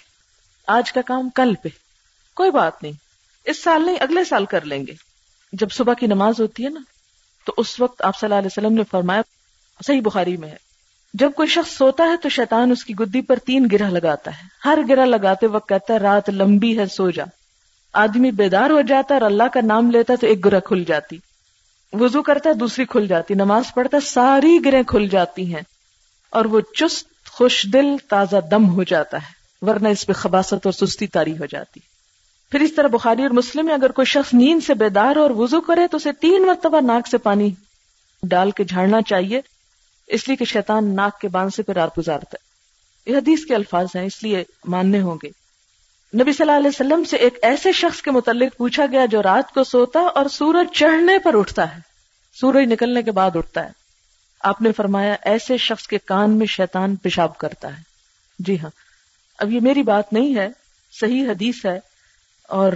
آج 0.66 0.92
کا 0.92 1.00
کام 1.02 1.30
کل 1.30 1.54
پہ۔ 1.54 1.68
کوئی 2.34 2.50
بات 2.50 2.82
نہیں۔ 2.82 2.92
اس 3.44 3.62
سال 3.62 3.86
نہیں، 3.86 3.96
اگلے 4.00 4.24
سال 4.24 4.44
کر 4.44 4.64
لیں 4.64 4.86
گے۔ 4.86 4.92
جب 5.52 5.70
صبح 5.70 5.94
کی 5.94 6.06
نماز 6.06 6.40
ہوتی 6.40 6.64
ہے 6.64 6.68
نا، 6.68 6.80
تو 7.46 7.54
اس 7.56 7.80
وقت 7.80 8.02
آپ 8.02 8.16
صلی 8.16 8.26
اللہ 8.26 8.38
علیہ 8.38 8.46
وسلم 8.46 8.72
نے 8.72 8.82
فرمایا، 8.90 9.20
صحیح 9.86 10.00
بخاری 10.00 10.36
میں 10.36 10.48
ہے۔ 10.48 10.56
جب 11.14 11.32
کوئی 11.32 11.48
شخص 11.48 11.76
سوتا 11.76 12.04
ہے 12.04 12.16
تو 12.22 12.28
شیطان 12.28 12.70
اس 12.70 12.84
کی 12.84 12.94
گدی 13.00 13.20
پر 13.20 13.36
تین 13.36 13.68
گرہ 13.72 13.90
لگاتا 13.90 14.30
ہے۔ 14.30 14.42
ہر 14.64 14.78
گرہ 14.88 15.04
لگاتے 15.04 15.46
وقت 15.46 15.68
کہتا 15.68 15.94
ہے، 15.94 15.98
رات 15.98 16.30
لمبی 16.30 16.78
ہے، 16.78 16.86
سو 16.86 17.10
جا۔ 17.10 17.24
آدمی 17.92 18.30
بیدار 18.30 18.70
ہو 18.70 18.80
جاتا 18.80 19.14
ہے 19.14 19.20
اور 19.20 19.30
اللہ 19.30 19.48
کا 19.54 19.60
نام 19.60 19.90
لیتا 19.90 20.12
ہے 20.12 20.18
تو 20.18 20.26
ایک 20.26 20.44
گرہ 20.44 20.60
کھل 20.60 20.84
جاتی۔ 20.84 21.18
وضو 21.92 22.22
کرتا 22.22 22.50
ہے، 22.50 22.54
دوسری 22.54 22.84
کھل 22.84 23.06
جاتی۔ 23.06 23.34
نماز 23.34 23.64
پڑھتا 23.74 23.96
ہے، 23.96 24.06
ساری 24.06 24.58
گرہ 24.64 24.82
کھل 24.82 25.08
جاتی 25.08 25.54
ہیں۔ 25.54 25.62
اور 26.32 26.44
وہ 26.44 26.60
چست 26.60 27.28
خوش 27.28 27.66
دل 27.72 27.86
تازہ 28.10 28.36
دم 28.50 28.68
ہو 28.68 28.82
جاتا 28.82 29.16
ہے، 29.16 29.32
ورنہ 29.66 29.88
اس 29.88 30.06
پہ 30.06 30.12
خباست 30.12 30.66
اور 30.66 30.72
سستی 30.72 31.06
تاری 31.06 31.38
ہو 31.38 31.46
جاتی۔ 31.46 31.80
پھر 32.50 32.60
اس 32.60 32.74
طرح 32.74 32.86
بخاری 32.86 33.22
اور 33.22 33.30
مسلم 33.30 33.66
میں 33.66 33.74
اگر 33.74 33.92
کوئی 33.92 34.06
شخص 34.06 34.34
نیند 34.34 34.60
سے 34.66 34.74
بیدار 34.74 35.16
اور 35.16 35.30
وضو 35.30 35.60
کرے 35.60 35.86
تو 35.86 35.96
اسے 35.96 36.12
تین 36.12 36.46
مرتبہ 36.46 36.80
ناک 36.80 37.08
سے 37.08 37.18
پانی 37.18 37.50
ڈال 38.22 38.50
کے 38.50 38.64
جھاڑنا 38.64 39.02
چاہیے، 39.02 39.40
اس 40.06 40.28
لیے 40.28 40.36
کہ 40.36 40.44
شیطان 40.44 40.96
ناک 40.96 41.20
کے 41.20 41.28
باندھ 41.28 41.54
سے 41.54 41.62
پھر 41.62 41.74
رات 41.74 41.98
گزارتا 41.98 42.36
ہے۔ 42.40 42.52
یہ 43.12 43.16
حدیث 43.16 43.44
کے 43.44 43.54
الفاظ 43.54 43.86
ہیں، 43.94 44.02
اس 44.02 44.22
لیے 44.22 44.44
ماننے 44.64 45.00
ہوں 45.00 45.16
گے۔ 45.22 45.28
نبی 46.22 46.32
صلی 46.32 46.50
اللہ 46.50 46.56
علیہ 46.56 46.68
وسلم 46.68 47.04
سے 47.04 47.16
ایک 47.16 47.38
ایسے 47.42 47.72
شخص 47.72 48.02
کے 48.02 48.10
متعلق 48.10 48.56
پوچھا 48.56 48.86
گیا 48.86 49.06
جو 49.06 49.22
رات 49.22 49.54
کو 49.54 49.64
سوتا 49.64 50.00
اور 50.00 50.26
سورج 50.26 50.66
چڑھنے 50.72 51.18
پر 51.18 51.38
اٹھتا 51.38 51.76
ہے۔ 51.76 51.80
سورج 52.40 52.72
نکلنے 52.72 53.02
کے 53.02 53.12
بعد 53.12 53.36
اٹھتا 53.36 53.64
ہے۔ 53.64 53.81
آپ 54.42 54.62
نے 54.62 54.72
فرمایا 54.72 55.16
ایسے 55.22 55.56
شخص 55.56 55.86
کے 55.86 55.98
کان 55.98 56.30
میں 56.30 56.46
شیطان 56.46 56.96
پیشاب 56.96 57.38
کرتا 57.38 57.76
ہے۔ 57.76 57.82
جی 58.38 58.60
ہاں۔ 58.60 58.70
اب 59.38 59.50
یہ 59.50 59.60
میری 59.60 59.82
بات 59.82 60.12
نہیں 60.12 60.36
ہے، 60.36 60.48
صحیح 61.00 61.28
حدیث 61.28 61.66
ہے 61.66 61.80
اور 62.48 62.72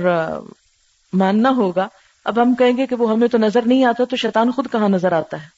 ماننا 1.13 1.51
ہوگا۔ 1.51 1.89
اب 2.25 2.43
ہم 2.43 2.55
کہیں 2.55 2.77
گے 2.77 2.87
کہ 2.87 2.97
وہ 2.97 3.11
ہمیں 3.11 3.29
تو 3.29 3.39
نظر 3.39 3.63
نہیں 3.67 3.85
آتا 3.85 4.05
تو 4.05 4.17
شیطان 4.17 4.53
خود 4.53 4.67
کہاں 4.73 4.89
نظر 4.89 5.13
آتا 5.13 5.43
ہے؟ 5.43 5.49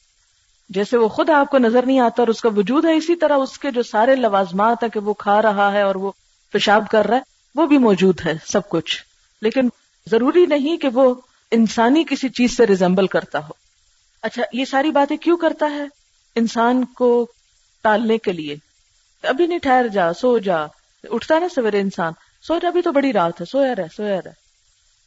جیسے 0.71 0.97
وہ 0.97 1.09
خود 1.09 1.31
آپ 1.31 1.51
کو 1.51 1.59
نظر 1.59 1.87
نہیں 1.87 2.01
آتا 2.01 2.23
اور 2.23 2.29
اس 2.29 2.41
کا 2.41 2.49
وجود 2.49 2.85
ہے 2.85 2.97
اسی 2.97 3.17
طرح 3.17 3.37
اس 3.37 3.59
کے 3.59 3.71
جو 3.71 3.83
سارے 3.83 4.17
لوازمات 4.17 4.83
ہیں 4.83 4.91
کہ 4.91 5.01
وہ 5.01 5.15
کھا 5.15 5.43
رہا 5.43 5.73
ہے 5.73 5.83
اور 5.83 5.95
وہ 5.95 6.13
پیشاب 6.53 6.85
کر 6.91 7.07
رہا 7.07 7.17
ہے، 7.17 7.23
وہ 7.55 7.67
بھی 7.67 7.79
موجود 7.79 8.21
ہے 8.27 8.33
سب 8.47 8.69
کچھ۔ 8.69 9.05
لیکن 9.43 9.69
ضروری 10.11 10.47
نہیں 10.47 10.77
کہ 10.77 10.89
وہ 10.89 11.15
انسانی 11.51 12.05
کسی 12.11 12.29
چیز 12.29 12.57
سے 12.57 12.67
ریزمبل 12.67 13.07
کرتا 13.07 13.39
ہو۔ 13.39 13.53
اچھا 14.23 14.43
یہ 14.53 14.65
ساری 14.65 14.91
باتیں 14.91 15.17
کیوں 15.17 15.37
کرتا 15.37 15.67
ہے؟ 15.71 15.98
انسان 16.39 16.85
کو 16.85 17.27
ٹالنے 17.83 18.19
کے 18.19 18.33
لیے۔ 18.33 18.57
ابھی 19.23 19.47
نہیں 19.47 19.59
ٹھہر 19.59 19.89
جا، 19.89 20.13
سو 20.13 20.39
جا۔ 20.39 20.67
اٹھتا 21.11 21.39
نا 21.39 21.47
سویرے 21.55 21.81
انسان۔ 21.81 22.13
سو 22.43 22.59
جا، 22.59 22.69
ابھی 22.69 22.83
تو 22.83 22.93
بڑی 22.93 23.13
رات 23.13 23.41
ہے۔ 23.41 23.47
سویا 23.47 23.75
رہ 23.75 23.87
سویا 23.97 24.21
رہ۔ 24.25 24.31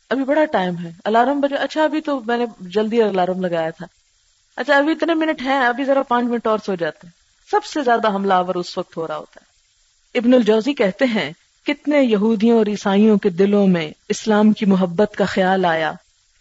ابھی 0.10 0.24
بڑا 0.24 0.46
ٹائم 0.46 0.78
ہے۔ 0.78 0.91
الارم 1.06 1.39
بجے 1.39 1.56
اچھا 1.56 1.84
ابھی 1.84 2.02
تو 2.02 2.20
میں 2.20 2.38
نے 2.38 2.46
جلدی 2.60 3.02
الارم 3.02 3.46
لگایا 3.46 3.70
تھا۔ 3.70 3.86
اچھا 4.56 4.78
ابھی 4.78 4.91
اتنے 4.91 5.13
منٹ 5.13 5.41
ہیں، 5.41 5.60
ابھی 5.60 5.84
ذرا 5.84 6.04
پانچ 6.04 6.28
منٹ 6.28 6.48
اور 6.48 6.60
سو 6.65 6.76
جاتے 6.76 7.08
ہیں۔ 7.08 7.12
سب 7.52 7.65
سے 7.65 7.84
زیادہ 7.84 8.08
حملہ 8.08 8.34
آور 8.34 8.56
اس 8.56 8.78
وقت 8.78 8.98
ہو 8.98 9.08
رہا 9.08 9.17
ہوتا 9.17 9.39
ہے۔ 9.41 9.52
ابن 10.20 10.34
الجوزی 10.34 10.74
کہتے 10.74 11.06
ہیں، 11.06 11.32
کتنے 11.65 12.02
یہودیوں 12.02 12.58
اور 12.58 12.65
عیسائیوں 12.65 13.17
کے 13.17 13.30
دلوں 13.30 13.67
میں 13.67 13.91
اسلام 14.10 14.54
کی 14.54 14.65
محبت 14.65 15.15
کا 15.17 15.26
خیال 15.26 15.65
آیا۔ 15.65 15.91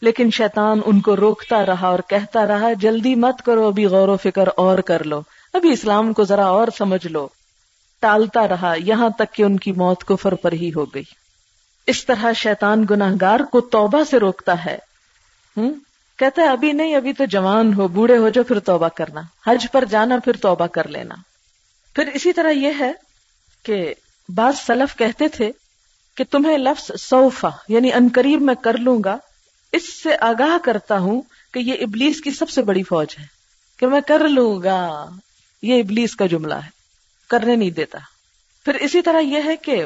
لیکن 0.01 0.31
شیطان 0.31 0.81
ان 0.85 1.01
کو 1.01 1.17
روکتا 1.17 1.67
رہا 1.67 1.87
اور 1.87 1.99
کہتا 2.09 2.47
رہا، 2.47 2.73
جلدی 2.73 3.15
مت 3.15 3.43
کرو، 3.43 3.67
ابھی 3.67 3.87
غور 3.87 4.09
و 4.09 4.17
فکر 4.17 4.49
اور 4.57 4.79
کر 4.79 5.05
لو۔ 5.05 5.23
ابھی 5.53 5.73
اسلام 5.73 6.13
کو 6.13 6.25
ذرا 6.25 6.45
اور 6.45 6.69
سمجھ 6.79 7.07
لو۔ 7.07 7.29
ٹالتا 8.01 8.49
رہا، 8.49 8.75
یہاں 8.79 9.11
تک 9.11 9.35
کہ 9.35 9.43
ان 9.43 9.59
کی 9.59 9.73
موت 9.73 10.05
کفر 10.05 10.35
پر 10.35 10.53
ہی 10.53 10.71
ہو 10.77 10.85
گئی۔ 10.85 11.03
اس 11.87 12.07
طرح 12.07 12.33
شیطان 12.33 12.85
گناہ 12.91 13.15
گار 13.21 13.41
کو 13.41 13.61
توبہ 13.61 14.05
سے 14.11 14.19
روکتا 14.19 14.65
ہے۔ 14.65 14.79
ہوں 15.57 15.75
کہتا 16.19 16.43
ہے، 16.43 16.49
ابھی 16.49 16.73
نہیں، 16.73 16.97
ابھی 16.97 17.13
تو 17.13 17.25
جوان 17.25 17.75
ہو، 17.75 17.89
بوڑھے 17.89 18.19
ہو 18.19 18.29
جو 18.29 18.43
پھر 18.43 18.59
توبہ 18.59 18.89
کرنا۔ 18.89 19.21
حج 19.47 19.67
پر 19.73 19.85
جانا، 19.85 20.17
پھر 20.25 20.33
توبہ 20.37 20.67
کر 20.67 20.89
لینا۔ 20.89 21.15
پھر 21.95 22.07
اسی 22.15 22.33
طرح 22.33 22.51
یہ 22.51 22.73
ہے 22.79 22.93
کہ 23.63 23.95
بعض 24.35 24.55
سلف 24.57 24.97
کہتے 24.97 25.29
تھے 25.29 25.53
کہ 26.17 26.25
تمہیں 26.31 26.59
لفظ 26.59 26.91
صوفہ 27.01 27.47
یعنی 27.69 27.93
انقریب 27.93 28.43
میں 28.43 28.55
کر 28.55 28.77
لوں 28.77 29.01
گا 29.05 29.19
اس 29.73 30.03
سے 30.03 30.09
آگاہ 30.21 30.59
کرتا 30.65 30.99
ہوں 30.99 31.23
کہ 31.55 31.59
یہ 31.59 31.73
ابلیس 31.73 32.21
کی 32.21 32.31
سب 32.31 32.51
سے 32.51 32.63
بڑی 32.63 32.83
فوج 32.83 33.07
ہے 33.19 33.25
کہ 33.77 33.87
میں 33.87 34.01
کر 34.07 34.29
لوں 34.29 34.63
گا۔ 34.63 35.09
یہ 35.63 35.81
ابلیس 35.81 36.17
کا 36.17 36.27
جملہ 36.27 36.55
ہے، 36.55 36.69
کرنے 37.29 37.57
نہیں 37.57 37.71
دیتا۔ 37.71 37.99
پھر 38.65 38.75
اسی 38.75 39.03
طرح 39.03 39.21
یہ 39.21 39.39
ہے 39.45 39.57
کہ 39.57 39.85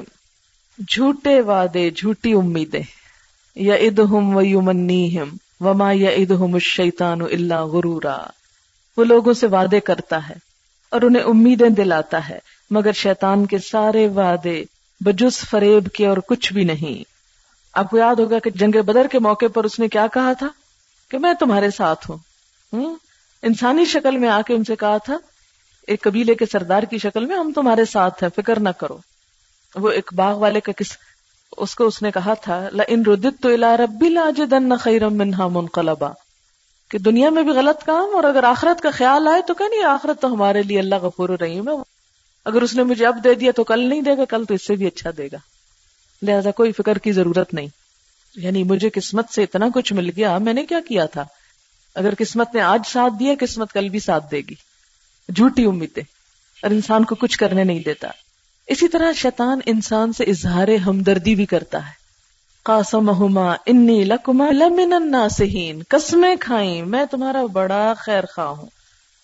جھوٹے 0.89 1.41
وعدے، 1.41 1.91
جھوٹی 1.91 2.33
امیدیں 2.33 2.83
یا 3.55 3.75
ادہم 3.75 4.37
و 4.37 4.43
یومنیہم 4.43 5.37
وما 5.61 5.93
یعدہم 5.93 6.55
الشیطان 6.55 7.21
الا 7.21 7.65
غرورا۔ 7.65 8.19
وہ 8.97 9.05
لوگوں 9.05 9.33
سے 9.33 9.47
وعدے 9.47 9.81
کرتا 9.81 10.29
ہے 10.29 10.35
اور 10.91 11.03
انہیں 11.03 11.23
امیدیں 11.23 11.69
دلاتا 11.69 12.29
ہے، 12.29 12.39
مگر 12.71 12.93
شیطان 12.93 13.47
کے 13.47 13.59
سارے 13.59 14.09
وعدے 14.09 14.65
بجز 15.01 15.39
فریب 15.39 15.89
کے 15.93 16.07
اور 16.07 16.17
کچھ 16.17 16.53
بھی 16.53 16.65
نہیں۔ 16.65 17.14
آپ 17.75 17.91
کو 17.91 17.99
یاد 17.99 18.15
ہوگا 18.15 18.39
کہ 18.39 18.51
جنگ 18.51 18.83
بدر 18.83 19.07
کے 19.07 19.19
موقع 19.19 19.47
پر 19.55 19.65
اس 19.65 19.79
نے 19.79 19.89
کیا 19.89 20.07
کہا 20.07 20.33
تھا؟ 20.33 20.49
کہ 21.11 21.19
میں 21.19 21.35
تمہارے 21.35 21.71
ساتھ 21.71 22.11
ہوں۔ 22.11 22.17
انسانی 23.43 23.85
شکل 23.85 24.19
میں 24.19 24.29
آ 24.29 24.41
کے 24.47 24.55
ان 24.55 24.65
سے 24.65 24.77
کہا 24.77 24.97
تھا، 24.97 25.17
ایک 25.87 26.03
قبیلے 26.03 26.35
کے 26.35 26.47
سردار 26.47 26.83
کی 26.83 26.99
شکل 26.99 27.25
میں 27.25 27.37
ہم 27.37 27.53
تمہارے 27.53 27.85
ساتھ 27.85 28.23
ہیں، 28.23 28.31
فکر 28.37 28.61
نہ 28.61 28.69
کرو۔ 28.69 28.99
وہ 29.75 29.91
ایک 29.91 30.11
باغ 30.15 30.39
والے 30.39 30.61
کا 30.61 30.73
کس، 30.73 30.87
اس 31.57 31.75
کو 31.75 31.85
اس 31.85 32.03
نے 32.03 32.11
کہا 32.11 32.35
تھا 32.35 32.69
ان 32.89 33.03
ردت 33.07 33.43
تو 33.43 33.49
الا 33.49 33.77
ربی 33.77 34.09
لاجدن 34.09 34.77
خیرم 34.77 35.15
منہا 35.15 35.49
منقلبا۔ 35.49 36.11
کہ 36.91 36.99
دنیا 36.99 37.31
میں 37.31 37.43
بھی 37.43 37.53
غلط 37.53 37.85
کام 37.85 38.17
اور 38.17 38.25
اگر 38.25 38.45
آخرت 38.45 38.81
کا 38.81 38.91
خیال 38.91 39.29
آئے 39.29 39.43
تو 39.43 39.55
کہ 39.55 39.69
نہیں، 39.69 39.85
آخرت 39.85 40.21
تو 40.21 40.33
ہمارے 40.33 40.63
لیے 40.63 40.79
اللہ 40.79 40.95
غفور 40.95 41.29
رحیم 41.29 41.69
ہے۔ 41.69 41.75
اگر 42.45 42.63
اس 42.63 42.75
نے 42.75 42.83
مجھے 42.83 43.07
اب 43.07 43.25
دے 43.25 43.35
دیا 43.35 43.53
تو 43.57 43.65
کل 43.65 43.89
نہیں 43.89 44.03
دے 44.03 44.17
گا، 44.17 44.25
کل 44.25 44.45
تو 44.45 44.55
اس 44.55 44.67
سے 44.67 44.75
بھی 44.75 44.87
اچھا 44.87 45.11
دے 45.19 45.29
گا۔ 45.33 45.37
لہذا 46.25 46.51
کوئی 46.51 46.73
فکر 46.73 46.99
کی 46.99 47.13
ضرورت 47.13 47.55
نہیں۔ 47.55 47.67
یعنی 48.37 48.65
مجھے 48.65 48.91
قسمت 48.91 49.29
سے 49.31 49.43
اتنا 49.43 49.67
کچھ 49.75 49.93
مل 49.93 50.11
گیا، 50.17 50.39
میں 50.39 50.53
نے 50.53 50.67
کیا 50.67 50.81
کیا 50.89 51.07
تھا؟ 51.07 51.25
اگر 51.95 52.15
قسمت 52.19 52.55
نے 52.55 52.61
آج 52.61 52.83
ساتھ 52.87 53.15
دیا، 53.21 53.35
قسمت 53.41 53.73
کل 53.73 53.89
بھی 53.89 53.99
ساتھ 53.99 54.25
دے 54.31 54.37
گی۔ 54.37 54.55
جھوٹی 55.37 55.65
امیدیں۔ 55.65 56.03
اور 56.63 56.71
انسان 56.71 57.05
کو 57.05 57.15
کچھ 57.15 57.39
کرنے 57.39 57.65
نہیں 57.65 57.79
دیتا۔ 57.79 58.09
اسی 58.67 58.89
طرح 58.89 59.13
شیطان 59.13 59.61
انسان 59.67 60.13
سے 60.13 60.25
اظہار 60.25 60.69
ہمدردی 60.87 61.35
بھی 61.35 61.47
کرتا 61.47 61.87
ہے۔ 61.87 61.93
قاسمہما 62.63 63.55
انی 63.67 64.05
لکما 64.05 64.51
لمن 64.51 64.93
الناسہین 64.93 65.83
قسمیں 65.89 66.37
کھائیں، 66.41 66.83
میں 66.83 67.05
تمہارا 67.05 67.47
بڑا 67.47 67.95
خیر 67.97 68.25
خواہ 68.35 68.49
ہوں، 68.49 68.67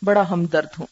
بڑا 0.02 0.30
ہمدرد 0.30 0.68
ہوں۔ 0.78 0.86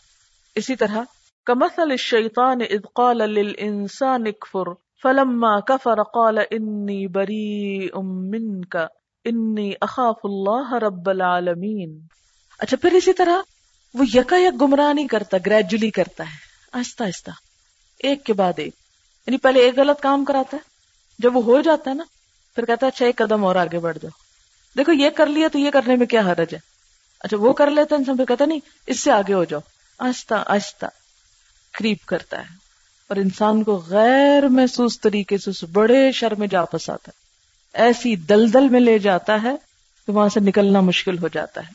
اسی 0.54 0.76
طرح، 0.76 0.98
کمثل 1.46 1.82
الشیطان 1.82 2.60
اذ 2.60 2.80
قال 2.94 3.16
للانسان 3.16 4.26
اکفر۔ 4.26 4.87
فلما 5.02 5.60
کفر 5.60 6.02
قال 6.02 6.38
انی 6.38 7.06
بریء 7.06 7.98
منک 8.00 8.76
انی 9.24 9.72
اخاف 9.80 10.16
اللہ 10.24 10.72
رب 10.72 11.10
العالمین 11.10 11.98
اچھا 12.58 12.76
پھر 12.76 12.92
اسی 12.92 13.12
طرح 13.12 13.36
وہ 13.94 14.04
یکا 14.14 14.36
یک 14.36 14.62
گمراہ 14.62 14.92
نہیں 14.92 15.06
کرتا 15.06 15.36
گریجولی 15.46 15.90
کرتا 15.90 16.24
ہے۔ 16.24 16.48
آہستہ 16.72 17.04
آہستہ، 17.04 17.30
ایک 17.98 18.24
کے 18.24 18.32
بعد 18.32 18.52
ایک۔ 18.56 18.74
یعنی 19.26 19.36
پہلے 19.36 19.60
ایک 19.60 19.78
غلط 19.78 20.00
کام 20.00 20.24
کراتا 20.24 20.56
ہے، 20.56 20.62
جب 21.18 21.36
وہ 21.36 21.44
ہو 21.44 21.60
جاتا 21.60 21.90
ہے 21.90 21.94
نا، 21.94 22.04
پھر 22.54 22.64
کہتا 22.64 22.86
ہے 22.86 22.90
اچھا 22.94 23.06
ایک 23.06 23.16
قدم 23.16 23.44
اور 23.44 23.56
آگے 23.56 23.78
بڑھ 23.78 23.98
جاؤ۔ 24.02 24.10
دیکھو، 24.78 24.92
یہ 24.92 25.10
کر 25.10 25.26
لیا 25.26 25.48
تو 25.52 25.58
یہ 25.58 25.70
کرنے 25.70 25.96
میں 25.96 26.06
کیا 26.06 26.20
حرج 26.20 26.54
ہے؟ 26.54 26.58
اچھا 27.20 27.36
وہ 27.36 27.52
کر 27.52 27.70
لیتا 27.70 27.96
انسان 27.96 28.16
پھر 28.16 28.24
کہتا 28.24 28.44
نہیں، 28.44 28.60
اس 28.86 29.00
سے 29.00 29.12
آگے 29.12 29.34
ہو 29.34 29.44
جاؤ۔ 29.44 29.60
آہستہ 29.98 30.34
آہستہ 30.46 30.86
کریپ 31.78 32.06
کرتا 32.06 32.40
ہے۔ 32.40 32.67
اور 33.08 33.16
انسان 33.16 33.62
کو 33.62 33.82
غیر 33.88 34.48
محسوس 34.48 35.00
طریقے 35.00 35.38
سے 35.38 35.50
اس 35.50 35.64
بڑے 35.64 36.12
شر 36.12 36.34
میں 36.34 36.46
جا 36.46 36.64
پساتا 36.64 37.10
ہے۔ 37.14 37.28
ایسی 37.82 38.16
دلدل 38.16 38.68
میں 38.68 38.80
لے 38.80 38.98
جاتا 38.98 39.42
ہے 39.42 39.56
کہ 40.06 40.12
وہاں 40.12 40.28
سے 40.28 40.40
نکلنا 40.40 40.80
مشکل 40.80 41.18
ہو 41.18 41.28
جاتا 41.28 41.60
ہے 41.60 41.72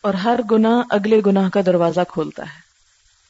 اور 0.00 0.14
ہر 0.14 0.40
گناہ 0.50 0.82
اگلے 0.90 1.20
گناہ 1.26 1.48
کا 1.48 1.60
دروازہ 1.66 2.00
کھولتا 2.08 2.42
ہے۔ 2.42 2.68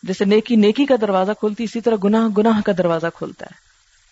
جیسے 0.02 0.24
نیکی 0.24 0.56
نیکی 0.56 0.86
کا 0.86 0.94
دروازہ 1.00 1.32
کھولتی، 1.32 1.64
اسی 1.64 1.80
طرح 1.80 1.94
گناہ 2.04 2.28
گناہ 2.38 2.60
کا 2.60 2.72
دروازہ 2.78 3.06
کھولتا 3.14 3.46
ہے۔ 3.46 3.68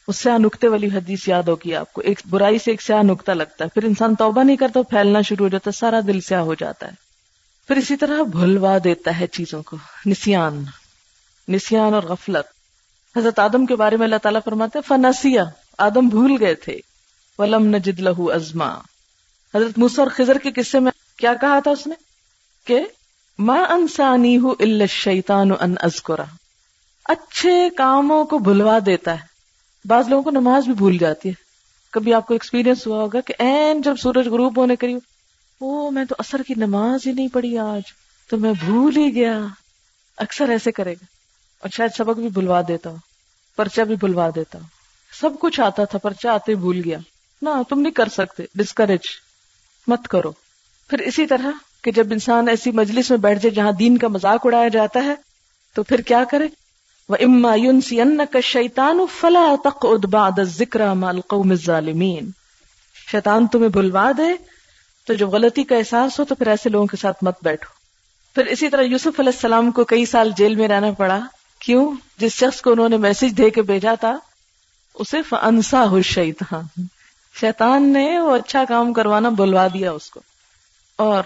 اس 0.09 0.17
سے 0.17 0.31
نقطے 0.39 0.69
والی 0.69 0.87
حدیث 0.87 1.29
یاد 1.29 1.43
ہوگی 1.43 1.75
آپ 1.75 1.93
کو۔ 1.93 2.01
ایک 2.01 2.21
برائی 2.31 2.59
سے 2.59 2.71
ایک 2.71 2.83
سیاہ 2.83 3.03
نقطہ 3.03 3.33
لگتا 3.33 3.65
ہے۔ 3.65 3.81
پھر 3.81 3.85
انسان 3.85 4.15
توبہ 4.15 4.43
نہیں 4.43 4.57
کرتا 4.57 4.83
پھیلنا 4.83 5.21
شروع 5.21 5.47
ہو 5.47 5.49
جاتا 5.49 5.71
ہے، 5.75 5.79
سارا 5.79 6.01
دل 6.07 6.21
سیاہ 6.21 6.41
ہو 6.41 6.55
جاتا 6.55 6.87
ہے۔ 6.87 6.93
پھر 7.69 7.77
اسی 7.77 7.97
طرح 7.97 8.23
بھلوا 8.23 8.79
دیتا 8.85 9.21
ہے 9.21 9.27
چیزوں 9.27 9.63
کو، 9.63 9.77
نسیان۔ 10.07 10.65
نسیان 11.49 11.95
اور 11.95 12.03
غفلت۔ 12.03 12.56
حضرت 13.17 13.39
آدم 13.39 13.67
کے 13.67 13.77
بارے 13.77 13.97
میں 13.97 14.05
اللہ 14.05 14.17
تعالیٰ 14.17 14.41
فرماتے 14.45 14.79
فنسیا 14.89 15.45
آدم 15.79 16.09
بھول 16.09 16.37
گئے 16.41 16.55
تھے، 16.55 16.79
ولم 17.39 17.67
نجد 17.67 18.01
لہو 18.01 18.33
ازما 18.33 18.79
حضرت 19.55 19.79
موسیٰ 19.79 19.99
اور 19.99 20.07
خزر 20.11 20.39
کے 20.39 20.51
قصے 20.53 20.81
میں 20.81 20.93
کیا 21.19 21.35
کہا 21.35 21.61
تھا 21.61 21.71
اس 21.71 21.87
نے؟ 21.87 21.95
کہ 22.67 22.81
ماں 23.39 23.65
انسانی 23.65 24.39
ہوں 24.39 24.55
الشیطان 24.61 25.51
ان 25.61 25.75
ازکرا 25.81 26.25
اچھے 27.05 27.71
کاموں 27.77 28.25
کو 28.25 28.39
بھلوا 28.39 28.79
دیتا 28.87 29.13
ہے۔ 29.13 29.27
بعض 29.85 30.09
لوگوں 30.09 30.23
کو 30.23 30.31
نماز 30.31 30.65
بھی 30.65 30.73
بھول 30.73 30.99
جاتی 30.99 31.29
ہے۔ 31.29 31.35
کبھی 31.91 32.15
آپ 32.15 32.27
کو 32.27 32.35
ایکسپیرینس 32.35 32.87
ہوا 32.87 33.03
ہوگا 33.03 33.21
کہ 33.21 33.35
این 33.39 33.83
جب 33.83 33.97
سورج 33.97 34.29
غروب 34.29 34.59
ہونے 34.59 34.77
قریب 34.77 34.99
او، 35.61 35.91
میں 35.91 36.05
تو 36.05 36.15
اثر 36.19 36.43
کی 36.43 36.55
نماز 36.57 37.07
ہی 37.07 37.13
نہیں 37.13 37.29
پڑھی 37.29 37.59
آج، 37.59 37.83
تو 38.31 38.39
میں 38.39 38.53
بھول 38.65 38.97
ہی 38.97 39.15
گیا۔ 39.15 39.39
اکثر 40.17 40.49
ایسے 40.49 40.73
کرے 40.73 40.93
گا۔ 40.93 41.16
اور 41.61 41.71
شاید 41.77 41.91
سبق 41.97 42.19
بھی 42.19 42.29
بھلوا 42.29 42.61
دیتا 42.69 42.91
ہوں 42.91 42.97
پرچا 43.57 43.83
بھی 43.83 43.97
بھلوا 43.97 44.31
دیتا 44.35 44.59
ہوں۔ 44.59 44.67
سب 45.21 45.31
کچھ 45.41 45.61
آتا 45.61 45.85
تھا 45.85 45.99
پرچا 45.99 46.33
آتے 46.33 46.55
بھول 46.55 46.83
گیا۔ 46.85 46.99
نہ، 47.43 47.49
تم 47.69 47.81
نہیں 47.81 47.93
کر 47.93 48.09
سکتے 48.09 48.43
ڈسکریج 48.55 49.01
مت 49.87 50.09
کرو۔ 50.09 50.33
پھر 50.89 50.99
اسی 50.99 51.27
طرح 51.27 51.51
کہ 51.85 51.91
جب 51.91 52.07
انسان 52.11 52.49
ایسی 52.49 52.71
مجلس 52.71 53.11
میں 53.11 53.19
بیٹھ 53.19 53.43
جائے 53.43 53.55
جہاں 53.55 53.73
دین 53.73 53.99
کا 53.99 54.09
مذاق 54.09 54.47
اڑایا 54.47 54.69
جاتا 54.69 55.05
ہے، 55.05 55.15
تو 55.75 55.83
پھر 55.83 56.01
کیا 56.01 56.25
کرے؟ 56.31 56.49
وہ 57.09 57.17
اما 57.21 57.55
یون 57.55 57.81
سی 57.81 58.01
ان 58.01 58.21
کا 58.31 58.41
شیتان 58.41 59.01
فلا 59.21 59.55
تق 59.65 59.87
ادباد 59.91 60.43
ذکر 60.43 60.81
القوم 60.81 61.55
ظالمین 61.55 62.31
شیطان 63.13 63.47
تمہیں 63.47 63.69
بھلوا 63.69 64.13
دے، 64.19 64.45
تو 65.07 65.15
جب 65.15 65.29
غلطی 65.29 65.65
کا 65.65 65.77
احساس 65.77 66.21
ہو، 66.21 66.25
تو 66.25 66.35
پھر 66.35 66.47
ایسے 66.47 66.69
لوگوں 66.69 66.87
کے 66.87 66.97
ساتھ 66.97 67.25
مت 67.25 67.35
بیٹھو۔ 67.43 67.75
پھر 68.35 68.47
اسی 68.47 68.69
طرح 68.69 68.83
یوسف 68.83 69.21
علیہ 69.21 69.33
السلام 69.35 69.71
کو 69.71 69.85
کئی 69.85 70.07
سال 70.07 70.31
جیل 70.37 70.55
میں 70.55 70.69
رہنا 70.69 70.91
پڑا۔ 70.91 71.21
کیوں 71.67 71.93
جس 72.19 72.33
شخص 72.33 72.61
کو 72.61 72.73
انہوں 72.73 72.89
نے 72.89 72.97
میسج 72.97 73.39
دے 73.39 73.51
کے 73.51 73.63
بھیجا 73.63 73.95
تھا، 73.95 74.19
اسے 74.95 75.21
انسا 75.43 75.85
ہو 75.85 76.03
شیطان 76.03 76.83
شیطان 77.41 77.93
نے 77.93 78.21
وہ 78.21 78.37
اچھا 78.37 78.65
کام 78.69 78.93
کروانا 78.93 79.29
بلوا 79.29 79.67
دیا 79.75 79.93
اس 79.93 80.11
کو۔ 80.11 80.21
اور 80.97 81.23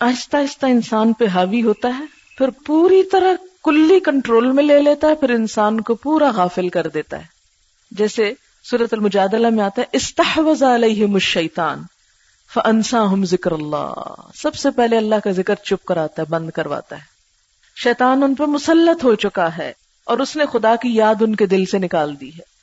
آہستہ 0.00 0.36
آہستہ 0.36 0.66
انسان 0.66 1.12
پہ 1.12 1.26
حاوی 1.26 1.62
ہوتا 1.62 1.88
ہے، 1.98 2.04
پھر 2.38 2.48
پوری 2.50 3.02
طرح 3.02 3.32
کلی 3.64 4.00
کنٹرول 4.00 4.52
میں 4.52 4.64
لے 4.64 4.82
لیتا 4.82 5.08
ہے، 5.08 5.14
پھر 5.14 5.30
انسان 5.30 5.80
کو 5.80 5.94
پورا 5.94 6.30
غافل 6.30 6.68
کر 6.68 6.86
دیتا 6.86 7.18
ہے۔ 7.18 7.24
جیسے 7.90 8.32
سورت 8.70 8.94
المجادلہ 8.94 9.50
میں 9.50 9.64
آتا 9.64 9.82
ہے، 9.82 9.86
استحوذ 9.92 10.62
علیہم 10.62 11.14
الشیطان 11.14 11.82
فانساہم 12.54 13.24
ذکر 13.24 13.52
اللہ۔ 13.52 13.92
سب 14.34 14.54
سے 14.54 14.70
پہلے 14.70 14.96
اللہ 14.96 15.14
کا 15.24 15.30
ذکر 15.30 15.54
چپ 15.54 15.84
کراتا 15.84 16.22
ہے، 16.22 16.26
بند 16.30 16.50
کرواتا 16.50 16.96
ہے۔ 16.96 17.15
شیطان 17.76 18.22
ان 18.22 18.34
پہ 18.34 18.44
مسلط 18.44 19.04
ہو 19.04 19.14
چکا 19.14 19.58
ہے 19.58 19.72
اور 20.04 20.18
اس 20.18 20.36
نے 20.36 20.44
خدا 20.52 20.76
کی 20.76 20.94
یاد 20.94 21.14
ان 21.20 21.36
کے 21.36 21.46
دل 21.46 21.64
سے 21.64 21.78
نکال 21.78 22.20
دی 22.20 22.28
ہے۔ 22.28 22.56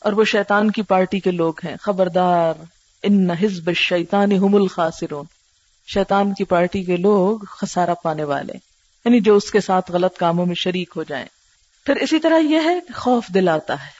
اور 0.00 0.12
وہ 0.12 0.24
شیطان 0.24 0.70
کی 0.70 0.82
پارٹی 0.82 1.20
کے 1.20 1.30
لوگ 1.30 1.52
ہیں۔ 1.64 1.76
خبردار، 1.80 2.54
ان 3.02 3.30
حزب 3.30 3.66
الشیطان 3.66 4.32
هم 4.32 4.54
الخاسرون۔ 4.54 5.24
شیطان 5.86 6.34
کی 6.34 6.44
پارٹی 6.44 6.82
کے 6.82 6.96
لوگ 6.96 7.38
خسارہ 7.38 7.94
پانے 8.02 8.24
والے 8.24 8.52
یعنی 9.04 9.20
جو 9.20 9.36
اس 9.36 9.50
کے 9.50 9.60
ساتھ 9.60 9.92
غلط 9.92 10.16
کاموں 10.16 10.46
میں 10.46 10.54
شریک 10.54 10.92
ہو 10.96 11.02
جائیں۔ 11.02 11.26
پھر 11.86 11.96
اسی 11.96 12.18
طرح 12.18 12.38
یہ 12.38 12.58
ہے 12.64 12.80
خوف 12.94 13.28
دلاتا 13.28 13.74
ہے۔ 13.74 13.90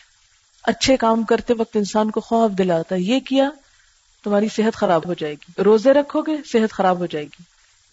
اچھے 0.63 0.97
کام 0.97 1.23
کرتے 1.23 1.55
وقت 1.55 1.77
انسان 1.77 2.11
کو 2.11 2.21
خوف 2.21 2.51
دلاتا 2.51 2.95
ہے۔ 2.95 3.01
یہ 3.01 3.21
کیا؟ 3.21 3.51
تمہاری 4.25 4.49
صحت 4.49 4.77
خراب 4.77 5.07
ہو 5.07 5.15
جائے 5.15 5.35
گی۔ 5.35 5.63
روزے 5.63 5.93
رکھو 5.93 6.23
گے، 6.23 6.37
صحت 6.53 6.73
خراب 6.73 6.99
ہو 6.99 7.07
جائے 7.07 7.25
گی۔ 7.25 7.43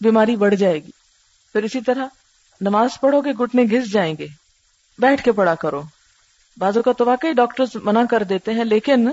بیماری 0.00 0.36
بڑھ 0.36 0.54
جائے 0.54 0.78
گی۔ 0.78 0.90
پھر 1.52 1.62
اسی 1.62 1.80
طرح 1.80 2.06
نماز 2.60 3.00
پڑھو 3.00 3.20
گے 3.20 3.32
گٹنے 3.32 3.62
گھس 3.62 3.90
جائیں 3.90 4.14
گے، 4.18 4.26
بیٹھ 4.98 5.22
کے 5.24 5.32
پڑھا 5.32 5.54
کرو۔ 5.54 5.82
بازو 6.58 6.82
کا 6.82 6.92
تو 6.92 7.04
واقعی 7.04 7.32
ڈاکٹر 7.32 7.64
منع 7.74 8.02
کر 8.10 8.22
دیتے 8.22 8.52
ہیں، 8.52 8.64
لیکن 8.64 9.08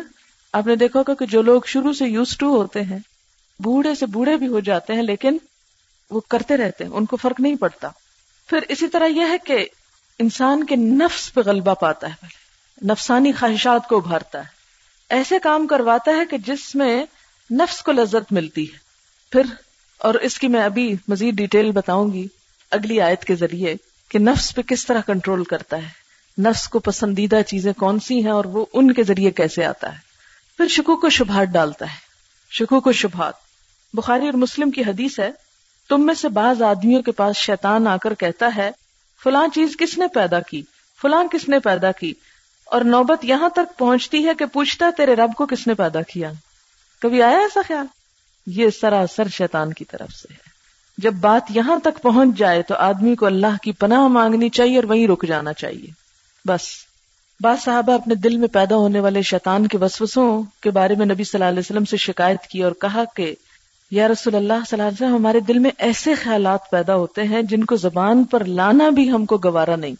آپ 0.53 0.67
نے 0.67 0.75
دیکھا 0.75 1.13
کہ 1.13 1.25
جو 1.25 1.41
لوگ 1.41 1.62
شروع 1.65 1.93
سے 1.93 2.06
یوز 2.06 2.38
ٹو 2.38 2.58
ہوتے 2.58 2.82
ہیں، 2.82 2.99
بوڑھے 3.60 3.95
سے 3.95 4.06
بوڑھے 4.06 4.38
بھی 4.38 4.47
ہو 4.47 4.60
جاتے 4.60 4.93
ہیں، 4.93 5.01
لیکن 5.01 5.38
وہ 6.12 6.21
کرتے 6.29 6.58
رہتے 6.58 6.84
ہیں، 6.84 6.91
ان 6.91 7.06
کو 7.06 7.15
فرق 7.15 7.39
نہیں 7.39 7.56
پڑتا۔ 7.56 7.89
پھر 8.47 8.60
اسی 8.69 8.88
طرح 8.88 9.06
یہ 9.06 9.25
ہے 9.29 9.38
کہ 9.38 9.65
انسان 10.19 10.63
کے 10.63 10.75
نفس 10.75 11.34
پہ 11.34 11.41
غلبہ 11.45 11.73
پاتا 11.73 12.08
ہے 12.08 12.13
پہلے 12.21 12.43
نفسانی 12.91 13.32
خواہشات 13.32 13.88
کو 13.88 13.97
ابھارتا 13.97 14.39
ہے۔ 14.39 14.63
ایسے 15.10 15.39
کام 15.39 15.67
کرواتا 15.67 16.12
ہے 16.12 16.25
کہ 16.29 16.38
جس 16.38 16.75
میں 16.75 17.06
نفس 17.51 17.82
کو 17.82 17.91
لذت 17.91 18.32
ملتی 18.32 18.73
ہے۔ 18.73 18.77
پھر 19.32 19.41
اور 19.97 20.13
اس 20.13 20.39
کی 20.39 20.47
میں 20.47 20.63
ابھی 20.63 20.95
مزید 21.08 21.36
ڈیٹیل 21.36 21.71
بتاؤں 21.71 22.13
گی۔ 22.13 22.27
اگلی 22.73 23.01
آیت 23.01 23.25
کے 23.25 23.36
ذریعے 23.36 23.75
کہ 24.09 24.19
نفس 24.19 24.55
پہ 24.55 24.62
کس 24.62 24.86
طرح 24.86 25.01
کنٹرول 25.01 25.43
کرتا 25.43 25.77
ہے؟ 25.77 26.03
نفس 26.41 26.67
کو 26.67 26.79
پسندیدہ 26.79 27.41
چیزیں 27.47 27.73
کون 27.73 27.99
سی 27.99 28.23
ہیں 28.23 28.31
اور 28.31 28.45
وہ 28.45 28.65
ان 28.73 28.93
کے 28.93 29.03
ذریعے 29.03 29.31
کیسے 29.31 29.65
آتا 29.65 29.93
ہے؟ 29.93 29.97
پھر 30.57 30.67
شکو 30.67 30.95
کو 30.95 31.09
شبہات 31.09 31.47
ڈالتا 31.47 31.86
ہے۔ 31.86 31.95
شکو 32.51 32.79
کو 32.79 32.91
شبہات۔ 32.91 33.33
بخاری 33.93 34.25
اور 34.25 34.33
مسلم 34.33 34.71
کی 34.71 34.81
حدیث 34.81 35.19
ہے، 35.19 35.31
تم 35.89 36.05
میں 36.05 36.13
سے 36.13 36.29
بعض 36.29 36.62
آدمیوں 36.62 37.01
کے 37.01 37.12
پاس 37.12 37.36
شیطان 37.36 37.88
آ 37.88 37.97
کر 37.97 38.13
کہتا 38.13 38.49
ہے، 38.55 38.71
فلاں 39.23 39.47
چیز 39.55 39.77
کس 39.79 39.97
نے 39.97 40.07
پیدا 40.07 40.39
کی؟ 40.39 40.62
فلاں 41.01 41.23
کس 41.31 41.49
نے 41.49 41.59
پیدا 41.59 41.91
کی؟ 41.91 42.13
اور 42.65 42.81
نوبت 42.81 43.25
یہاں 43.25 43.49
تک 43.49 43.77
پہنچتی 43.77 44.27
ہے 44.27 44.33
کہ 44.39 44.45
پوچھتا 44.45 44.89
تیرے 44.97 45.15
رب 45.15 45.31
کو 45.38 45.45
کس 45.45 45.67
نے 45.67 45.73
پیدا 45.73 46.01
کیا؟ 46.01 46.31
کبھی 47.01 47.23
آیا 47.23 47.38
ایسا 47.38 47.62
خیال؟ 47.67 47.86
یہ 48.47 48.69
سراسر 48.69 49.27
شیطان 49.27 49.73
کی 49.73 49.86
طرف 49.86 50.12
سے۔ 50.12 50.33
ہے 50.33 50.42
جب 50.97 51.13
بات 51.13 51.41
یہاں 51.49 51.79
تک 51.79 52.01
پہنچ 52.01 52.38
جائے 52.38 52.62
تو 52.62 52.75
آدمی 52.75 53.15
کو 53.15 53.25
اللہ 53.25 53.63
کی 53.63 53.71
پناہ 53.71 54.08
مانگنی 54.08 54.49
چاہیے 54.49 54.75
اور 54.75 54.84
وہیں 54.84 55.08
رک 55.08 55.27
جانا 55.27 55.53
چاہیے۔ 55.53 55.88
بس۔ 56.45 56.62
بعض 57.39 57.63
صحابہ 57.63 57.93
اپنے 57.93 58.15
دل 58.15 58.38
میں 58.38 58.47
پیدا 58.47 58.75
ہونے 58.75 58.99
والے 58.99 59.21
شیطان 59.21 59.67
کے 59.67 59.77
وسوسوں 59.77 60.43
کے 60.62 60.71
بارے 60.71 60.95
میں 60.95 61.06
نبی 61.06 61.24
صلی 61.24 61.38
اللہ 61.38 61.49
علیہ 61.49 61.59
وسلم 61.59 61.86
سے 61.86 61.97
شکایت 61.97 62.41
کی 62.41 62.63
اور 62.63 62.72
کہا 62.72 63.03
کہ، 63.15 63.36
یا 63.91 64.07
رسول 64.07 64.36
اللہ 64.36 64.53
صلی 64.53 64.82
اللہ 64.82 64.84
علیہ 64.84 65.05
وسلم، 65.05 65.15
ہمارے 65.15 65.39
دل 65.39 65.59
میں 65.59 65.72
ایسے 65.78 66.15
خیالات 66.15 66.70
پیدا 66.72 66.95
ہوتے 66.95 67.24
ہیں 67.24 67.41
جن 67.41 67.63
کو 67.63 67.76
زبان 67.76 68.24
پر 68.24 68.43
لانا 68.43 68.89
بھی 68.89 69.11
ہم 69.11 69.26
کو 69.26 69.38
گوارا 69.38 69.76
نہیں۔ 69.76 69.95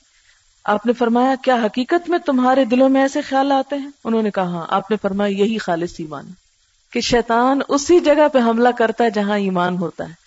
آپ 0.63 0.86
نے 0.86 0.93
فرمایا، 0.93 1.36
کیا 1.43 1.55
حقیقت 1.55 2.09
میں 2.09 2.20
تمہارے 2.20 2.65
دلوں 2.65 2.89
میں 2.89 3.01
ایسے 3.01 3.22
خیال 3.22 3.51
آتے 3.51 3.76
ہیں؟ 3.76 3.89
انہوں 4.03 4.24
نے 4.24 4.32
کہا 4.32 4.43
ہاں 4.43 4.65
آپ 4.70 4.91
نے 4.91 4.97
فرمایا، 5.01 5.38
یہی 5.38 5.57
خالص 5.57 5.93
ایمان 5.97 6.26
کہ 6.93 7.01
شیطان 7.01 7.59
اسی 7.67 7.99
جگہ 7.99 8.28
پہ 8.34 8.39
حملہ 8.39 8.70
کرتا 8.78 9.03
ہے 9.03 9.09
جہاں 9.09 9.38
ایمان 9.38 9.78
ہوتا 9.78 10.09
ہے۔ 10.09 10.22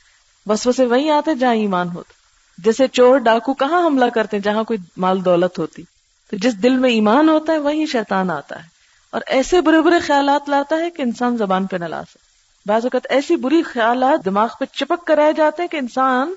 بس 0.48 0.66
وسے 0.66 0.86
وہی 0.86 1.10
آتے 1.10 1.34
جہاں 1.34 1.54
ایمان 1.54 1.88
ہوتا۔ 1.88 2.12
جیسے 2.58 2.86
چور 2.88 3.18
ڈاکو 3.18 3.54
کہاں 3.54 3.86
حملہ 3.86 4.04
کرتے 4.04 4.36
ہیں 4.36 4.44
جہاں 4.44 4.64
کوئی 4.64 4.78
مال 4.96 5.24
دولت 5.24 5.58
ہوتی۔ 5.58 5.82
تو 6.30 6.36
جس 6.36 6.62
دل 6.62 6.76
میں 6.76 6.90
ایمان 6.90 7.28
ہوتا 7.28 7.52
ہے 7.52 7.58
وہی 7.58 7.86
شیطان 7.86 8.30
آتا 8.30 8.62
ہے۔ 8.62 8.68
اور 9.10 9.20
ایسے 9.26 9.60
برے 9.60 9.80
برے 9.80 9.98
خیالات 9.98 10.48
لاتا 10.48 10.76
ہے 10.76 10.90
کہ 10.90 11.02
انسان 11.02 11.36
زبان 11.36 11.66
پہ 11.66 11.76
نہ 11.76 11.84
لا 11.84 12.02
سکے۔ 12.02 12.18
بعض 12.66 12.84
اوقات 12.84 13.06
ایسی 13.10 13.36
بری 13.36 13.62
خیالات 13.62 14.24
دماغ 14.24 14.48
پہ 14.60 14.64
چپک 14.64 15.06
کر 15.06 15.16
رہ 15.16 15.32
جاتے 15.32 15.62
ہیں 15.62 15.68
کہ 15.68 15.76
انسان 15.76 16.34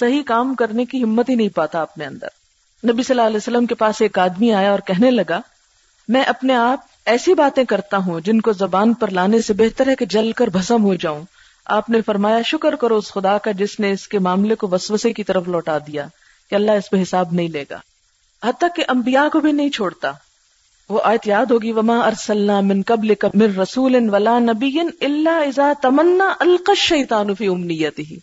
صحیح 0.00 0.22
کام 0.22 0.54
کرنے 0.54 0.84
کی 0.84 1.02
ہمت 1.02 1.28
ہی 1.28 1.34
نہیں 1.34 1.48
پاتا 1.48 1.82
اپنے 1.82 2.06
اندر۔ 2.06 2.28
نبی 2.92 3.02
صلی 3.02 3.14
اللہ 3.14 3.26
علیہ 3.26 3.36
وسلم 3.36 3.66
کے 3.66 3.74
پاس 3.74 4.02
ایک 4.02 4.18
آدمی 4.18 4.52
آیا 4.52 4.70
اور 4.70 4.78
کہنے 4.78 5.10
لگا، 5.10 5.40
میں 6.08 6.22
اپنے 6.22 6.54
آپ 6.54 6.80
ایسی 7.06 7.34
باتیں 7.34 7.64
کرتا 7.64 7.96
ہوں 7.96 8.20
جن 8.20 8.40
کو 8.40 8.52
زبان 8.52 8.94
پر 8.94 9.10
لانے 9.10 9.42
سے 9.42 9.52
بہتر 9.52 9.88
ہے 9.88 9.94
کہ 9.94 10.06
جل 10.06 10.32
کر 10.32 10.46
بھسم 10.46 10.84
ہو 10.84 10.94
جاؤں۔ 10.94 11.22
آپ 11.64 11.90
نے 11.90 12.00
فرمایا، 12.00 12.42
شکر 12.42 12.74
کرو 12.74 12.96
اس 12.96 13.08
خدا 13.08 13.38
کا 13.38 13.50
جس 13.50 13.80
نے 13.80 13.90
اس 13.90 14.08
کے 14.08 14.18
معاملے 14.18 14.54
کو 14.54 14.68
وسوسے 14.68 15.12
کی 15.12 15.24
طرف 15.24 15.48
لوٹا 15.48 15.78
دیا 15.78 16.06
کہ 16.50 16.54
اللہ 16.54 16.70
اس 16.70 16.90
پہ 16.90 17.02
حساب 17.02 17.32
نہیں 17.32 17.48
لے 17.48 17.64
گا۔ 17.70 17.80
حتیٰ 18.48 18.68
کہ 18.76 18.84
انبیاء 18.88 19.28
کو 19.32 19.40
بھی 19.40 19.52
نہیں 19.52 19.70
چھوڑتا۔ 19.70 20.12
وہ 20.88 21.00
آیت 21.04 21.26
یاد 21.26 21.46
ہوگی، 21.46 21.72
وما 21.72 21.98
ارسلنا 21.98 22.60
من 22.60 22.82
قبل 22.86 23.14
من 23.34 23.58
رسول 23.58 24.08
ولا 24.08 24.38
نبی 24.38 24.80
الا 25.00 25.38
اذا 25.38 25.72
تمنا 25.82 26.34
القى 26.40 26.72
الشيطان 26.72 27.34
في 27.34 27.46
امنيته 27.46 28.14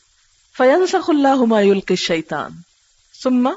فينسخ 0.58 1.10
الله 1.10 1.46
ما 1.46 1.62
يلقي 1.62 1.94
الشيطان 1.94 2.52
ثم 3.24 3.50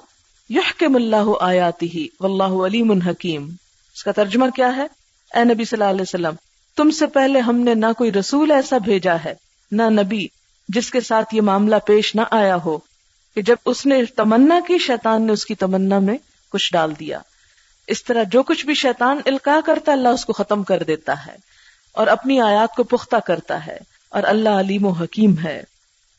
يحكم 0.50 0.96
الله 0.96 1.32
اياته 1.40 2.04
والله 2.20 2.66
عليم 2.66 2.90
حكيم۔ 2.90 3.48
اس 3.94 4.04
کا 4.04 4.12
ترجمہ 4.12 4.46
کیا 4.54 4.76
ہے؟ 4.76 4.86
اے 5.34 5.44
نبی 5.44 5.64
صلی 5.64 5.82
اللہ 5.82 5.90
علیہ 5.90 6.02
وسلم، 6.02 6.34
تم 6.76 6.90
سے 6.90 7.06
پہلے 7.06 7.40
ہم 7.40 7.56
نے 7.56 7.74
نہ 7.74 7.86
کوئی 7.98 8.12
رسول 8.12 8.50
ایسا 8.50 8.78
بھیجا 8.78 9.16
ہے۔ 9.24 9.34
نہ 9.72 9.82
نبی، 9.82 10.26
جس 10.68 10.90
کے 10.90 11.00
ساتھ 11.00 11.34
یہ 11.34 11.40
معاملہ 11.40 11.76
پیش 11.86 12.14
نہ 12.14 12.20
آیا 12.30 12.56
ہو 12.56 12.78
کہ 13.34 13.42
جب 13.42 13.56
اس 13.64 13.86
نے 13.86 14.04
تمنا 14.04 14.60
کی، 14.66 14.78
شیطان 14.78 15.26
نے 15.26 15.32
اس 15.32 15.46
کی 15.46 15.54
تمنا 15.54 15.98
میں 15.98 16.18
کچھ 16.48 16.72
ڈال 16.72 16.92
دیا۔ 17.00 17.18
اس 17.86 18.04
طرح 18.04 18.22
جو 18.22 18.42
کچھ 18.42 18.66
بھی 18.66 18.74
شیطان 18.74 19.20
القاع 19.26 19.60
کرتا 19.66 19.92
اللہ 19.92 20.08
اس 20.08 20.24
کو 20.24 20.32
ختم 20.32 20.62
کر 20.62 20.82
دیتا 20.82 21.26
ہے 21.26 21.36
اور 21.92 22.06
اپنی 22.06 22.40
آیات 22.40 22.76
کو 22.76 22.82
پختہ 22.82 23.16
کرتا 23.16 23.66
ہے 23.66 23.78
اور 24.08 24.22
اللہ 24.22 24.48
علیم 24.48 24.86
و 24.86 24.90
حکیم 24.90 25.38
ہے۔ 25.44 25.62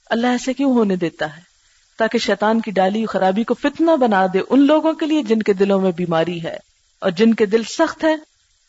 اللہ 0.09 0.27
ایسے 0.27 0.53
کیوں 0.53 0.73
ہونے 0.73 0.95
دیتا 0.95 1.37
ہے؟ 1.37 1.41
تاکہ 1.97 2.17
شیطان 2.17 2.61
کی 2.61 2.71
ڈالی 2.71 3.05
خرابی 3.05 3.43
کو 3.43 3.53
فتنہ 3.53 3.91
بنا 3.91 4.25
دے 4.33 4.39
ان 4.49 4.67
لوگوں 4.67 4.93
کے 4.93 5.05
لیے 5.05 5.23
جن 5.23 5.41
کے 5.41 5.53
دلوں 5.53 5.81
میں 5.81 5.91
بیماری 5.91 6.43
ہے 6.43 6.57
اور 6.99 7.11
جن 7.11 7.33
کے 7.33 7.45
دل 7.45 7.63
سخت 7.63 8.03
ہے۔ 8.03 8.15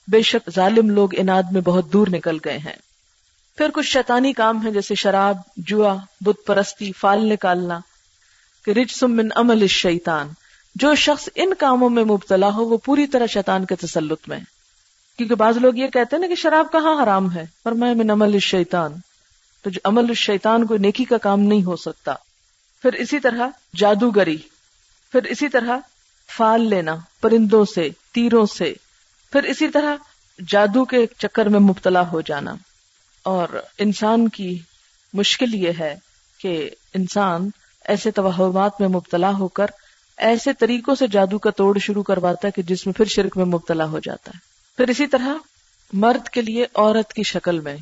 بے 0.09 0.23
شک 0.23 0.51
ظالم 0.55 0.91
لوگ 0.91 1.09
اناد 1.19 1.43
میں 1.53 1.61
بہت 1.61 1.93
دور 1.93 2.07
نکل 2.11 2.39
گئے 2.45 2.59
ہیں۔ 2.59 2.84
پھر 3.57 3.71
کچھ 3.75 3.87
شیطانی 3.87 4.33
کام 4.33 4.63
ہیں 4.63 4.71
جیسے 4.71 4.95
شراب، 4.95 5.37
جوا، 5.57 5.97
بت 6.21 6.47
پرستی، 6.47 6.93
فال 6.93 7.29
نکالنا، 7.29 7.81
کہ 8.65 8.71
رج 8.71 9.05
من 9.05 9.29
عمل 9.35 9.63
الشیطان۔ 9.63 10.29
جو 10.75 10.95
شخص 10.95 11.29
ان 11.35 11.55
کاموں 11.55 11.91
میں 11.91 12.05
مبتلا 12.05 12.49
ہو، 12.49 12.65
وہ 12.65 12.77
پوری 12.77 13.07
طرح 13.07 13.27
شیطان 13.27 13.65
کے 13.65 13.77
تسلط 13.77 14.29
میں 14.29 14.39
کیونکہ 15.17 15.35
بعض 15.35 15.57
لوگ 15.57 15.77
یہ 15.77 15.87
کہتے 15.87 16.17
ہیں 16.17 16.21
نا 16.21 16.27
کہ 16.27 16.35
شراب 16.35 16.73
کہاں 16.73 17.03
حرام 17.03 17.35
ہے؟ 17.35 17.47
پر 17.63 17.73
میں 17.73 17.95
من 17.95 18.11
عمل 18.11 18.27
الشیطان۔ 18.27 18.93
تو 19.63 19.71
جو 19.71 19.81
عمل 19.85 20.05
الشیطان 20.09 20.67
کو 20.67 20.77
نیکی 20.77 21.05
کا 21.05 21.19
کام 21.19 21.41
نہیں 21.41 21.65
ہو 21.65 21.77
سکتا۔ 21.77 22.15
پھر 22.83 22.93
اسی 22.93 23.21
طرح 23.21 23.49
جادوگری۔ 23.77 24.37
پھر 25.13 25.23
اسی 25.23 25.49
طرح 25.49 25.79
فال 26.37 26.61
لینا، 26.61 26.97
پرندوں 27.21 27.65
سے، 27.65 27.89
تیروں 28.13 28.47
سے۔ 28.47 28.75
پھر 29.33 29.43
اسی 29.43 29.69
طرح 29.69 29.97
جادو 30.49 30.85
کے 30.85 31.07
چکر 31.19 31.47
میں 31.47 31.61
مبتلا 31.61 32.11
ہو 32.11 32.21
جانا۔ 32.21 32.55
اور 33.25 33.49
انسان 33.79 34.29
کی 34.29 34.59
مشکل 35.13 35.55
یہ 35.55 35.73
ہے 35.79 35.97
کہ 36.39 36.71
انسان 36.95 37.51
ایسے 37.85 38.11
توہمات 38.11 38.81
میں 38.81 38.89
مبتلا 38.89 39.31
ہو 39.31 39.49
کر 39.49 39.67
ایسے 40.17 40.53
طریقوں 40.53 40.95
سے 40.95 41.07
جادو 41.07 41.39
کا 41.39 41.51
توڑ 41.51 41.79
شروع 41.79 42.03
کرواتا 42.03 42.49
ہے 42.49 42.53
کہ 42.53 42.63
جس 42.63 42.87
میں 42.87 42.95
پھر 42.95 43.05
شرک 43.05 43.37
میں 43.37 43.45
مبتلا 43.45 43.85
ہو 43.85 43.99
جاتا 43.99 44.31
ہے۔ 44.35 44.39
پھر 44.77 44.89
اسی 44.89 45.07
طرح 45.07 45.29
مرد 45.93 46.29
کے 46.29 46.43
لیے 46.43 46.67
عورت 46.75 47.13
کی 47.13 47.23
شکل 47.23 47.61
میں 47.61 47.77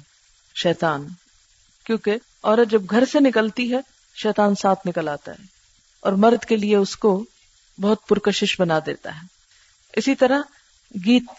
شیطان، 0.54 1.06
کیونکہ 1.84 2.16
عورت 2.42 2.70
جب 2.70 2.82
گھر 2.90 3.04
سے 3.12 3.20
نکلتی 3.20 3.72
ہے، 3.72 3.78
شیطان 4.14 4.54
ساتھ 4.54 4.86
نکل 4.86 5.08
آتا 5.08 5.32
ہے 5.32 5.44
اور 6.00 6.12
مرد 6.12 6.44
کے 6.44 6.56
لیے 6.56 6.76
اس 6.76 6.96
کو 6.96 7.24
بہت 7.80 8.06
پرکشش 8.08 8.60
بنا 8.60 8.78
دیتا 8.86 9.14
ہے۔ 9.14 9.26
اسی 9.96 10.14
طرح 10.14 10.38
گیت 11.06 11.30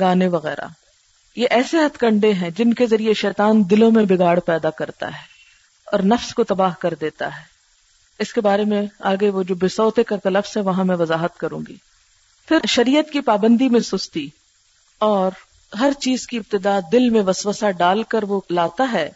گانے 0.00 0.26
وغیرہ۔ 0.26 0.66
یہ 1.36 1.46
ایسے 1.50 1.76
ہتھ 1.76 1.98
کنڈے 1.98 2.32
ہیں 2.32 2.50
جن 2.50 2.74
کے 2.74 2.86
ذریعے 2.86 3.14
شیطان 3.14 3.62
دلوں 3.70 3.90
میں 3.90 4.04
بگاڑ 4.04 4.40
پیدا 4.40 4.70
کرتا 4.70 5.06
ہے 5.06 5.34
اور 5.92 6.00
نفس 6.00 6.34
کو 6.34 6.44
تباہ 6.44 6.74
کر 6.78 6.94
دیتا 7.00 7.26
ہے۔ 7.26 7.54
اس 8.18 8.32
کے 8.32 8.40
بارے 8.40 8.64
میں 8.64 8.86
آگے 9.00 9.30
وہ 9.30 9.42
جو 9.42 9.54
بسوتے 9.54 10.02
کا 10.02 10.16
لفظ 10.24 10.56
ہے 10.56 10.62
وہاں 10.62 10.84
میں 10.84 10.96
وضاحت 10.96 11.36
کروں 11.36 11.60
گی۔ 11.68 11.76
پھر 12.48 12.58
شریعت 12.66 13.12
کی 13.12 13.20
پابندی 13.20 13.68
میں 13.68 13.80
سستی 13.80 14.28
اور 14.98 15.30
ہر 15.80 15.92
چیز 15.92 16.26
کی 16.26 16.36
ابتدا 16.36 16.78
دل 16.92 17.10
میں 17.10 17.22
وسوسہ 17.22 17.70
ڈال 17.70 18.02
کر 18.02 18.22
وہ 18.22 18.40
لاتا 18.50 18.92
ہے۔ 18.92 19.10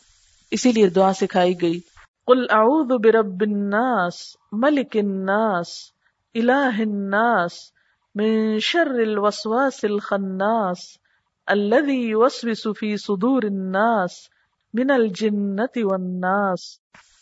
اسی 0.51 0.73
لیے 0.73 0.89
دعا 0.89 1.13
سکھائی 1.13 1.63
گئی۔ 1.63 1.81
قل 2.27 2.51
اعوذ 2.51 2.89
برب 3.05 3.41
الناس، 3.41 4.15
ملک 4.53 4.97
الناس، 4.97 5.69
الہ 6.35 6.79
الناس، 6.79 7.53
من 8.15 8.59
شر 8.59 8.87
الوسواس 8.87 9.85
الخناس۔ 9.85 11.08
الذي 11.49 12.01
يوسوس 12.03 12.67
في 12.77 12.97
صدور 12.97 13.43
الناس 13.43 14.11
من 14.75 14.91
الجنة 14.91 15.85
والناس. 15.91 16.61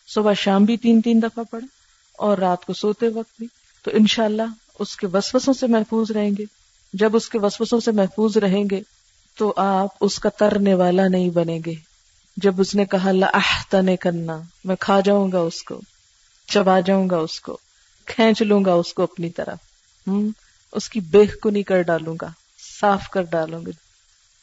صبح 0.08 0.32
شام 0.32 0.64
بھی 0.64 0.76
تین 0.76 1.00
تین 1.00 1.22
دفعہ 1.22 1.44
پڑھے 1.50 1.66
اور 2.12 2.38
رات 2.38 2.64
کو 2.64 2.72
سوتے 2.72 3.08
وقت 3.08 3.38
بھی. 3.38 3.46
تو 3.82 3.90
انشاءاللہ 3.94 4.42
اس 4.78 4.96
کے 4.96 5.06
وسوسوں 5.06 5.54
سے 5.54 5.66
محفوظ 5.66 6.10
رہیں 6.10 6.30
گے. 6.38 6.44
جب 6.92 7.16
اس 7.16 7.28
کے 7.28 7.38
وسوسوں 7.38 7.80
سے 7.80 7.92
محفوظ 7.92 8.36
رہیں 8.36 8.64
گے 8.70 8.80
تو 9.36 9.52
آپ 9.56 9.88
اس 10.00 10.18
کا 10.18 10.28
ترنے 10.28 10.74
والا 10.74 11.08
نہیں 11.08 11.30
بنیں 11.30 11.58
گے. 11.66 11.74
جب 12.36 12.54
اس 12.58 12.74
نے 12.74 12.84
کہا 12.84 13.12
لاحتنے 13.12 13.96
کرنا 13.96 14.40
میں 14.64 14.76
کھا 14.80 15.00
جاؤں 15.00 15.32
گا 15.32 15.38
اس 15.38 15.62
کو، 15.62 15.80
چبا 16.48 16.80
جاؤں 16.80 17.10
گا 17.10 17.16
اس 17.16 17.40
کو، 17.40 17.58
کھینچ 18.06 18.42
لوں 18.42 18.64
گا 18.64 18.72
اس 18.72 18.94
کو 18.94 19.02
اپنی 19.02 19.30
طرف 19.30 19.58
ہوں 20.06 20.28
اس 20.72 20.88
کی 20.88 21.00
بیخ 21.00 21.38
کو 21.40 21.50
نہیں 21.50 21.62
کر 21.62 21.82
ڈالوں 21.82 22.16
گا، 22.20 22.30
صاف 22.80 23.08
کر 23.10 23.22
ڈالوں 23.22 23.66
گا 23.66 23.70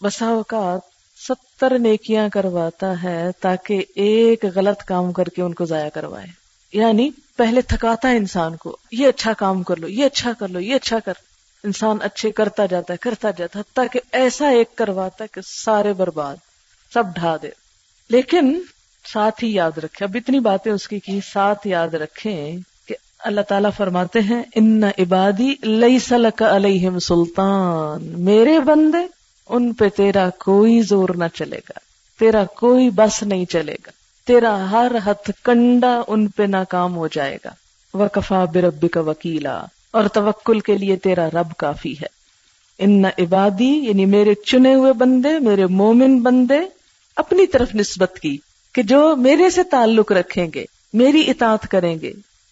بسا 0.04 0.26
اوقات 0.26 0.80
ستر 1.28 1.80
نیکیاں 1.80 2.30
کرواتا 2.30 3.04
ہے 3.04 3.30
تاکہ 3.40 3.84
ایک 3.96 4.46
غلط 4.56 4.84
کام 4.84 5.12
کر 5.12 5.24
کے 5.24 5.42
ان 5.42 5.54
کو 5.54 5.66
ضائع 5.66 5.90
کروائے۔ 5.90 6.28
یعنی 6.74 7.10
پہلے 7.38 7.62
تھکاتا 7.62 8.10
ہے 8.10 8.18
انسان 8.18 8.56
کو، 8.56 8.78
یہ 8.92 9.08
اچھا 9.08 9.34
کام 9.34 9.64
کر 9.64 9.76
لو، 9.76 9.88
یہ 9.88 10.06
اچھا 10.06 10.34
کر 10.40 10.48
لو، 10.48 10.60
یہ 10.60 10.76
اچھا 10.76 11.00
کر۔ 11.00 11.14
انسان 11.64 11.98
اچھے 12.02 12.32
کرتا 12.32 12.66
جاتا 12.66 12.94
ہے، 12.94 12.98
کرتا 12.98 13.32
جاتا 13.32 13.60
ہے، 13.60 13.64
تاکہ 13.74 14.00
ایسا 14.12 14.48
ایک 14.50 14.76
کرواتا 14.76 15.24
ہے 15.24 15.30
کہ 15.32 15.42
سارے 15.66 15.94
برباد، 15.94 16.36
سب 16.94 17.04
ڈھا 17.16 17.38
دے۔ 17.42 17.50
لیکن 18.10 18.60
ساتھ 19.14 19.44
ہی 19.44 19.54
یاد 19.54 19.78
رکھے 19.78 20.06
اب 20.06 20.12
اتنی 20.16 20.40
باتیں 20.40 20.72
اس 20.72 20.88
کی 20.88 21.00
کی 21.00 21.20
ساتھ 21.34 21.68
یاد 21.68 21.94
رکھیں 21.94 22.58
اللہ 23.20 23.42
تعالیٰ 23.42 23.70
فرماتے 23.78 24.20
ہیں، 24.20 24.44
ان 24.56 24.84
عبادی 24.84 25.56
لئی 25.64 26.00
سلک 26.00 26.44
علیہم 26.44 27.00
سلطان 27.00 28.24
میرے 28.24 28.60
بندے 28.60 29.23
ان 29.50 29.74
پہ 29.74 29.90
تیرا 29.90 30.30
کوئی 30.40 30.82
زور 30.82 31.10
نہ 31.10 31.24
چلے 31.34 31.60
گا، 31.70 31.80
تیرا 32.20 32.44
کوئی 32.56 32.90
بس 32.90 33.22
نہیں 33.24 33.46
چلے 33.46 33.76
گا، 33.88 33.92
تیرا 34.28 34.56
ہر 34.72 34.92
ہتھ 35.06 35.32
کنڈا 35.44 36.02
ان 36.08 36.28
پہ 36.28 36.44
ناکام 36.44 36.96
ہو 36.96 37.08
جائے 37.08 37.38
گا۔ 37.46 37.50
وکفا 37.94 38.44
برب 38.46 38.86
کا 38.92 39.00
وکیلا، 39.00 39.56
اور 39.92 40.08
توکل 40.08 40.60
کے 40.60 40.78
لیے 40.78 40.96
تیرا 40.96 41.28
رب 41.34 41.54
کافی 41.58 41.94
ہے۔ 41.94 42.12
ان 42.80 43.06
عبادی 43.20 43.72
یعنی 43.88 44.06
میرے 44.06 44.34
چنے 44.36 44.74
ہوئے 44.76 44.94
بندے، 44.94 45.38
میرے 45.40 45.66
مومن 45.66 46.20
بندے، 46.20 46.60
اپنی 47.16 47.48
طرف 47.48 47.76
نسبت 47.76 48.20
کی 48.20 48.38
کہ 48.74 48.82
جو 48.82 49.16
میرے 49.16 49.50
سے 49.50 49.64
تعلق 49.64 50.12
رکھیں 50.12 50.48
گے، 50.54 50.66
میری 50.94 51.30
اطاعت 51.30 51.68
کریں 51.72 51.96
گے، 52.02 52.12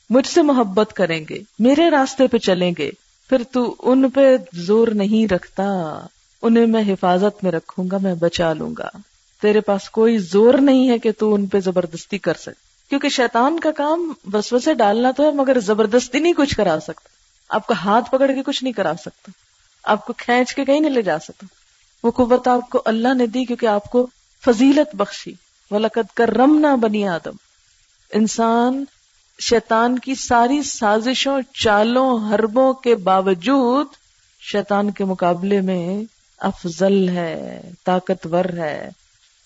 مجھ 0.09 0.27
سے 0.27 0.41
محبت 0.41 0.93
کریں 0.93 1.25
گے، 1.29 1.37
میرے 1.59 1.89
راستے 1.89 2.27
پہ 2.27 2.37
چلیں 2.37 2.71
گے، 2.77 2.89
پھر 3.29 3.43
تو 3.51 3.75
ان 3.79 4.09
پہ 4.09 4.35
زور 4.53 4.87
نہیں 4.87 5.33
رکھتا۔ 5.33 5.65
انہیں 6.41 6.65
میں 6.65 6.83
حفاظت 6.87 7.43
میں 7.43 7.51
رکھوں 7.51 7.85
گا، 7.91 7.97
میں 7.97 8.15
بچا 8.15 8.53
لوں 8.53 8.71
گا۔ 8.77 8.89
تیرے 9.41 9.61
پاس 9.61 9.89
کوئی 9.89 10.17
زور 10.17 10.53
نہیں 10.53 10.89
ہے 10.89 10.99
کہ 10.99 11.11
تو 11.19 11.33
ان 11.33 11.47
پہ 11.47 11.59
زبردستی 11.59 12.17
کر 12.17 12.33
سکے 12.33 12.89
کیونکہ 12.89 13.09
شیطان 13.09 13.59
کا 13.59 13.71
کام 13.71 14.13
بس 14.31 14.53
وسے 14.53 14.73
ڈالنا 14.73 15.11
تو 15.11 15.23
ہے، 15.23 15.31
مگر 15.31 15.59
زبردستی 15.59 16.19
نہیں 16.19 16.33
کچھ 16.33 16.55
کرا 16.55 16.77
سکتا۔ 16.79 17.09
آپ 17.49 17.67
کا 17.67 17.73
ہاتھ 17.75 18.11
پکڑ 18.11 18.27
کے 18.27 18.43
کچھ 18.45 18.63
نہیں 18.63 18.73
کرا 18.73 18.93
سکتا۔ 19.01 19.31
آپ 19.83 20.05
کو 20.05 20.13
کھینچ 20.17 20.55
کے 20.55 20.65
کہیں 20.65 20.79
نہیں 20.79 20.91
لے 20.91 21.01
جا 21.01 21.19
سکتا۔ 21.19 21.45
وہ 22.03 22.11
قوت 22.11 22.47
آپ 22.47 22.69
کو 22.69 22.81
اللہ 22.85 23.13
نے 23.13 23.27
دی 23.27 23.45
کیونکہ 23.45 23.65
آپ 23.65 23.91
کو 23.91 24.07
فضیلت 24.45 24.95
بخشی۔ 24.95 25.33
ولقد 25.71 26.15
کر 26.15 26.29
رم 26.29 26.59
نہ 26.59 26.75
بنی 26.75 27.07
آدم۔ 27.07 27.31
انسان 28.13 28.83
شیطان 29.39 29.99
کی 29.99 30.15
ساری 30.15 30.63
سازشوں، 30.63 31.41
چالوں، 31.53 32.33
حربوں 32.33 32.73
کے 32.73 32.95
باوجود 32.95 33.87
شیطان 34.51 34.91
کے 34.91 35.05
مقابلے 35.05 35.61
میں 35.61 36.03
افضل 36.41 37.09
ہے، 37.09 37.61
طاقتور 37.83 38.45
ہے۔ 38.45 38.89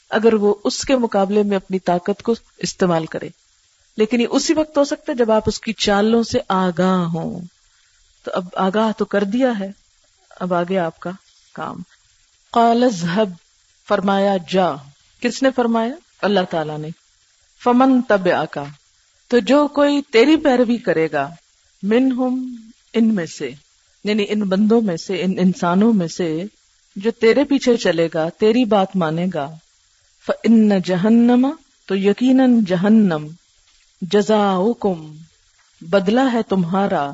اگر 0.09 0.33
وہ 0.33 0.55
اس 0.63 0.85
کے 0.85 0.95
مقابلے 0.95 1.43
میں 1.43 1.55
اپنی 1.55 1.79
طاقت 1.79 2.23
کو 2.23 2.35
استعمال 2.57 3.05
کرے۔ 3.05 3.29
لیکن 3.97 4.21
یہ 4.21 4.27
اسی 4.29 4.53
وقت 4.53 4.77
ہو 4.77 4.83
سکتا 4.83 5.11
ہے 5.11 5.17
جب 5.17 5.31
آپ 5.31 5.43
اس 5.45 5.59
کی 5.59 5.73
چالوں 5.73 6.23
سے 6.23 6.39
آگاہ 6.47 6.99
ہوں۔ 6.99 7.41
تو 8.23 8.31
اب 8.33 8.45
آگاہ 8.55 8.91
تو 8.97 9.05
کر 9.05 9.23
دیا 9.23 9.59
ہے۔ 9.59 9.67
اب 10.39 10.53
آگے 10.53 10.77
آپ 10.77 10.99
کا 10.99 11.11
کام۔ 11.53 11.81
قال 12.51 12.83
فرمایا، 13.87 14.33
جا۔ 14.49 14.69
کس 15.19 15.43
نے 15.43 15.49
فرمایا؟ 15.55 15.93
اللہ 16.21 16.39
تعالی 16.49 16.77
نے۔ 16.77 16.87
فمن 17.63 18.01
تب 18.01 18.27
آکا 18.37 18.63
تو 19.27 19.39
جو 19.39 19.67
کوئی 19.67 20.01
تیری 20.01 20.35
پیروی 20.35 20.77
کرے 20.77 21.07
گا 21.11 21.29
من 21.83 22.11
ہم 22.11 22.55
ان 22.93 23.15
میں 23.15 23.25
سے 23.25 23.51
یعنی 24.03 24.25
ان 24.29 24.39
بندوں 24.39 24.81
میں 24.81 24.97
سے، 24.97 25.21
ان 25.21 25.33
انسانوں 25.39 25.93
میں 25.93 26.07
سے 26.07 26.43
جو 26.95 27.11
تیرے 27.11 27.43
پیچھے 27.43 27.77
چلے 27.77 28.09
گا، 28.13 28.29
تیری 28.29 28.65
بات 28.65 28.95
مانے 28.95 29.27
گا۔ 29.33 29.51
ان 30.43 30.71
جہنم 30.81 31.51
تو 31.87 31.95
یقیناً 31.95 32.63
جہنم۔ 32.63 33.27
جزا 34.01 34.57
بدلا 35.81 36.27
ہے 36.33 36.43
تمہارا۔ 36.43 37.11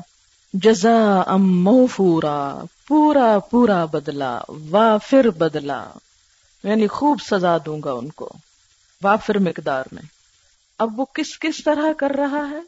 جزا 0.52 1.22
ام 1.26 1.64
موفورا۔ 1.64 2.62
پورا 2.88 3.38
پورا 3.50 3.84
بدلا 3.84 4.40
وافر 4.70 5.30
بدلا 5.30 5.84
یعنی 6.64 6.86
خوب 6.86 7.18
سزا 7.30 7.56
دوں 7.66 7.80
گا 7.84 7.92
ان 7.92 8.08
کو۔ 8.08 8.28
وافر 9.02 9.38
مقدار 9.38 9.84
میں۔ 9.92 10.02
اب 10.78 11.00
وہ 11.00 11.04
کس 11.04 11.38
کس 11.38 11.64
طرح 11.64 11.92
کر 11.92 12.10
رہا 12.10 12.50
ہے؟ 12.50 12.60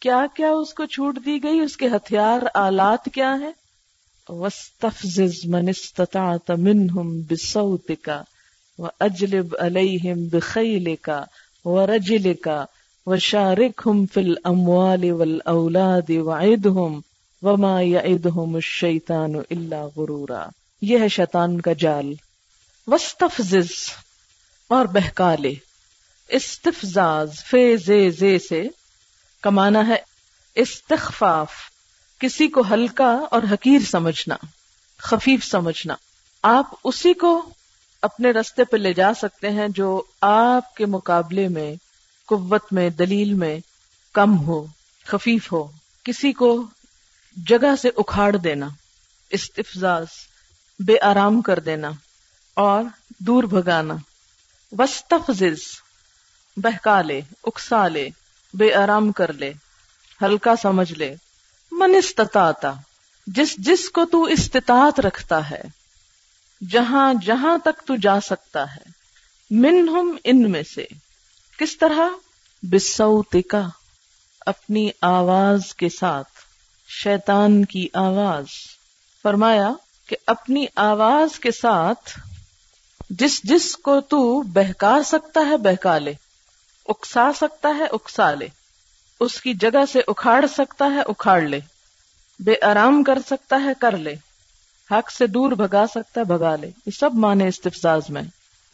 کیا 0.00 0.26
کیا 0.34 0.50
اس 0.50 0.74
کو 0.74 0.84
چھوٹ 0.84 1.18
دی 1.26 1.42
گئی؟ 1.42 1.60
اس 1.60 1.76
کے 1.76 1.88
ہتھیار، 1.88 2.38
آلات 2.54 3.08
کیا 3.14 3.36
ہے 3.40 3.65
وَاسْتَفْزِزْ 4.28 5.46
مَنِ 5.46 5.68
اسْتَطَعْتَ 5.68 6.52
مِنْهُمْ 6.52 7.20
بِصَوْتِكَ 7.28 8.10
وَأَجْلِبْ 8.78 9.54
عَلَيْهِمْ 9.60 10.28
بِخَيْلِكَ 10.30 11.10
وَرَجِلِكَ 11.64 12.50
وَشَارِكْهُمْ 13.06 14.06
فِي 14.12 14.20
الْأَمْوَالِ 14.20 15.10
وَالْأَوْلَادِ 15.10 16.16
وَعِدْهُمْ 16.16 17.00
وَمَا 17.42 17.80
يَعِدْهُمُ 17.80 18.54
الشَّيْطَانُ 18.54 19.40
إِلَّا 19.40 19.86
غُرُورًا 19.96 20.48
یہ 20.82 20.98
ہے 20.98 21.08
شیطان 21.08 21.60
کا 21.60 21.72
جال۔ 21.72 22.14
وَاسْتَفْزِزْ 22.86 23.72
اور 24.68 24.86
بہکا 24.86 25.34
لے۔ 25.34 25.54
استفزاز، 26.28 27.44
فے، 27.44 27.76
زے 27.76 28.10
زے 28.10 28.38
سے 28.38 28.68
کمانا 29.42 29.88
ہے۔ 29.88 29.96
استخفاف۔ 30.54 31.75
کسی 32.18 32.48
کو 32.48 32.62
ہلکا 32.70 33.18
اور 33.30 33.42
حقیر 33.52 33.78
سمجھنا، 33.90 34.36
خفیف 34.98 35.44
سمجھنا۔ 35.44 35.94
آپ 36.42 36.66
اسی 36.84 37.14
کو 37.14 37.50
اپنے 38.02 38.30
رستے 38.30 38.64
پہ 38.64 38.76
لے 38.76 38.92
جا 38.92 39.14
سکتے 39.14 39.50
ہیں 39.50 39.68
جو 39.68 40.02
آپ 40.20 40.74
کے 40.74 40.86
مقابلے 40.86 41.48
میں، 41.48 41.74
قوت 42.26 42.72
میں، 42.72 42.90
دلیل 42.90 43.34
میں 43.34 43.58
کم 44.12 44.38
ہو، 44.38 44.66
خفیف 45.04 45.52
ہو۔ 45.52 45.70
کسی 46.04 46.32
کو 46.32 46.66
جگہ 47.36 47.76
سے 47.82 47.90
اکھاڑ 47.96 48.36
دینا، 48.36 48.68
استفزاز، 49.30 50.06
بے 50.78 50.94
آرام 51.02 51.40
کر 51.40 51.58
دینا 51.58 51.90
اور 52.54 52.82
دور 53.18 53.44
بھگانا۔ 53.44 53.94
وسطفز 54.78 55.42
بہکا 56.56 57.02
لے، 57.02 57.20
اکسا 57.44 57.88
لے، 57.88 58.08
بے 58.54 58.74
آرام 58.74 59.12
کر 59.12 59.32
لے، 59.32 59.52
ہلکا 60.22 60.56
سمجھ 60.62 60.92
لے۔ 60.92 61.14
من 61.76 61.94
استطاعتا، 61.98 62.72
جس 63.26 63.56
جس 63.56 63.90
کو 63.90 64.04
تو 64.04 64.22
استطاعت 64.22 65.00
رکھتا 65.00 65.50
ہے، 65.50 65.62
جہاں 66.70 67.14
جہاں 67.14 67.58
تک 67.58 67.86
تو 67.86 67.96
جا 67.96 68.20
سکتا 68.20 68.76
ہے، 68.76 68.90
منہم 69.50 70.16
ان 70.24 70.50
میں 70.50 70.62
سے۔ 70.74 70.86
کس 71.58 71.78
طرح؟ 71.78 72.08
بسوتکا 72.62 73.68
اپنی 74.40 74.90
آواز 75.00 75.74
کے 75.74 75.88
ساتھ، 75.88 76.28
شیطان 76.88 77.64
کی 77.64 77.88
آواز۔ 77.94 78.46
فرمایا 79.22 79.72
کہ 80.08 80.16
اپنی 80.26 80.66
آواز 80.76 81.38
کے 81.38 81.50
ساتھ، 81.50 82.20
جس 83.10 83.42
جس 83.42 83.76
کو 83.76 84.00
تو 84.00 84.42
بہکا 84.42 85.02
سکتا 85.02 85.40
ہے، 85.50 85.56
بہکا 85.56 85.98
لے۔ 85.98 86.12
اکسا 86.88 87.30
سکتا 87.36 87.68
ہے، 87.68 87.84
اکسا 87.84 88.34
لے۔ 88.34 88.48
اس 89.20 89.40
کی 89.40 89.54
جگہ 89.54 89.84
سے 89.92 90.00
اکھاڑ 90.06 90.46
سکتا 90.46 90.84
ہے، 90.84 91.00
اکھاڑ 91.00 91.42
لے۔ 91.42 91.60
بے 92.38 92.54
آرام 92.62 93.02
کر 93.02 93.18
سکتا 93.26 93.56
ہے، 93.64 93.72
کر 93.80 93.96
لے۔ 93.96 94.14
حق 94.90 95.10
سے 95.10 95.26
دور 95.26 95.52
بھگا 95.52 95.84
سکتا 95.86 96.20
ہے، 96.20 96.24
بھگا 96.24 96.56
لے۔ 96.56 96.66
یہ 96.86 96.90
سب 96.90 97.10
مانے 97.14 97.48
استفزاز 97.48 98.02
میں 98.08 98.22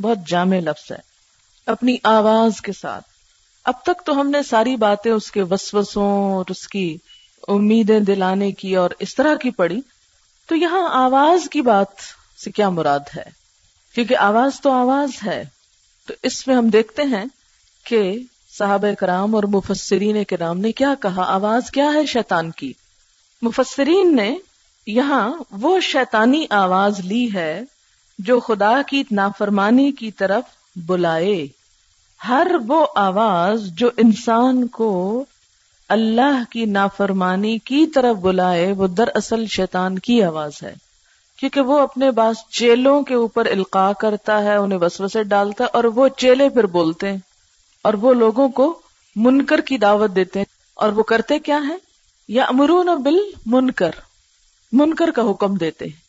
بہت 0.03 0.19
جامع 0.27 0.61
لفظ 0.61 0.93
ہے۔ 0.93 0.97
اپنی 1.67 1.97
آواز 2.05 2.61
کے 2.61 2.73
ساتھ۔ 2.73 3.05
اب 3.65 3.75
تک 3.83 4.07
تو 4.07 4.21
ہم 4.21 4.31
نے 4.31 4.43
ساری 4.43 4.77
باتیں 4.77 5.13
اس 5.13 5.31
کے 5.31 5.43
وسوسوں 5.43 6.33
اور 6.33 6.45
اس 6.49 6.69
کی 6.69 6.97
امیدیں 7.49 8.01
دلانے 8.01 8.53
کی 8.53 8.77
اور 8.77 8.91
اس 8.99 9.15
طرح 9.15 9.35
کی 9.35 9.51
پڑھی۔ 9.51 9.81
تو 10.47 10.57
یہاں 10.57 10.89
آواز 10.93 11.49
کی 11.51 11.63
بات 11.63 11.87
سے 12.45 12.51
کیا 12.51 12.69
مراد 12.69 13.01
ہے؟ 13.17 13.25
کیونکہ 13.95 14.17
آواز 14.17 14.61
تو 14.61 14.71
آواز 14.71 15.11
ہے۔ 15.27 15.45
تو 16.07 16.15
اس 16.23 16.47
میں 16.47 16.57
ہم 16.57 16.69
دیکھتے 16.69 17.03
ہیں 17.03 17.25
کہ 17.85 18.19
صحابہ 18.59 18.95
کرام 19.01 19.35
اور 19.35 19.43
مفسرین 19.43 20.25
کرام 20.25 20.59
نے 20.59 20.73
کیا 20.73 20.95
کہا؟ 21.01 21.23
آواز 21.23 21.71
کیا 21.71 21.93
ہے 21.95 22.07
شیطان 22.07 22.51
کی؟ 22.51 22.73
مفسرین 23.43 24.17
نے 24.17 24.37
یہاں 24.87 25.33
وہ 25.51 25.81
شیطانی 25.81 26.47
آواز 26.51 27.01
لی 27.01 27.29
ہے 27.35 27.63
جو 28.19 28.41
خدا 28.41 28.83
کی 28.87 29.03
نافرمانی 29.11 29.93
کی 29.93 30.11
طرف 30.11 30.43
بلائے۔ 30.77 31.47
ہر 32.29 32.47
وہ 32.67 32.87
آواز 32.95 33.63
جو 33.65 33.91
انسان 33.97 34.67
کو 34.67 35.25
اللہ 35.89 36.43
کی 36.51 36.65
نافرمانی 36.65 37.59
کی 37.59 37.87
طرف 37.87 38.17
بلائے، 38.17 38.73
وہ 38.73 38.87
دراصل 38.87 39.47
شیطان 39.47 39.99
کی 39.99 40.23
آواز 40.23 40.53
ہے۔ 40.63 40.75
کیونکہ 41.37 41.61
وہ 41.61 41.79
اپنے 41.79 42.11
باس 42.11 42.37
چیلوں 42.59 43.03
کے 43.03 43.15
اوپر 43.15 43.47
القاع 43.47 43.93
کرتا 43.93 44.45
ہے، 44.45 44.57
انہیں 44.57 44.79
وسوسے 44.79 45.23
ڈالتا 45.23 45.65
ہے 45.65 45.69
اور 45.73 45.85
وہ 45.85 46.09
چیلے 46.09 46.49
پھر 46.49 46.67
بولتے 46.67 47.11
ہیں۔ 47.11 47.19
اور 47.83 47.95
وہ 47.95 48.15
لوگوں 48.15 48.49
کو 48.49 48.81
منکر 49.17 49.61
کی 49.61 49.79
دعوت 49.79 50.17
دیتے 50.17 50.39
ہیں۔ 50.39 50.53
اور 50.75 50.93
وہ 50.93 51.03
کرتے 51.03 51.39
کیا 51.39 51.57
ہیں؟ 51.57 51.77
یا 52.29 52.45
امرون 52.45 53.03
بل 53.03 53.17
منکر 53.47 53.91
منکر 54.73 55.11
کا 55.11 55.31
حکم 55.31 55.55
دیتے 55.55 55.85
ہیں۔ 55.85 56.03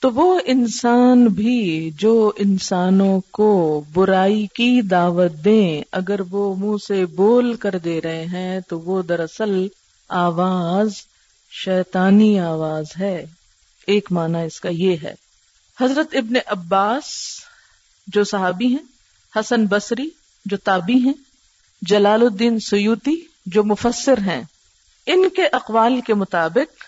تو 0.00 0.10
وہ 0.10 0.40
انسان 0.44 1.26
بھی 1.26 1.90
جو 1.98 2.32
انسانوں 2.36 3.20
کو 3.30 3.82
برائی 3.92 4.46
کی 4.46 4.82
دعوت 4.82 5.32
دیں، 5.44 5.82
اگر 5.92 6.20
وہ 6.30 6.54
منہ 6.54 6.76
سے 6.88 7.06
بول 7.06 7.54
کر 7.54 7.78
دے 7.78 8.00
رہے 8.00 8.26
ہیں، 8.26 8.60
تو 8.60 8.80
وہ 8.80 9.02
دراصل 9.02 9.68
آواز، 10.08 10.92
شیطانی 11.64 12.40
آواز 12.40 12.86
ہے۔ 13.00 13.26
ایک 13.86 14.12
معنی 14.12 14.46
اس 14.46 14.60
کا 14.60 14.68
یہ 14.72 14.96
ہے۔ 15.02 15.14
حضرت 15.80 16.06
ابن 16.12 16.34
عباس 16.46 17.04
جو 18.06 18.24
صحابی 18.24 18.66
ہیں، 18.66 18.84
حسن 19.36 19.66
بصری 19.66 20.08
جو 20.44 20.56
تابی 20.56 20.94
ہیں، 20.94 21.12
جلال 21.82 22.22
الدین 22.22 22.58
سیوتی 22.58 23.16
جو 23.46 23.64
مفسر 23.64 24.18
ہیں، 24.18 24.42
ان 25.06 25.28
کے 25.28 25.46
اقوال 25.52 26.00
کے 26.00 26.14
مطابق 26.14 26.84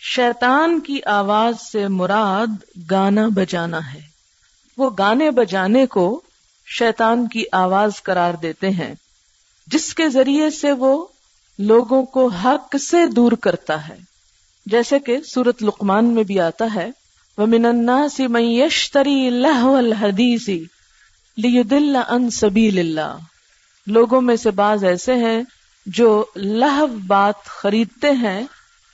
شیطان 0.00 0.80
کی 0.80 0.98
آواز 1.04 1.54
سے 1.72 1.88
مراد 1.88 2.80
گانا 2.90 3.28
بجانا 3.28 3.94
ہے۔ 3.94 4.00
وہ 4.78 4.90
گانے 4.98 5.30
بجانے 5.30 5.86
کو 5.86 6.20
شیطان 6.78 7.28
کی 7.28 7.44
آواز 7.52 7.92
قرار 8.02 8.34
دیتے 8.34 8.70
ہیں، 8.70 8.94
جس 9.66 9.94
کے 9.94 10.08
ذریعے 10.08 10.50
سے 10.50 10.72
وہ 10.72 11.06
لوگوں 11.58 12.02
کو 12.02 12.26
حق 12.26 12.76
سے 12.76 13.06
دور 13.06 13.32
کرتا 13.32 13.88
ہے۔ 13.88 13.96
جیسے 14.66 14.98
کہ 14.98 15.20
سورت 15.20 15.62
لقمان 15.62 16.04
میں 16.04 16.22
بھی 16.22 16.40
آتا 16.40 16.64
ہے 16.74 16.90
وہ 17.38 17.46
مننا 17.46 18.08
سی 18.08 18.26
میشتری 18.26 19.26
اللہ 19.26 19.64
الحدیثی 19.64 20.64
دل 21.42 21.96
ان 22.08 22.30
سبیل 22.30 22.78
اللہ 22.78 23.16
لوگوں 23.86 24.20
میں 24.20 24.36
سے 24.36 24.50
بعض 24.50 24.84
ایسے 24.84 25.14
ہیں 25.14 25.42
جو 25.86 26.24
لہو 26.36 26.86
بات 26.86 27.44
خریدتے 27.44 28.10
ہیں 28.10 28.42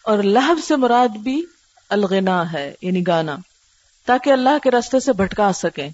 اور 0.03 0.19
لہو 0.19 0.55
سے 0.67 0.77
مراد 0.77 1.09
بھی 1.09 1.45
الغنا 1.89 2.53
ہے 2.53 2.75
یعنی 2.83 3.07
گانا۔ 3.07 3.37
تاکہ 4.07 4.31
اللہ 4.31 4.59
کے 4.63 4.71
راستے 4.71 5.01
سے 5.01 5.13
بھٹکا 5.13 5.53
سکیں۔ 5.53 5.89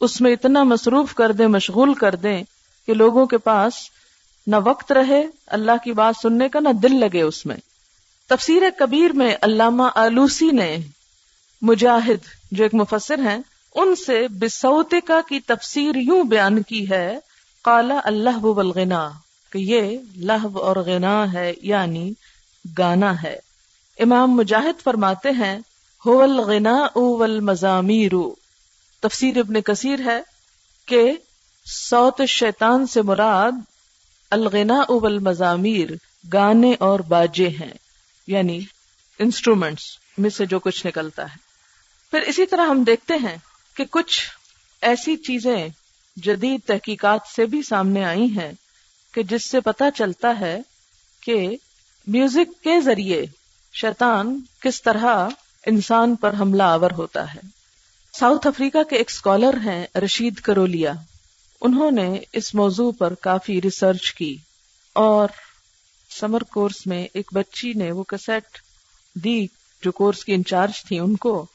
اس 0.00 0.20
میں 0.20 0.32
اتنا 0.32 0.62
مصروف 0.62 1.14
کر 1.14 1.32
دیں، 1.32 1.46
مشغول 1.46 1.94
کر 1.94 2.14
دیں 2.14 2.42
کہ 2.86 2.94
لوگوں 2.94 3.26
کے 3.26 3.38
پاس 3.38 3.72
نہ 4.46 4.56
وقت 4.64 4.92
رہے، 4.92 5.26
اللہ 5.46 5.84
کی 5.84 5.92
بات 5.92 6.14
سننے 6.22 6.48
کا 6.48 6.60
نہ 6.60 6.68
دل 6.68 7.00
لگے 7.00 7.22
اس 7.22 7.46
میں۔ 7.46 7.56
تفسیر 8.26 8.62
کبیر 8.78 9.12
میں 9.12 9.36
علامہ 9.42 9.82
آلوسی 9.94 10.50
نے 10.50 10.76
مجاہد، 11.62 12.52
جو 12.52 12.62
ایک 12.62 12.74
مفسر 12.74 13.18
ہیں 13.18 13.38
ان 13.74 13.94
سے 13.94 14.28
بسوتکا 14.28 15.20
کی 15.28 15.40
تفسیر 15.40 15.94
یوں 15.94 16.24
بیان 16.24 16.62
کی 16.62 16.90
ہے 16.90 17.18
کالا 17.62 18.00
اللہ 18.04 18.38
بلغنا 18.38 19.10
کہ 19.50 19.58
یہ 19.58 19.98
لہو 20.16 20.58
اور 20.58 20.76
غنا 20.76 21.32
ہے 21.32 21.54
یعنی 21.62 22.12
گانا 22.78 23.22
ہے۔ 23.22 23.38
امام 23.98 24.30
مجاہد 24.30 24.82
فرماتے 24.82 25.30
ہیں، 25.30 25.58
ہو 26.06 26.22
الغنا 26.22 26.88
اول 26.94 27.50
تفسیر 29.00 29.38
ابن 29.38 29.60
کثیر 29.60 29.98
ہے 30.04 30.20
کہ 30.86 31.12
سوت 31.66 32.20
شیطان 32.28 32.86
سے 32.86 33.02
مراد 33.02 33.52
الغنا 34.30 34.80
اول 34.88 35.18
مضامیر 35.18 35.90
گانے 36.32 36.74
اور 36.78 37.00
باجے 37.00 37.48
ہیں 37.48 37.74
یعنی 38.26 38.60
انسٹرومینٹس 39.18 39.82
میں 40.18 40.30
سے 40.30 40.46
جو 40.46 40.58
کچھ 40.58 40.86
نکلتا 40.86 41.22
ہے۔ 41.22 41.36
پھر 42.10 42.20
اسی 42.20 42.46
طرح 42.46 42.66
ہم 42.66 42.82
دیکھتے 42.82 43.14
ہیں 43.14 43.36
کہ 43.76 43.84
کچھ 43.90 44.20
ایسی 44.80 45.16
چیزیں 45.16 45.68
جدید 46.16 46.60
تحقیقات 46.66 47.20
سے 47.36 47.46
بھی 47.46 47.62
سامنے 47.62 48.04
آئی 48.04 48.24
ہیں 48.24 48.52
کہ 49.14 49.22
جس 49.22 49.50
سے 49.50 49.60
پتا 49.60 49.90
چلتا 49.90 50.40
ہے 50.40 50.58
کہ 51.20 51.56
میوزک 52.06 52.62
کے 52.62 52.80
ذریعے 52.80 53.26
شیطان 53.72 54.40
کس 54.60 54.82
طرح 54.82 55.28
انسان 55.66 56.16
پر 56.16 56.34
حملہ 56.40 56.62
آور 56.62 56.90
ہوتا 56.90 57.34
ہے۔ 57.34 57.40
ساؤتھ 58.18 58.46
افریقہ 58.46 58.82
کے 58.82 58.96
ایک 58.96 59.10
اسکالر 59.10 59.54
ہیں 59.64 59.86
رشید 60.04 60.34
کرولیا 60.34 60.92
انہوں 61.60 61.90
نے 61.90 62.18
اس 62.32 62.54
موضوع 62.54 62.92
پر 62.98 63.14
کافی 63.14 63.62
ریسرچ 63.62 64.14
کی 64.14 64.36
اور 64.92 65.28
سمر 66.10 66.42
کورس 66.42 66.86
میں 66.86 67.06
ایک 67.14 67.30
بچی 67.34 67.72
نے 67.72 67.92
وہ 67.92 68.02
کسیٹ 68.02 68.58
دی 69.14 69.46
جو 69.82 69.92
کورس 69.92 70.24
کی 70.24 70.34
انچارج 70.34 70.84
تھی 70.84 70.98
ان 70.98 71.16
کو 71.16 71.46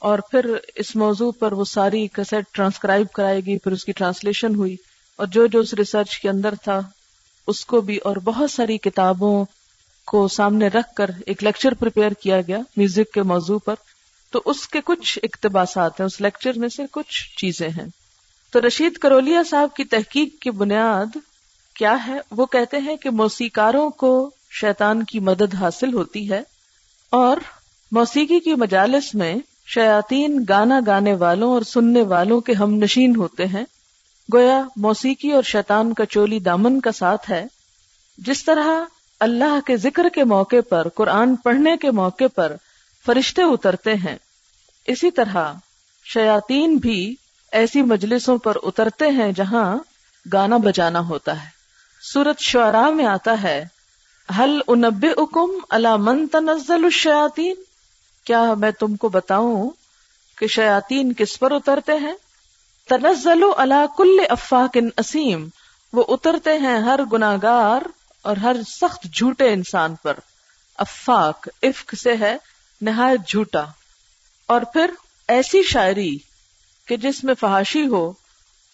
اور 0.00 0.18
پھر 0.18 0.56
اس 0.74 0.96
موضوع 0.96 1.32
پر 1.38 1.52
وہ 1.52 1.64
ساری 1.64 2.08
کسیٹ 2.12 2.44
ٹرانسکرائب 2.52 3.06
کرائے 3.12 3.40
گی، 3.40 3.58
پھر 3.58 3.72
اس 3.72 3.84
کی 3.84 3.92
ٹرانسلیشن 3.92 4.54
ہوئی۔ 4.54 4.76
اور 5.16 5.26
جو 5.26 5.46
جو 5.46 5.60
اس 5.60 5.74
ریسرچ 5.74 6.18
کے 6.18 6.28
اندر 6.28 6.54
تھا، 6.54 6.80
اس 7.46 7.64
کو 7.66 7.80
بھی 7.80 7.96
اور 7.96 8.16
بہت 8.16 8.50
ساری 8.50 8.78
کتابوں 8.78 9.44
کو 10.06 10.28
سامنے 10.28 10.68
رکھ 10.68 10.94
کر 10.94 11.10
ایک 11.26 11.44
لیکچر 11.44 11.74
پریپئر 11.74 12.10
کیا 12.12 12.40
گیا 12.40 12.58
میوزک 12.76 13.12
کے 13.12 13.22
موضوع 13.22 13.58
پر۔ 13.58 13.74
تو 14.30 14.42
اس 14.44 14.68
کے 14.68 14.80
کچھ 14.84 15.18
اقتباسات 15.22 16.00
ہیں، 16.00 16.06
اس 16.06 16.20
لیکچر 16.20 16.52
میں 16.56 16.68
سے 16.68 16.82
کچھ 16.90 17.36
چیزیں 17.36 17.68
ہیں۔ 17.68 17.86
تو 18.50 18.60
رشید 18.66 18.92
کرولیا 18.92 19.42
صاحب 19.50 19.76
کی 19.76 19.84
تحقیق 19.84 20.42
کی 20.42 20.50
بنیاد 20.50 21.16
کیا 21.74 22.06
ہے؟ 22.06 22.18
وہ 22.30 22.46
کہتے 22.46 22.76
ہیں 22.78 22.96
کہ 22.96 23.10
موسیقاروں 23.10 23.90
کو 23.90 24.30
شیطان 24.60 25.02
کی 25.02 25.20
مدد 25.20 25.54
حاصل 25.54 25.94
ہوتی 25.94 26.30
ہے 26.30 26.42
اور 27.10 27.36
موسیقی 27.92 28.40
کی 28.40 28.54
مجالس 28.54 29.14
میں 29.14 29.34
شیاطین 29.74 30.44
گانا 30.48 30.80
گانے 30.86 31.14
والوں 31.14 31.50
اور 31.50 31.62
سننے 31.62 32.02
والوں 32.02 32.40
کے 32.40 32.52
ہم 32.52 32.74
نشین 32.74 33.16
ہوتے 33.16 33.46
ہیں۔ 33.46 33.64
گویا 34.34 34.62
موسیقی 34.76 35.32
اور 35.32 35.42
شیطان 35.42 35.94
کا 35.94 36.06
چولی 36.06 36.38
دامن 36.38 36.80
کا 36.80 36.92
ساتھ 36.92 37.30
ہے۔ 37.30 37.46
جس 38.18 38.44
طرح 38.44 38.68
اللہ 39.20 39.60
کے 39.66 39.76
ذکر 39.76 40.08
کے 40.08 40.24
موقع 40.24 40.56
پر، 40.68 40.88
قرآن 40.88 41.36
پڑھنے 41.36 41.76
کے 41.76 41.90
موقع 41.90 42.24
پر 42.34 42.56
فرشتے 43.06 43.42
اترتے 43.42 43.94
ہیں، 43.94 44.16
اسی 44.86 45.10
طرح 45.10 45.52
شیاتین 46.04 46.76
بھی 46.76 47.14
ایسی 47.52 47.82
مجلسوں 47.82 48.38
پر 48.38 48.56
اترتے 48.62 49.08
ہیں 49.08 49.32
جہاں 49.32 49.78
گانا 50.32 50.56
بجانا 50.56 51.00
ہوتا 51.00 51.42
ہے۔ 51.42 51.48
سورت 52.12 52.40
شعرا 52.40 52.90
میں 52.90 53.06
آتا 53.06 53.42
ہے 53.42 53.64
حل 54.38 54.60
انب 54.68 55.06
اکم 55.16 55.76
من 56.04 56.26
تنزل 56.26 56.84
الشیاطین؟ 56.84 57.54
کیا 58.24 58.54
میں 58.54 58.70
تم 58.70 58.96
کو 58.96 59.08
بتاؤں 59.08 59.70
کہ 60.38 60.46
شیاتین 60.46 61.12
کس 61.12 61.38
پر 61.38 61.52
اترتے 61.52 61.92
ہیں؟ 61.92 62.12
تنزل 62.88 63.44
اللہ 63.56 63.96
کل 63.96 64.16
افاق 64.28 64.76
اسیم، 64.96 65.48
وہ 65.92 66.04
اترتے 66.08 66.58
ہیں 66.58 66.78
ہر 66.78 67.00
گناگار 67.12 67.82
اور 68.22 68.36
ہر 68.36 68.56
سخت 68.66 69.06
جھوٹے 69.14 69.52
انسان 69.52 69.94
پر۔ 70.02 70.14
افاق 70.78 71.48
افق 71.62 71.94
سے 71.94 72.16
ہے، 72.16 72.36
نہایت 72.80 73.20
جھوٹا۔ 73.28 73.64
اور 74.46 74.60
پھر 74.60 74.90
ایسی 75.28 75.62
شاعری 75.62 76.18
کہ 76.86 76.96
جس 76.96 77.24
میں 77.24 77.34
فحاشی 77.34 77.86
ہو 77.86 78.12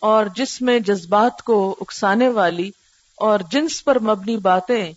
اور 0.01 0.27
جس 0.35 0.63
میں 0.63 0.79
جذبات 0.79 1.43
کو 1.43 1.77
اکسانے 1.81 2.29
والی 2.29 2.71
اور 3.17 3.41
جنس 3.51 3.85
پر 3.85 3.99
مبنی 3.99 4.37
باتیں 4.37 4.93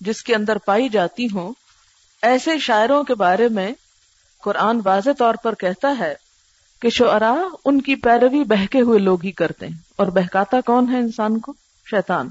جس 0.00 0.22
کے 0.22 0.34
اندر 0.34 0.58
پائی 0.58 0.88
جاتی 0.88 1.26
ہوں، 1.32 1.52
ایسے 2.22 2.58
شاعروں 2.58 3.04
کے 3.04 3.14
بارے 3.14 3.48
میں 3.48 3.72
قرآن 4.44 4.80
واضح 4.84 5.10
طور 5.18 5.34
پر 5.34 5.54
کہتا 5.54 5.94
ہے 5.98 6.14
کہ 6.82 6.90
شعرا 6.90 7.34
ان 7.64 7.80
کی 7.80 7.94
پیروی 7.94 8.44
بہکے 8.44 8.80
ہوئے 8.80 8.98
لوگ 8.98 9.24
ہی 9.24 9.32
کرتے 9.32 9.66
ہیں 9.66 9.78
اور 9.96 10.06
بہکاتا 10.06 10.60
کون 10.60 10.92
ہے 10.92 10.98
انسان 10.98 11.38
کو؟ 11.38 11.52
شیطان۔ 11.90 12.28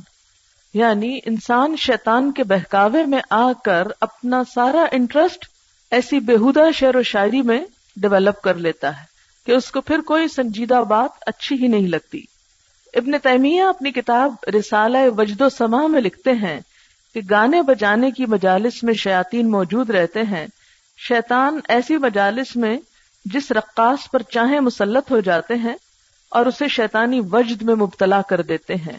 یعنی 0.73 1.19
انسان 1.25 1.75
شیطان 1.77 2.31
کے 2.31 2.43
بہکاوے 2.43 3.05
میں 3.05 3.19
آ 3.29 3.51
کر 3.65 3.87
اپنا 4.01 4.43
سارا 4.53 4.85
انٹرسٹ 4.91 5.45
ایسی 5.91 6.19
بےحدہ 6.19 6.71
شعر 6.73 6.95
و 6.95 7.03
شاعری 7.03 7.41
میں 7.41 7.65
ڈیولپ 7.97 8.41
کر 8.41 8.55
لیتا 8.55 8.99
ہے 8.99 9.05
کہ 9.45 9.51
اس 9.51 9.71
کو 9.71 9.81
پھر 9.81 9.99
کوئی 9.99 10.27
سنجیدہ 10.27 10.83
بات 10.89 11.09
اچھی 11.27 11.55
ہی 11.55 11.67
نہیں 11.67 11.87
لگتی۔ 11.87 12.21
ابن 12.93 13.11
تیمیہ 13.23 13.61
اپنی 13.61 13.91
کتاب 13.91 14.33
رسالہ 14.59 14.97
وجد 15.17 15.41
و 15.41 15.49
سما 15.49 15.87
میں 15.87 16.01
لکھتے 16.01 16.31
ہیں 16.31 16.59
کہ 17.13 17.21
گانے 17.29 17.61
بجانے 17.61 18.11
کی 18.11 18.25
مجالس 18.25 18.83
میں 18.83 18.93
شیاطین 18.93 19.51
موجود 19.51 19.89
رہتے 19.89 20.21
ہیں 20.21 20.47
شیطان 20.97 21.59
ایسی 21.69 21.97
مجالس 21.97 22.55
میں 22.55 22.77
جس 23.25 23.51
رقاص 23.51 24.11
پر 24.11 24.21
چاہیں 24.21 24.59
مسلط 24.59 25.11
ہو 25.11 25.19
جاتے 25.19 25.53
ہیں 25.53 25.75
اور 26.29 26.45
اسے 26.45 26.67
شیطانی 26.67 27.21
وجد 27.31 27.61
میں 27.61 27.75
مبتلا 27.75 28.21
کر 28.21 28.41
دیتے 28.41 28.75
ہیں۔ 28.75 28.97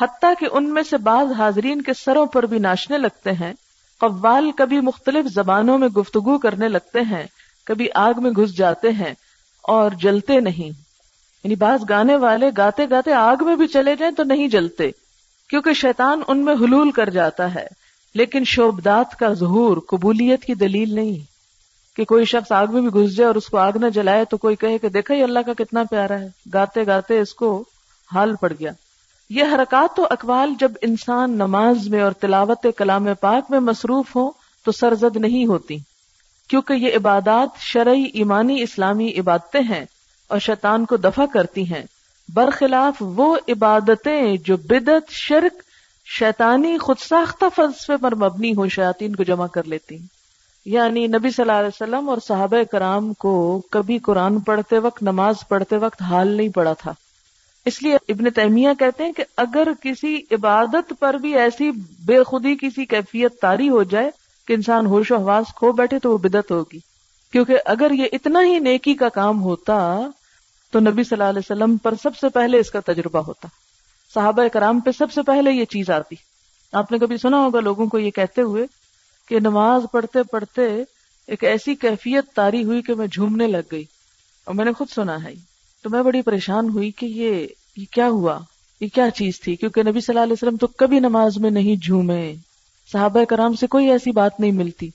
حتیٰ 0.00 0.32
کہ 0.40 0.46
ان 0.52 0.74
میں 0.74 0.82
سے 0.82 0.96
بعض 0.96 1.32
حاضرین 1.32 1.82
کے 1.82 1.92
سروں 1.94 2.26
پر 2.26 2.42
بھی 2.42 2.58
ناچنے 2.58 2.98
لگتے 2.98 3.32
ہیں۔ 3.32 3.52
قوال 4.00 4.50
کبھی 4.52 4.80
مختلف 4.80 5.24
زبانوں 5.24 5.78
میں 5.78 5.88
گفتگو 5.88 6.38
کرنے 6.38 6.68
لگتے 6.68 7.00
ہیں، 7.00 7.26
کبھی 7.64 7.88
آگ 7.94 8.14
میں 8.16 8.30
گھس 8.30 8.56
جاتے 8.56 8.88
ہیں 8.90 9.14
اور 9.62 9.90
جلتے 9.90 10.40
نہیں۔ 10.40 10.68
یعنی 11.44 11.54
بعض 11.54 11.80
گانے 11.88 12.16
والے 12.16 12.50
گاتے 12.56 12.82
گاتے 12.90 13.12
آگ 13.12 13.36
میں 13.40 13.56
بھی 13.56 13.66
چلے 13.66 13.96
جائیں 13.96 14.14
تو 14.14 14.22
نہیں 14.22 14.48
جلتے، 14.48 14.90
کیونکہ 15.50 15.72
شیطان 15.72 16.20
ان 16.28 16.44
میں 16.44 16.54
حلول 16.54 16.90
کر 16.90 17.10
جاتا 17.10 17.54
ہے۔ 17.54 17.66
لیکن 18.14 18.44
شوبدات 18.44 19.18
کا 19.18 19.32
ظہور 19.32 19.76
قبولیت 19.88 20.44
کی 20.44 20.54
دلیل 20.54 20.94
نہیں 20.94 21.30
کہ 21.96 22.04
کوئی 22.04 22.24
شخص 22.24 22.52
آگ 22.52 22.66
میں 22.70 22.82
بھی 22.82 23.02
گھس 23.02 23.16
جائے 23.16 23.26
اور 23.26 23.34
اس 23.34 23.46
کو 23.46 23.58
آگ 23.58 23.72
نہ 23.80 23.86
جلائے 23.86 24.24
تو 24.24 24.36
کوئی 24.36 24.56
کہے 24.56 24.78
کہ 24.78 24.88
دیکھا 24.88 25.14
ہی 25.14 25.22
اللہ 25.22 25.38
کا 25.46 25.52
کتنا 25.52 25.82
پیارا 25.90 26.20
ہے۔ 26.20 26.28
گاتے 26.54 26.86
گاتے 26.86 27.20
اس 27.20 27.34
کو 27.34 27.64
حال 28.14 28.36
پڑ 28.36 28.52
گیا۔ 28.60 28.72
یہ 29.30 29.44
حرکات 29.44 30.00
و 30.00 30.04
اقوال 30.10 30.52
جب 30.58 30.72
انسان 30.82 31.30
نماز 31.30 31.88
میں 31.88 32.00
اور 32.00 32.12
تلاوت 32.12 32.66
کلام 32.76 33.06
پاک 33.20 33.50
میں 33.50 33.60
مصروف 33.60 34.16
ہو 34.16 34.30
تو 34.64 34.72
سرزد 34.72 35.16
نہیں 35.16 35.46
ہوتی، 35.46 35.76
کیونکہ 36.48 36.72
یہ 36.72 36.96
عبادات 36.96 37.48
شرعی 37.60 38.02
ایمانی 38.02 38.62
اسلامی 38.62 39.12
عبادتیں 39.18 39.60
ہیں 39.60 39.84
اور 40.28 40.38
شیطان 40.38 40.84
کو 40.84 40.96
دفع 40.96 41.24
کرتی 41.26 41.74
ہیں۔ 41.74 41.84
برخلاف 42.28 42.94
وہ 43.00 43.36
عبادتیں 43.48 44.36
جو 44.36 44.56
بدت 44.56 45.10
شرک 45.10 45.62
شیطانی 46.18 46.78
خود 46.78 46.96
ساختہ 46.98 47.44
فلسفے 47.56 47.96
پر 47.96 48.14
مبنی 48.14 48.54
ہو 48.54 48.68
شیاطین 48.68 49.16
کو 49.16 49.22
جمع 49.22 49.46
کر 49.46 49.64
لیتی 49.64 49.98
یعنی 50.64 51.06
نبی 51.06 51.30
صلی 51.30 51.42
اللہ 51.42 51.52
علیہ 51.52 51.68
وسلم 51.68 52.08
اور 52.08 52.18
صحابہ 52.28 52.72
کرام 52.72 53.12
کو 53.12 53.62
کبھی 53.70 53.98
قرآن 53.98 54.40
پڑھتے 54.40 54.78
وقت، 54.78 55.02
نماز 55.02 55.34
پڑھتے 55.48 55.76
وقت 55.76 56.02
حال 56.02 56.28
نہیں 56.28 56.48
پڑا 56.48 56.72
تھا۔ 56.72 56.92
اس 57.66 57.82
لیے 57.82 57.96
ابن 58.08 58.30
تیمیہ 58.30 58.68
کہتے 58.78 59.04
ہیں 59.04 59.12
کہ 59.12 59.24
اگر 59.36 59.68
کسی 59.82 60.20
عبادت 60.30 60.92
پر 61.00 61.14
بھی 61.14 61.34
ایسی 61.34 61.70
بے 62.06 62.22
خودی 62.22 62.56
کسی 62.60 62.84
کیفیت 62.84 63.40
تاری 63.40 63.68
ہو 63.68 63.82
جائے 63.82 64.10
کہ 64.48 64.52
انسان 64.52 64.86
ہوش 64.86 65.10
و 65.10 65.16
حواس 65.16 65.54
کھو 65.54 65.72
بیٹھے 65.72 65.98
تو 65.98 66.12
وہ 66.12 66.18
بدت 66.18 66.50
ہوگی۔ 66.50 66.78
کیونکہ 67.32 67.58
اگر 67.64 67.90
یہ 67.90 68.04
اتنا 68.12 68.42
ہی 68.42 68.58
نیکی 68.58 68.94
کا 68.94 69.08
کام 69.08 69.42
ہوتا 69.42 70.00
تو 70.70 70.80
نبی 70.80 71.04
صلی 71.04 71.22
اللہ 71.22 71.24
علیہ 71.24 71.38
وسلم 71.38 71.76
پر 71.76 71.94
سب 72.02 72.16
سے 72.16 72.28
پہلے 72.28 72.58
اس 72.58 72.70
کا 72.70 72.80
تجربہ 72.80 73.18
ہوتا۔ 73.18 73.48
صحابہ 74.14 74.48
کرام 74.48 74.80
پہ 74.80 74.90
سب 74.90 75.12
سے 75.12 75.22
پہلے 75.22 75.52
یہ 75.52 75.64
چیز 75.64 75.90
آتی۔ 75.90 76.16
آپ 76.72 76.92
نے 76.92 76.98
کبھی 76.98 77.16
سنا 77.16 77.36
ہوگا 77.36 77.60
لوگوں 77.60 77.86
کو 77.86 77.98
یہ 77.98 78.10
کہتے 78.10 78.42
ہوئے 78.42 78.66
کہ 79.28 79.40
نماز 79.40 79.82
پڑھتے 79.92 80.22
پڑھتے 80.22 80.62
ایک 81.26 81.44
ایسی 81.44 81.74
کیفیت 81.74 82.24
تاری 82.34 82.64
ہوئی 82.64 82.82
کہ 82.82 82.94
میں 82.94 83.06
جھومنے 83.06 83.46
لگ 83.46 83.68
گئی 83.72 83.84
اور 84.44 84.54
میں 84.54 84.64
نے 84.64 84.72
خود 84.72 84.88
سنا 84.90 85.24
ہے۔ 85.24 85.34
تو 85.82 85.90
میں 85.90 86.02
بڑی 86.02 86.22
پریشان 86.22 86.68
ہوئی 86.68 86.90
کہ 86.90 87.06
یہ 87.06 87.46
یہ 87.76 87.84
کیا 87.90 88.08
ہوا؟ 88.08 88.38
یہ 88.80 88.88
کیا 88.94 89.10
چیز 89.10 89.40
تھی؟ 89.40 89.56
کیونکہ 89.56 89.82
نبی 89.82 90.00
صلی 90.00 90.04
اللہ 90.08 90.20
علیہ 90.20 90.32
وسلم 90.32 90.56
تو 90.56 90.66
کبھی 90.66 90.98
نماز 90.98 91.38
میں 91.38 91.50
نہیں 91.50 91.76
جھومے۔ 91.76 92.34
صحابہ 92.92 93.24
کرام 93.24 93.54
سے 93.54 93.66
کوئی 93.66 93.90
ایسی 93.90 94.10
بات 94.10 94.40
نہیں 94.40 94.52
ملتی۔ 94.52 94.90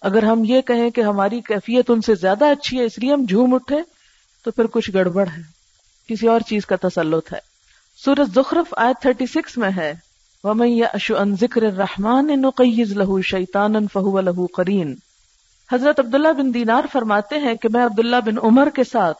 اگر 0.00 0.22
ہم 0.22 0.42
یہ 0.44 0.60
کہیں 0.60 0.90
کہ 0.90 1.00
ہماری 1.00 1.40
کیفیت 1.40 1.90
ان 1.90 2.00
سے 2.00 2.14
زیادہ 2.14 2.44
اچھی 2.44 2.78
ہے، 2.78 2.84
اس 2.84 2.98
لیے 2.98 3.12
ہم 3.12 3.24
جھوم 3.28 3.54
اٹھے، 3.54 3.76
تو 4.44 4.50
پھر 4.50 4.66
کچھ 4.66 4.90
گڑبڑ 4.94 5.28
ہے۔ 5.28 5.42
کسی 6.08 6.28
اور 6.28 6.40
چیز 6.40 6.66
کا 6.66 6.76
تسلط 6.76 7.32
ہے۔ 7.32 7.49
سورج 8.04 8.34
زخرف 8.34 8.74
آئے 8.76 8.92
تھرٹی 9.00 9.26
سکس 9.26 9.58
میں 9.58 9.70
ہے۔ 9.76 9.94
اشو 10.44 11.16
ان 11.18 11.36
ذکر 11.36 11.62
رحمان 11.62 12.28
لہو 12.96 13.20
شیطان 13.20 13.88
فہو 13.92 14.20
لہو 14.20 14.46
کرین 14.46 14.94
حضرت 15.72 16.00
عبداللہ 16.00 16.32
بن 16.32 16.54
دینار 16.54 16.84
فرماتے 16.92 17.38
ہیں 17.38 17.54
کہ 17.54 17.68
میں 17.72 17.84
عبداللہ 17.84 18.16
بن 18.26 18.34
عمر 18.42 18.68
کے 18.74 18.84
ساتھ 18.84 19.18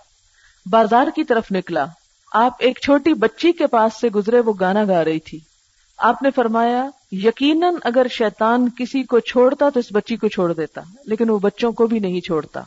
بازار 0.66 1.06
کی 1.14 1.24
طرف 1.24 1.44
نکلا۔ 1.50 1.86
آپ 2.32 2.52
ایک 2.58 2.78
چھوٹی 2.78 3.14
بچی 3.14 3.52
کے 3.52 3.66
پاس 3.66 4.00
سے 4.00 4.08
گزرے 4.08 4.40
وہ 4.40 4.52
گانا 4.60 4.84
گا 4.88 5.04
رہی 5.04 5.20
تھی۔ 5.20 5.38
آپ 5.98 6.22
نے 6.22 6.30
فرمایا، 6.30 6.88
یقیناً 7.12 7.74
اگر 7.84 8.06
شیطان 8.10 8.68
کسی 8.78 9.02
کو 9.02 9.20
چھوڑتا 9.20 9.68
تو 9.70 9.80
اس 9.80 9.86
بچی 9.92 10.16
کو 10.16 10.28
چھوڑ 10.28 10.52
دیتا، 10.52 10.80
لیکن 11.06 11.30
وہ 11.30 11.38
بچوں 11.38 11.72
کو 11.72 11.86
بھی 11.86 11.98
نہیں 11.98 12.20
چھوڑتا۔ 12.20 12.62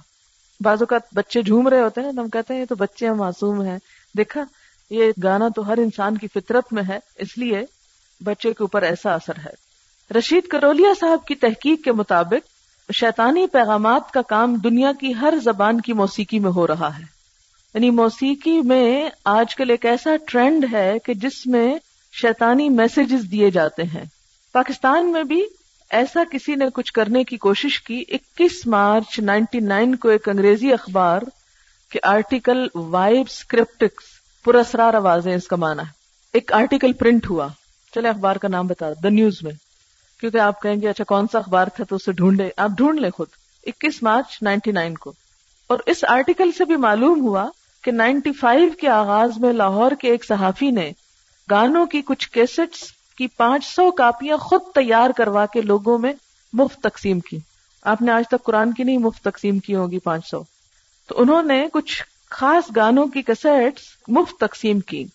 بعض 0.60 0.82
اوقات 0.82 1.02
بچے 1.16 1.42
جھوم 1.42 1.68
رہے 1.68 1.82
ہوتے 1.82 2.02
ہیں 2.02 2.12
ہم 2.18 2.30
کہتے 2.30 2.54
ہیں، 2.54 2.62
یہ 2.62 2.66
تو 2.66 2.76
بچے 2.76 3.12
معصوم 3.12 3.62
ہیں۔ 3.62 3.78
دیکھا 4.18 4.44
یہ 4.94 5.12
گانا 5.24 5.48
تو 5.56 5.68
ہر 5.68 5.78
انسان 5.78 6.18
کی 6.18 6.28
فطرت 6.28 6.74
میں 6.74 6.84
ہے، 6.90 7.00
اس 7.16 7.38
لیے 7.38 7.62
بچے 8.24 8.50
کے 8.50 8.64
اوپر 8.64 8.82
ایسا 8.82 9.14
اثر 9.14 9.34
ہے۔ 9.46 9.64
رشید 10.18 10.48
کرولیا 10.48 10.90
صاحب 11.00 11.26
کی 11.28 11.36
تحقیق 11.36 11.84
کے 11.84 11.92
مطابق، 11.92 12.48
شیطانی 12.94 13.48
پیغامات 13.48 14.12
کا 14.12 14.22
کام 14.22 14.56
دنیا 14.56 14.92
کی 15.00 15.14
ہر 15.22 15.34
زبان 15.44 15.82
کی 15.82 15.94
موسیقی 15.94 16.40
میں 16.40 16.52
ہو 16.52 16.68
رہا 16.68 16.98
ہے۔ 16.98 17.04
یعنی 17.74 17.90
موسیقی 17.90 18.62
میں 18.62 19.10
آج 19.26 19.56
کل 19.56 19.70
ایک 19.70 19.86
ایسا 19.86 20.10
ٹرینڈ 20.28 20.66
ہے 20.74 21.00
کہ 21.06 21.14
جس 21.14 21.48
میں 21.48 21.78
شیطانی 22.22 22.70
میسجز 22.70 23.32
دیے 23.32 23.52
جاتے 23.52 23.84
ہیں۔ 23.84 24.06
پاکستان 24.54 25.12
میں 25.12 25.24
بھی 25.24 25.44
ایسا 25.90 26.24
کسی 26.32 26.56
نے 26.56 26.66
کچھ 26.74 26.94
کرنے 26.94 27.24
کی 27.24 27.38
کوشش 27.38 27.82
کی۔ 27.82 28.04
اکیس 28.08 28.68
مارچ 28.68 29.20
نائنٹی 29.20 29.60
نائن 29.60 29.96
کو 29.96 30.10
ایک 30.10 30.30
انگریزی 30.30 30.74
اخبار 30.74 31.22
کہ 31.92 32.00
آرٹیکل 32.04 32.68
وائب 32.76 33.26
اسکرپٹکس 33.30 34.13
پرسرار 34.44 34.94
آوازیں 34.94 35.36
اس 35.36 35.48
کا 35.48 35.56
مانا 35.56 35.84
ہے 35.84 35.92
ایک 36.34 36.54
آرٹیکل 36.54 36.94
پرنٹ 36.94 37.30
ہوا۔ 37.30 37.48
چلے 37.96 38.10
اخبار 38.10 38.36
کا 38.36 38.48
نام 38.48 38.68
بتا 38.68 38.86
دا 39.04 39.10
نیوز 39.10 39.34
میں۔ 39.42 39.52
کیونکہ 40.20 40.38
آپ 40.38 40.62
کہیں 40.62 40.82
گے 40.82 40.90
اچھا 40.90 41.04
کون 41.04 41.26
سا 41.32 41.38
اخبار 41.38 41.68
تھا 41.76 41.84
تو 41.84 41.96
اسے 41.96 42.12
ڈھونڈے؟ 42.12 42.50
آپ 42.58 42.70
ڈھونڈ 42.78 43.00
لیں 43.00 43.10
خود۔ 43.10 43.28
اکیس 43.66 44.04
مارچ 44.04 44.38
نائنٹی 44.42 44.72
نائن 44.72 44.96
کو۔ 44.96 45.14
اور 45.68 45.80
اس 45.86 46.04
آرٹیکل 46.08 46.52
سے 46.58 46.66
بھی 46.66 46.76
معلوم 46.76 47.22
ہوا 47.22 47.50
کہ 47.84 47.92
نائنٹی 47.92 48.34
فائیو 48.34 48.70
کے 48.82 48.90
آغاز 48.90 49.38
میں 49.38 49.54
لاہور 49.54 49.92
کے 50.00 50.10
ایک 50.10 50.26
صحافی 50.26 50.72
نے 50.72 50.92
گانوں 51.52 51.86
کی 51.86 52.02
کچھ 52.02 52.30
کیسٹس 52.30 52.80
کی 53.18 53.28
پانچ 53.28 53.66
سو 53.66 53.92
کاپیاں 53.92 54.38
خود 54.38 54.62
تیار 54.76 55.10
کروا 55.18 55.46
کے 55.46 55.62
لوگوں 55.62 55.98
میں 55.98 56.14
مفت 56.54 56.84
تقسیم 56.84 57.20
کی۔ 57.20 57.38
آپ 57.84 58.02
نے 58.02 58.12
آج 58.12 58.24
تک 58.28 58.44
قرآن 58.44 58.74
کی 58.74 58.84
نہیں 58.84 58.98
مفت 58.98 59.24
تقسیم 59.24 59.60
کی 59.60 59.76
ہوگی 59.76 60.00
پانچ 60.00 60.30
سو۔ 60.30 60.42
تو 61.08 61.16
انہوں 61.18 61.44
نے 61.44 61.68
کچھ 61.74 62.04
خاص 62.34 62.64
گانوں 62.76 63.08
کی 63.08 63.22
کیسٹس 63.22 63.82
مفت 64.08 64.40
تقسیم 64.40 64.80
کی 64.80 65.06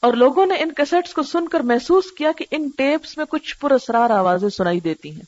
اور 0.00 0.12
لوگوں 0.12 0.46
نے 0.46 0.54
ان 0.54 0.72
کیسٹس 0.72 1.14
کو 1.14 1.22
سن 1.22 1.48
کر 1.48 1.60
محسوس 1.60 2.04
کیا 2.18 2.32
کہ 2.32 2.44
ان 2.50 2.68
ٹیپس 2.76 3.16
میں 3.16 3.24
کچھ 3.24 3.58
پراسرار 3.58 4.10
آوازیں 4.10 4.48
سنائی 4.48 4.80
دیتی 4.80 5.10
ہیں۔ 5.10 5.22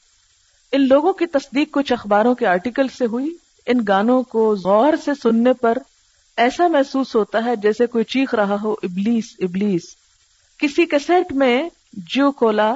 ان 0.72 0.88
لوگوں 0.88 1.12
کی 1.12 1.26
تصدیق 1.26 1.70
کچھ 1.70 1.92
اخباروں 1.92 2.34
کے 2.34 2.46
آرٹیکل 2.46 2.88
سے 2.88 3.06
ہوئی۔ 3.06 3.36
ان 3.66 3.80
گانوں 3.88 4.22
کو 4.22 4.56
غور 4.64 4.92
سے 5.04 5.10
سننے 5.22 5.52
پر 5.52 5.78
ایسا 6.36 6.68
محسوس 6.68 7.16
ہوتا 7.16 7.44
ہے 7.44 7.56
جیسے 7.56 7.86
کوئی 7.86 8.04
چیخ 8.04 8.34
رہا 8.34 8.56
ہو، 8.62 8.72
ابلیس 8.72 9.36
ابلیس۔ 9.38 9.82
کسی 10.58 10.86
کیسٹ 10.86 11.32
میں 11.32 11.68
جو 11.92 12.32
کولا 12.32 12.74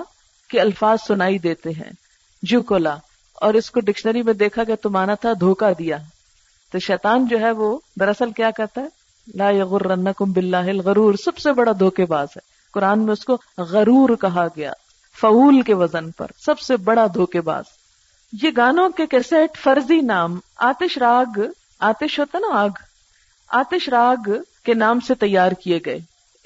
کے 0.48 0.60
الفاظ 0.60 0.98
سنائی 1.06 1.38
دیتے 1.38 1.70
ہیں، 1.70 1.92
جو 2.42 2.62
کولا۔ 2.62 2.96
اور 3.34 3.54
اس 3.54 3.70
کو 3.70 3.80
ڈکشنری 3.80 4.22
میں 4.22 4.34
دیکھا 4.34 4.62
گیا 4.64 4.74
تو 4.74 4.90
مانا 4.90 5.14
تھا 5.14 5.32
دھوکا 5.40 5.72
دیا۔ 5.78 5.96
تو 6.72 6.78
شیطان 6.78 7.26
جو 7.26 7.40
ہے 7.40 7.50
وہ 7.50 7.78
دراصل 8.00 8.32
کیا 8.32 8.50
کہتا 8.50 8.80
ہے؟ 8.80 8.86
لا 9.34 9.50
یغرنکم 9.50 10.32
باللہ 10.32 10.56
الغرور، 10.56 11.14
سب 11.14 11.38
سے 11.38 11.52
بڑا 11.52 11.72
دھوکے 11.80 12.04
باز 12.04 12.28
ہے۔ 12.36 12.40
قرآن 12.72 12.98
میں 12.98 13.12
اس 13.12 13.24
کو 13.24 13.38
غرور 13.58 14.16
کہا 14.16 14.46
گیا، 14.56 14.72
فعول 15.20 15.62
کے 15.62 15.74
وزن 15.74 16.10
پر، 16.10 16.26
سب 16.46 16.60
سے 16.60 16.76
بڑا 16.76 17.06
دھوکے 17.14 17.40
باز۔ 17.40 17.64
یہ 18.42 18.50
گانوں 18.56 18.90
کے 18.90 19.06
کیسٹ 19.06 19.58
فرضی 19.62 20.00
نام، 20.00 20.40
آتش 20.56 20.98
راگ، 20.98 21.38
آتش 21.78 22.18
ہوتا 22.18 22.38
نا 22.38 22.46
آگ؟ 22.52 22.68
آتش 23.48 23.88
راگ 23.88 24.30
کے 24.64 24.74
نام 24.74 25.00
سے 25.00 25.14
تیار 25.14 25.52
کیے 25.52 25.78
گئے۔ 25.86 25.98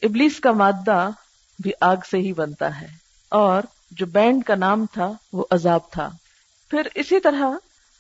ابلیس 0.03 0.41
کا 0.41 0.53
مادہ 0.53 1.11
بھی 1.59 1.71
آگ 1.81 1.97
سے 2.11 2.19
ہی 2.19 2.33
بنتا 2.33 2.81
ہے۔ 2.81 2.87
اور 3.29 3.63
جو 3.91 4.07
بینڈ 4.07 4.45
کا 4.45 4.55
نام 4.55 4.87
تھا، 4.93 5.13
وہ 5.33 5.45
عذاب 5.51 5.91
تھا۔ 5.91 6.11
پھر 6.71 6.81
اسی 6.95 7.21
طرح 7.21 7.45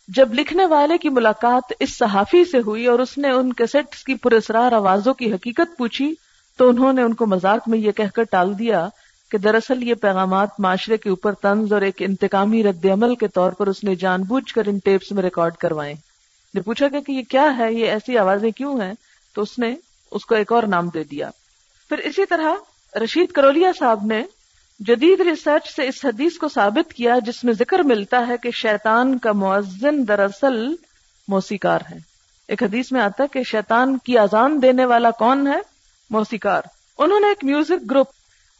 جب 0.08 0.34
لکھنے 0.34 0.66
والے 0.66 0.98
کی 0.98 1.08
ملاقات 1.08 1.72
اس 1.80 1.98
صحافی 1.98 2.44
سے 2.44 2.58
ہوئی 2.58 2.86
اور 2.86 2.98
اس 2.98 3.18
نے 3.18 3.30
ان 3.30 3.52
کیسٹس 3.52 4.04
کی 4.04 4.14
پرسرار 4.14 4.72
آوازوں 4.72 5.14
کی 5.14 5.32
حقیقت 5.32 5.78
پوچھی، 5.78 6.14
تو 6.56 6.68
انہوں 6.68 6.92
نے 6.92 7.02
ان 7.02 7.14
کو 7.14 7.26
مذاق 7.26 7.68
میں 7.68 7.78
یہ 7.78 7.90
کہہ 7.90 8.14
کر 8.14 8.22
ٹال 8.22 8.58
دیا 8.58 8.88
کہ 9.30 9.38
دراصل 9.38 9.82
یہ 9.82 9.94
پیغامات 9.94 10.48
معاشرے 10.58 10.96
کے 10.96 11.10
اوپر 11.10 11.32
طنز 11.32 11.72
اور 11.72 11.82
ایک 11.82 11.94
انتقامی 11.98 12.62
رد 12.62 12.84
عمل 12.84 13.14
کے 13.14 13.28
طور 13.28 13.52
پر 13.52 13.66
اس 13.66 13.84
نے 13.84 13.94
جان 13.94 14.22
بوجھ 14.22 14.54
کر 14.54 14.66
ان 14.66 14.78
ٹیپس 14.78 15.12
میں 15.12 15.22
ریکارڈ 15.22 15.54
کروائے۔ 15.54 15.94
جب 16.54 16.64
پوچھا 16.64 16.88
گیا 16.88 17.00
کہ 17.00 17.12
یہ 17.12 17.22
کیا 17.30 17.58
ہے، 17.58 17.72
یہ 17.72 17.86
ایسی 17.86 18.18
آوازیں 18.18 18.50
کیوں 18.50 18.80
ہیں؟ 18.80 18.92
تو 19.34 19.42
اس 19.42 19.58
نے 19.58 19.74
اس 20.10 20.26
کو 20.26 20.34
ایک 20.34 20.52
اور 20.52 20.62
نام 20.62 20.88
دے 20.88 21.04
دیا۔ 21.04 21.30
پھر 21.88 21.98
اسی 21.98 22.26
طرح 22.26 22.54
رشید 22.98 23.32
کرولیا 23.32 23.70
صاحب 23.78 24.06
نے 24.06 24.22
جدید 24.78 25.20
ریسرچ 25.20 25.74
سے 25.76 25.88
اس 25.88 26.04
حدیث 26.04 26.36
کو 26.36 26.48
ثابت 26.48 26.92
کیا 26.92 27.14
جس 27.26 27.44
میں 27.44 27.52
ذکر 27.52 27.78
ملتا 27.78 28.28
ہے 28.28 28.36
کہ 28.36 28.50
شیطان 28.50 29.18
کا 29.18 29.32
معذن 29.32 30.08
دراصل 30.08 30.74
موسیقار 31.28 31.78
ہے۔ 31.90 31.96
ایک 32.48 32.62
حدیث 32.62 32.92
میں 32.92 33.00
آتا 33.00 33.22
ہے 33.22 33.28
کہ 33.28 33.42
شیطان 33.42 33.98
کی 33.98 34.18
اذان 34.18 34.62
دینے 34.62 34.84
والا 34.84 35.10
کون 35.10 35.46
ہے؟ 35.46 35.58
موسیقار۔ 36.10 36.62
انہوں 36.98 37.20
نے 37.20 37.26
ایک 37.26 37.44
میوزک 37.44 37.90
گروپ 37.90 38.06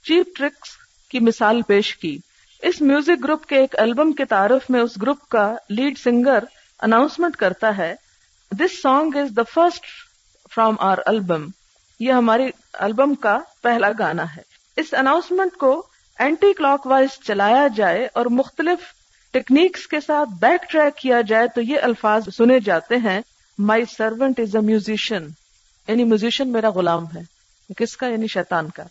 چیپ 0.05 0.37
ٹرکس 0.37 0.69
کی 1.11 1.21
مثال 1.21 1.63
پیش 1.63 1.97
کی۔ 1.97 2.19
اس 2.63 2.81
میوزک 2.81 3.25
گروپ 3.25 3.47
کے 3.47 3.57
ایک 3.57 3.79
البم 3.79 4.13
کے 4.13 4.25
تعارف 4.25 4.71
میں 4.71 4.81
اس 4.81 5.03
گروپ 5.03 5.29
کا 5.29 5.55
لیڈ 5.69 5.99
سنگر 5.99 6.39
اناؤنسمنٹ 6.83 7.37
کرتا 7.37 7.77
ہے 7.77 7.95
this 8.51 8.83
song 8.83 9.17
is 9.17 9.37
the 9.37 9.43
first 9.55 9.85
from 10.55 10.77
our 10.79 10.99
album 11.07 11.47
یہ 12.01 12.13
ہماری 12.13 12.47
البم 12.73 13.15
کا 13.15 13.39
پہلا 13.63 13.89
گانا 13.99 14.37
ہے۔ 14.37 14.43
اس 14.77 14.95
اناؤنسمنٹ 14.95 15.57
کو 15.57 15.87
اینٹی 16.19 16.53
کلاک 16.53 16.87
وائز 16.87 17.09
چلایا 17.27 17.69
جائے 17.77 18.09
اور 18.13 18.27
مختلف 18.27 18.79
ٹیکنیکس 19.33 19.87
کے 19.87 20.01
ساتھ 20.01 20.29
بیک 20.41 20.71
ٹریک 20.71 20.97
کیا 20.97 21.21
جائے 21.21 21.49
تو 21.55 21.61
یہ 21.61 21.77
الفاظ 21.83 22.29
سنے 22.37 22.61
جاتے 22.61 22.97
ہیں 22.97 23.21
my 23.59 23.85
servant 23.97 24.41
is 24.41 24.57
a 24.57 24.63
musician 24.63 25.29
یعنی 25.89 26.05
میوزیشین 26.05 26.53
میرا 26.53 26.71
غلام 26.71 27.05
ہے 27.05 27.23
کس 27.77 27.97
کا؟ 27.97 28.07
یعنی 28.07 28.27
شیطان 28.27 28.71
کا۔ 28.71 28.83